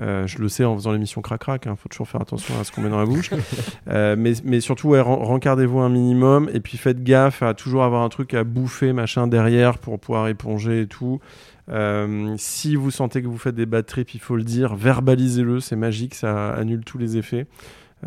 Euh, 0.00 0.26
je 0.26 0.38
le 0.38 0.48
sais 0.48 0.64
en 0.64 0.74
faisant 0.74 0.92
l'émission 0.92 1.20
Crac 1.20 1.40
Crac, 1.40 1.64
il 1.66 1.76
faut 1.76 1.88
toujours 1.90 2.08
faire 2.08 2.22
attention 2.22 2.58
à 2.58 2.64
ce 2.64 2.72
qu'on 2.72 2.80
met 2.80 2.88
dans 2.88 2.98
la 2.98 3.04
bouche. 3.04 3.30
Euh, 3.88 4.14
mais, 4.16 4.32
mais 4.44 4.60
surtout, 4.60 4.88
ouais, 4.90 5.00
ren- 5.00 5.16
rencardez-vous 5.16 5.80
un 5.80 5.88
minimum 5.90 6.48
et 6.54 6.60
puis 6.60 6.78
faites 6.78 7.02
gaffe 7.02 7.42
à 7.42 7.52
toujours 7.52 7.82
avoir 7.82 8.02
un 8.02 8.08
truc 8.08 8.32
à 8.32 8.44
bouffer, 8.44 8.92
machin, 8.92 9.26
derrière 9.26 9.76
pour 9.78 9.98
pouvoir 9.98 10.28
éponger 10.28 10.82
et 10.82 10.86
tout. 10.86 11.20
Euh, 11.68 12.34
si 12.38 12.74
vous 12.76 12.90
sentez 12.90 13.22
que 13.22 13.26
vous 13.26 13.38
faites 13.38 13.54
des 13.56 13.66
bad 13.66 13.84
trips, 13.84 14.14
il 14.14 14.20
faut 14.20 14.36
le 14.36 14.44
dire, 14.44 14.76
verbalisez-le, 14.76 15.60
c'est 15.60 15.76
magique, 15.76 16.14
ça 16.14 16.52
annule 16.54 16.84
tous 16.84 16.96
les 16.96 17.16
effets. 17.18 17.46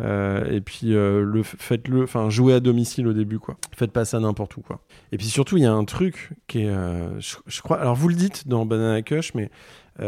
Euh, 0.00 0.44
et 0.50 0.60
puis 0.60 0.94
euh, 0.94 1.22
le 1.22 1.42
faites-le, 1.42 2.02
enfin 2.02 2.28
jouez 2.28 2.52
à 2.54 2.60
domicile 2.60 3.06
au 3.06 3.12
début 3.14 3.38
quoi. 3.38 3.56
Faites 3.74 3.92
pas 3.92 4.04
ça 4.04 4.20
n'importe 4.20 4.56
où 4.56 4.60
quoi. 4.60 4.80
Et 5.12 5.16
puis 5.16 5.26
surtout 5.26 5.56
il 5.56 5.62
y 5.62 5.66
a 5.66 5.72
un 5.72 5.84
truc 5.84 6.30
qui 6.48 6.62
est, 6.64 6.68
euh, 6.68 7.18
je, 7.18 7.36
je 7.46 7.62
crois, 7.62 7.80
alors 7.80 7.94
vous 7.96 8.08
le 8.08 8.14
dites 8.14 8.46
dans 8.48 8.66
Banana 8.66 9.00
Kush, 9.02 9.32
mais 9.34 9.50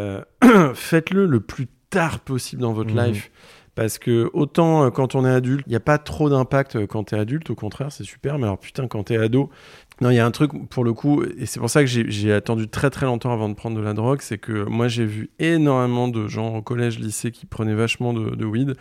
faites-le 0.75 1.27
le 1.27 1.41
plus 1.41 1.67
tard 1.91 2.21
possible 2.21 2.63
dans 2.63 2.73
votre 2.73 2.93
Mhm. 2.95 3.07
life. 3.13 3.31
Parce 3.75 3.99
que 3.99 4.29
autant 4.33 4.85
euh, 4.87 4.91
quand 4.91 5.15
on 5.15 5.25
est 5.25 5.31
adulte, 5.31 5.63
il 5.67 5.71
n'y 5.71 5.77
a 5.77 5.81
pas 5.81 5.99
trop 5.99 6.29
d'impact 6.29 6.75
euh, 6.75 6.87
quand 6.89 7.05
t'es 7.05 7.17
adulte, 7.17 7.49
au 7.51 7.55
contraire, 7.55 7.93
c'est 7.93 8.03
super. 8.03 8.37
Mais 8.37 8.45
alors 8.45 8.59
putain, 8.59 8.89
quand 8.89 9.05
t'es 9.05 9.17
ado, 9.17 9.51
Non, 10.01 10.11
il 10.11 10.15
y 10.15 10.19
a 10.21 10.27
un 10.27 10.31
truc 10.31 10.53
pour 10.71 10.85
le 10.85 10.93
coup, 10.93 11.23
et 11.25 11.47
c'est 11.47 11.59
pour 11.59 11.69
ça 11.71 11.81
que 11.83 11.87
j'ai 11.89 12.33
attendu 12.33 12.69
très 12.69 12.89
très 12.91 13.07
longtemps 13.07 13.33
avant 13.33 13.49
de 13.49 13.55
prendre 13.55 13.77
de 13.77 13.83
la 13.83 13.95
drogue, 13.95 14.21
c'est 14.23 14.39
que 14.39 14.65
moi 14.65 14.87
j'ai 14.89 15.05
vu 15.05 15.31
énormément 15.41 16.07
de 16.09 16.29
gens 16.29 16.55
au 16.55 16.63
collège, 16.63 16.99
lycée 17.01 17.31
qui 17.33 17.47
prenaient 17.47 17.75
vachement 17.75 18.13
de, 18.13 18.31
de 18.37 18.45
weed 18.45 18.75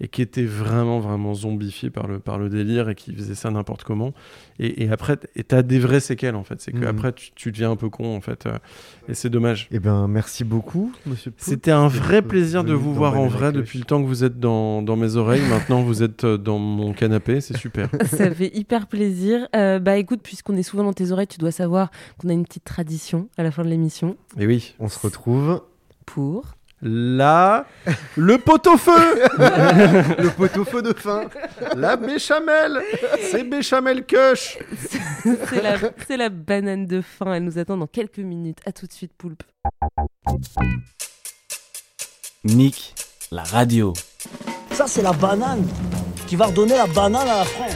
et 0.00 0.08
qui 0.08 0.20
étaient 0.20 0.44
vraiment 0.44 0.98
vraiment 0.98 1.32
zombifiés 1.34 1.90
par 1.90 2.06
le, 2.08 2.18
par 2.18 2.38
le 2.38 2.48
délire 2.48 2.88
et 2.88 2.94
qui 2.96 3.14
faisaient 3.14 3.36
ça 3.36 3.50
n'importe 3.50 3.84
comment. 3.84 4.12
Et, 4.58 4.82
et 4.84 4.90
après, 4.90 5.16
et 5.36 5.44
t'as 5.44 5.62
des 5.62 5.78
vraies 5.78 6.00
séquelles 6.00 6.34
en 6.34 6.42
fait, 6.44 6.60
c'est 6.60 6.74
Mhm. 6.74 6.80
qu'après 6.82 7.12
tu, 7.12 7.30
tu 7.36 7.52
deviens 7.52 7.70
un 7.70 7.76
peu 7.76 7.88
con 7.88 8.16
en 8.16 8.20
fait, 8.20 8.46
euh, 8.46 8.58
et 9.08 9.14
c'est 9.14 9.30
dommage. 9.30 9.68
Eh 9.70 9.78
ben, 9.78 10.08
merci 10.08 10.42
beaucoup, 10.42 10.92
monsieur. 11.06 11.32
C'était 11.36 11.70
un 11.70 11.86
vrai 11.86 12.20
plaisir 12.20 12.64
de 12.64 12.72
vous 12.72 12.92
voir 12.92 13.16
en 13.16 13.28
vrai 13.28 13.52
depuis 13.52 13.78
le 13.78 13.84
temps 13.84 14.02
que 14.02 14.08
vous 14.08 14.24
êtes 14.24 14.40
dans, 14.40 14.82
dans 14.82 14.96
mes 14.96 15.14
oreilles. 15.14 15.42
Maintenant, 15.48 15.82
vous 15.82 16.02
êtes 16.02 16.24
euh, 16.24 16.36
dans 16.36 16.58
mon 16.58 16.92
canapé, 16.92 17.40
c'est 17.40 17.56
super. 17.56 17.88
Ça 18.06 18.28
fait 18.34 18.50
hyper 18.56 18.88
plaisir. 18.88 19.46
Euh, 19.54 19.78
bah 19.78 19.98
écoute, 19.98 20.20
puisqu'on 20.22 20.56
est 20.56 20.63
souvent 20.64 20.82
dans 20.82 20.92
tes 20.92 21.12
oreilles, 21.12 21.28
tu 21.28 21.38
dois 21.38 21.52
savoir 21.52 21.90
qu'on 22.18 22.28
a 22.28 22.32
une 22.32 22.44
petite 22.44 22.64
tradition 22.64 23.28
à 23.36 23.42
la 23.42 23.50
fin 23.50 23.62
de 23.62 23.68
l'émission. 23.68 24.16
Et 24.38 24.46
oui. 24.46 24.74
On 24.80 24.88
se 24.88 24.98
retrouve 24.98 25.62
pour 26.06 26.54
Là, 26.86 27.66
le 28.16 28.36
pot-au-feu 28.36 28.92
Le 29.38 30.28
pot-au-feu 30.28 30.82
de 30.82 30.92
fin 30.92 31.24
La 31.76 31.96
béchamel 31.96 32.82
C'est 33.22 33.44
béchamel 33.44 34.04
kush 34.04 34.58
c'est 35.48 35.62
la, 35.62 35.76
c'est 36.06 36.16
la 36.18 36.28
banane 36.28 36.84
de 36.84 37.00
fin. 37.00 37.32
Elle 37.32 37.44
nous 37.44 37.58
attend 37.58 37.78
dans 37.78 37.86
quelques 37.86 38.18
minutes. 38.18 38.58
À 38.66 38.72
tout 38.72 38.86
de 38.86 38.92
suite, 38.92 39.12
Poulpe. 39.16 39.42
Nick, 42.44 42.94
la 43.30 43.44
radio. 43.44 43.94
Ça, 44.72 44.86
c'est 44.86 45.02
la 45.02 45.12
banane 45.12 45.66
qui 46.26 46.36
va 46.36 46.46
redonner 46.46 46.76
la 46.76 46.86
banane 46.86 47.28
à 47.28 47.38
la 47.38 47.44
France. 47.44 47.74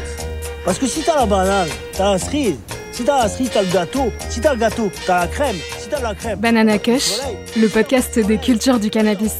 Parce 0.66 0.78
que 0.78 0.86
si 0.86 1.02
t'as 1.02 1.16
la 1.16 1.24
banane, 1.24 1.68
t'as 1.94 2.12
la 2.12 2.18
cerise. 2.18 2.58
Si 2.98 3.04
t'as 3.04 3.22
la 3.22 3.28
cerise, 3.28 3.50
t'as 3.54 3.62
le 3.62 3.68
gâteau. 3.68 4.12
Si 4.28 4.40
t'as 4.40 4.54
le 4.54 4.58
gâteau, 4.58 4.90
t'as 5.06 5.20
la 5.20 5.26
crème. 5.28 5.54
Si 5.78 5.88
t'as 5.88 6.00
la 6.00 6.16
crème. 6.16 6.36
Banana 6.40 6.78
Kush, 6.78 7.20
le 7.56 7.68
podcast 7.68 8.18
des 8.18 8.38
cultures 8.38 8.80
du 8.80 8.90
cannabis. 8.90 9.34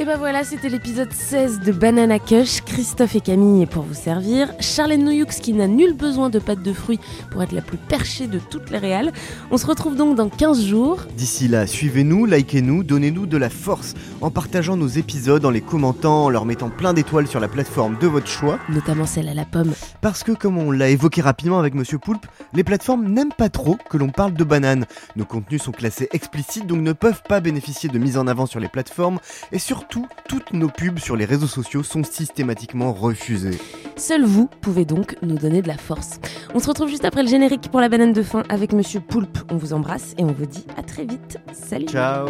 Et 0.00 0.06
ben 0.06 0.16
voilà, 0.16 0.44
c'était 0.44 0.70
l'épisode 0.70 1.12
16 1.12 1.60
de 1.60 1.72
Banana 1.72 2.18
Kush. 2.18 2.62
Christophe 2.62 3.16
et 3.16 3.20
Camille 3.20 3.66
pour 3.66 3.82
vous 3.82 3.92
servir. 3.92 4.50
Charlène 4.58 5.04
Noyoux 5.04 5.26
qui 5.26 5.52
n'a 5.52 5.66
nul 5.66 5.92
besoin 5.92 6.30
de 6.30 6.38
pâte 6.38 6.62
de 6.62 6.72
fruits 6.72 6.98
pour 7.30 7.42
être 7.42 7.52
la 7.52 7.60
plus 7.60 7.76
perchée 7.76 8.26
de 8.26 8.38
toutes 8.38 8.70
les 8.70 8.78
réales. 8.78 9.12
On 9.50 9.58
se 9.58 9.66
retrouve 9.66 9.96
donc 9.96 10.16
dans 10.16 10.30
15 10.30 10.64
jours. 10.64 11.02
D'ici 11.18 11.48
là, 11.48 11.66
suivez-nous, 11.66 12.24
likez-nous, 12.24 12.82
donnez-nous 12.82 13.26
de 13.26 13.36
la 13.36 13.50
force 13.50 13.92
en 14.22 14.30
partageant 14.30 14.74
nos 14.74 14.88
épisodes, 14.88 15.44
en 15.44 15.50
les 15.50 15.60
commentant, 15.60 16.24
en 16.24 16.30
leur 16.30 16.46
mettant 16.46 16.70
plein 16.70 16.94
d'étoiles 16.94 17.26
sur 17.26 17.38
la 17.38 17.48
plateforme 17.48 17.98
de 17.98 18.06
votre 18.06 18.26
choix. 18.26 18.58
Notamment 18.70 19.04
celle 19.04 19.28
à 19.28 19.34
la 19.34 19.44
pomme. 19.44 19.74
Parce 20.00 20.24
que, 20.24 20.32
comme 20.32 20.56
on 20.56 20.70
l'a 20.70 20.88
évoqué 20.88 21.20
rapidement 21.20 21.58
avec 21.58 21.74
Monsieur 21.74 21.98
Poulpe, 21.98 22.26
les 22.54 22.64
plateformes 22.64 23.06
n'aiment 23.06 23.34
pas 23.36 23.50
trop 23.50 23.76
que 23.90 23.98
l'on 23.98 24.08
parle 24.08 24.32
de 24.32 24.44
bananes. 24.44 24.86
Nos 25.16 25.26
contenus 25.26 25.60
sont 25.60 25.72
classés 25.72 26.08
explicites, 26.12 26.66
donc 26.66 26.80
ne 26.80 26.94
peuvent 26.94 27.22
pas 27.28 27.40
bénéficier 27.40 27.90
de 27.90 27.98
mise 27.98 28.16
en 28.16 28.26
avant 28.26 28.46
sur 28.46 28.60
les 28.60 28.68
plateformes. 28.68 29.18
Et 29.52 29.58
surtout, 29.58 29.89
toutes 29.90 30.52
nos 30.52 30.68
pubs 30.68 30.98
sur 30.98 31.16
les 31.16 31.24
réseaux 31.24 31.46
sociaux 31.46 31.82
sont 31.82 32.04
systématiquement 32.04 32.92
refusées. 32.92 33.58
Seul 33.96 34.24
vous 34.24 34.48
pouvez 34.60 34.84
donc 34.84 35.16
nous 35.22 35.36
donner 35.36 35.62
de 35.62 35.68
la 35.68 35.76
force. 35.76 36.20
On 36.54 36.58
se 36.58 36.68
retrouve 36.68 36.88
juste 36.88 37.04
après 37.04 37.22
le 37.22 37.28
générique 37.28 37.70
pour 37.70 37.80
la 37.80 37.88
banane 37.88 38.12
de 38.12 38.22
fin 38.22 38.42
avec 38.48 38.72
Monsieur 38.72 39.00
Poulpe. 39.00 39.38
On 39.50 39.56
vous 39.56 39.72
embrasse 39.72 40.14
et 40.18 40.24
on 40.24 40.32
vous 40.32 40.46
dit 40.46 40.64
à 40.76 40.82
très 40.82 41.04
vite. 41.04 41.38
Salut 41.52 41.86
Ciao 41.86 42.28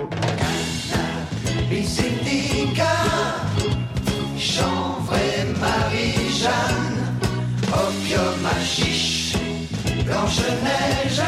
Blanche-Neige, 10.11 11.23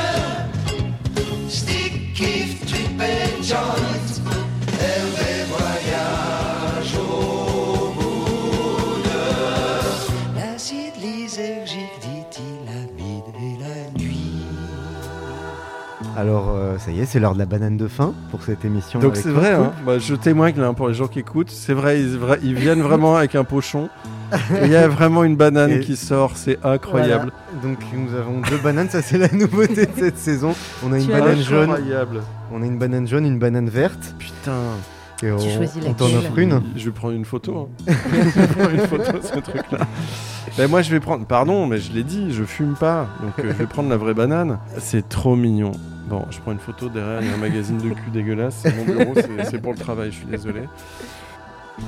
stick, 1.48 2.14
kiff, 2.14 2.66
trip 2.66 3.00
et 3.00 3.42
joint, 3.42 4.11
Alors, 16.16 16.50
euh, 16.54 16.76
ça 16.78 16.90
y 16.90 17.00
est, 17.00 17.06
c'est 17.06 17.18
l'heure 17.18 17.32
de 17.34 17.38
la 17.38 17.46
banane 17.46 17.76
de 17.78 17.88
fin 17.88 18.12
pour 18.30 18.42
cette 18.42 18.64
émission. 18.64 19.00
Donc 19.00 19.16
c'est 19.16 19.30
vrai, 19.30 19.52
hein. 19.52 19.72
Bah, 19.86 19.98
je 19.98 20.14
témoigne 20.14 20.56
là, 20.58 20.72
pour 20.74 20.88
les 20.88 20.94
gens 20.94 21.06
qui 21.08 21.20
écoutent, 21.20 21.50
c'est 21.50 21.72
vrai 21.72 22.00
ils, 22.00 22.18
vra- 22.18 22.38
ils 22.42 22.54
viennent 22.54 22.82
vraiment 22.82 23.16
avec 23.16 23.34
un 23.34 23.44
pochon. 23.44 23.88
Il 24.62 24.70
y 24.70 24.76
a 24.76 24.88
vraiment 24.88 25.24
une 25.24 25.36
banane 25.36 25.70
Et- 25.72 25.80
qui 25.80 25.96
sort, 25.96 26.32
c'est 26.36 26.58
incroyable. 26.64 27.32
Voilà. 27.52 27.66
Donc 27.66 27.78
nous 27.94 28.14
avons 28.14 28.40
deux 28.50 28.58
bananes, 28.58 28.88
ça 28.90 29.00
c'est 29.00 29.18
la 29.18 29.28
nouveauté 29.32 29.86
de 29.86 29.92
cette 29.96 30.18
saison. 30.18 30.54
On 30.86 30.92
a 30.92 30.98
une 30.98 31.06
Tu 31.06 31.12
banane 31.12 31.40
jaune. 31.40 31.70
incroyable. 31.70 32.20
On 32.52 32.62
a 32.62 32.66
une 32.66 32.78
banane 32.78 33.06
jaune, 33.08 33.24
une 33.24 33.38
banane 33.38 33.68
verte. 33.70 34.14
Putain. 34.18 34.52
Et 35.22 35.30
on, 35.30 35.38
choisis 35.38 35.80
on 35.86 35.94
t'en 35.94 36.06
offre 36.06 36.36
une. 36.36 36.60
Je 36.76 36.86
vais 36.86 36.90
prendre 36.90 37.14
une 37.14 37.24
photo. 37.24 37.68
hein. 37.88 37.92
je 38.34 38.40
vais 38.40 38.46
prendre 38.48 38.70
une 38.70 38.80
photo 38.80 39.12
de 39.18 39.22
ce 39.24 39.38
truc-là. 39.38 39.78
Ben 40.58 40.68
moi 40.68 40.82
je 40.82 40.90
vais 40.90 41.00
prendre. 41.00 41.24
Pardon, 41.26 41.66
mais 41.66 41.78
je 41.78 41.92
l'ai 41.92 42.02
dit, 42.02 42.32
je 42.32 42.42
fume 42.44 42.74
pas. 42.74 43.06
Donc 43.22 43.32
euh, 43.38 43.52
je 43.52 43.56
vais 43.58 43.66
prendre 43.66 43.88
la 43.88 43.96
vraie 43.96 44.14
banane. 44.14 44.58
C'est 44.78 45.08
trop 45.08 45.36
mignon. 45.36 45.72
Bon, 46.12 46.26
je 46.30 46.38
prends 46.40 46.52
une 46.52 46.58
photo 46.58 46.90
derrière, 46.90 47.22
il 47.22 47.28
y 47.28 47.30
a 47.30 47.34
un 47.34 47.38
magazine 47.38 47.78
de 47.78 47.88
cul 47.88 48.10
dégueulasse. 48.12 48.56
C'est 48.62 48.76
mon 48.76 48.84
bureau, 48.84 49.14
c'est- 49.14 49.44
c'est 49.50 49.58
pour 49.58 49.72
le 49.72 49.78
travail, 49.78 50.10
je 50.12 50.16
suis 50.18 50.26
désolé. 50.26 50.68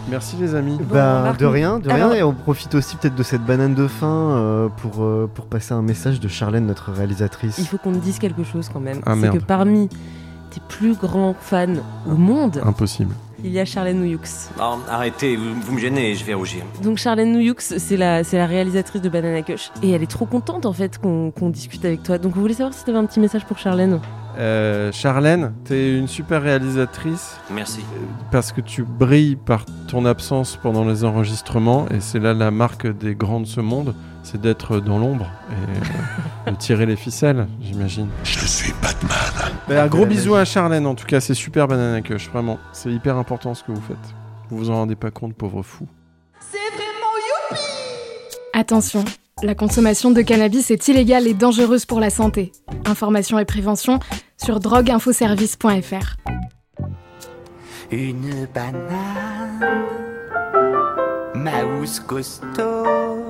Merci 0.08 0.36
les 0.40 0.54
amis. 0.54 0.78
Ben, 0.90 1.34
de 1.38 1.44
rien, 1.44 1.78
de 1.78 1.88
rien. 1.90 1.94
Alors- 2.06 2.14
Et 2.14 2.22
on 2.22 2.32
profite 2.32 2.74
aussi 2.74 2.96
peut-être 2.96 3.14
de 3.16 3.22
cette 3.22 3.42
banane 3.44 3.74
de 3.74 3.86
fin 3.86 4.06
euh, 4.30 4.68
pour, 4.78 5.04
euh, 5.04 5.28
pour 5.34 5.44
passer 5.44 5.74
un 5.74 5.82
message 5.82 6.20
de 6.20 6.28
Charlène, 6.28 6.64
notre 6.64 6.90
réalisatrice. 6.90 7.58
Il 7.58 7.66
faut 7.66 7.76
qu'on 7.76 7.92
te 7.92 7.98
dise 7.98 8.18
quelque 8.18 8.44
chose 8.44 8.70
quand 8.72 8.80
même. 8.80 9.00
Ah, 9.04 9.12
c'est 9.20 9.28
que 9.28 9.44
parmi 9.44 9.90
tes 10.50 10.62
plus 10.70 10.96
grands 10.96 11.34
fans 11.38 11.66
au 12.06 12.14
monde, 12.14 12.62
Impossible. 12.64 13.14
Il 13.44 13.52
y 13.52 13.60
a 13.60 13.64
Charlène 13.64 13.98
Noyoux. 13.98 14.18
Non, 14.58 14.78
arrêtez, 14.88 15.36
vous, 15.36 15.54
vous 15.60 15.72
me 15.72 15.78
gênez, 15.78 16.14
je 16.14 16.24
vais 16.24 16.34
rougir. 16.34 16.64
Donc 16.82 16.98
Charlène 16.98 17.32
Noyoux, 17.32 17.54
c'est 17.58 17.96
la, 17.96 18.22
la 18.22 18.46
réalisatrice 18.46 19.02
de 19.02 19.08
Banana 19.08 19.42
Kush. 19.42 19.70
Et 19.82 19.90
elle 19.90 20.02
est 20.02 20.10
trop 20.10 20.26
contente 20.26 20.66
en 20.66 20.72
fait 20.72 20.98
qu'on 20.98 21.50
discute 21.50 21.84
avec 21.84 22.02
toi. 22.02 22.18
Donc 22.18 22.36
on 22.36 22.40
voulait 22.40 22.54
savoir 22.54 22.74
si 22.74 22.84
tu 22.84 22.90
avais 22.90 22.98
un 22.98 23.06
petit 23.06 23.20
message 23.20 23.44
pour 23.44 23.58
Charlène? 23.58 24.00
Euh, 24.36 24.90
Charlène, 24.92 25.54
t'es 25.64 25.96
une 25.96 26.08
super 26.08 26.42
réalisatrice. 26.42 27.36
Merci. 27.50 27.80
Parce 28.30 28.52
que 28.52 28.60
tu 28.60 28.82
brilles 28.82 29.36
par 29.36 29.64
ton 29.88 30.04
absence 30.04 30.58
pendant 30.60 30.84
les 30.84 31.04
enregistrements. 31.04 31.86
Et 31.90 32.00
c'est 32.00 32.18
là 32.18 32.34
la 32.34 32.50
marque 32.50 32.86
des 32.86 33.14
grands 33.14 33.40
de 33.40 33.46
ce 33.46 33.60
monde. 33.60 33.94
C'est 34.22 34.40
d'être 34.40 34.80
dans 34.80 34.98
l'ombre 34.98 35.30
et 35.50 36.48
euh, 36.48 36.50
de 36.50 36.56
tirer 36.56 36.86
les 36.86 36.96
ficelles, 36.96 37.46
j'imagine. 37.60 38.08
Je 38.24 38.46
suis 38.46 38.72
Batman. 38.80 39.52
Ben, 39.68 39.84
un 39.84 39.86
gros 39.86 40.06
bisou 40.06 40.34
à 40.34 40.46
Charlène 40.46 40.86
en 40.86 40.94
tout 40.94 41.04
cas, 41.04 41.20
c'est 41.20 41.34
super 41.34 41.68
Banana 41.68 42.00
Kush, 42.00 42.30
vraiment. 42.30 42.58
C'est 42.72 42.90
hyper 42.90 43.18
important 43.18 43.52
ce 43.54 43.62
que 43.62 43.72
vous 43.72 43.82
faites. 43.82 44.14
Vous 44.48 44.56
vous 44.56 44.70
en 44.70 44.76
rendez 44.76 44.96
pas 44.96 45.10
compte, 45.10 45.34
pauvre 45.34 45.62
fou. 45.62 45.86
Attention, 48.54 49.04
la 49.42 49.54
consommation 49.54 50.10
de 50.10 50.22
cannabis 50.22 50.70
est 50.70 50.88
illégale 50.88 51.26
et 51.26 51.34
dangereuse 51.34 51.86
pour 51.86 52.00
la 52.00 52.10
santé. 52.10 52.52
Information 52.86 53.38
et 53.38 53.44
prévention 53.44 53.98
sur 54.42 54.60
drogueinfoservice.fr. 54.60 56.16
Une 57.90 58.46
banane, 58.54 59.60
Maus 61.34 62.00
costaud. 62.00 63.26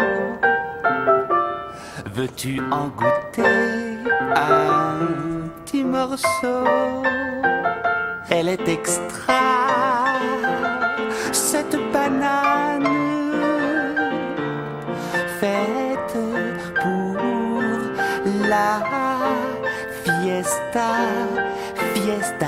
Veux-tu 2.14 2.60
en 2.70 2.88
goûter 2.88 3.42
un 4.36 4.98
petit 5.64 5.82
morceau? 5.82 6.64
Elle 8.30 8.48
est 8.48 8.68
extra, 8.68 9.63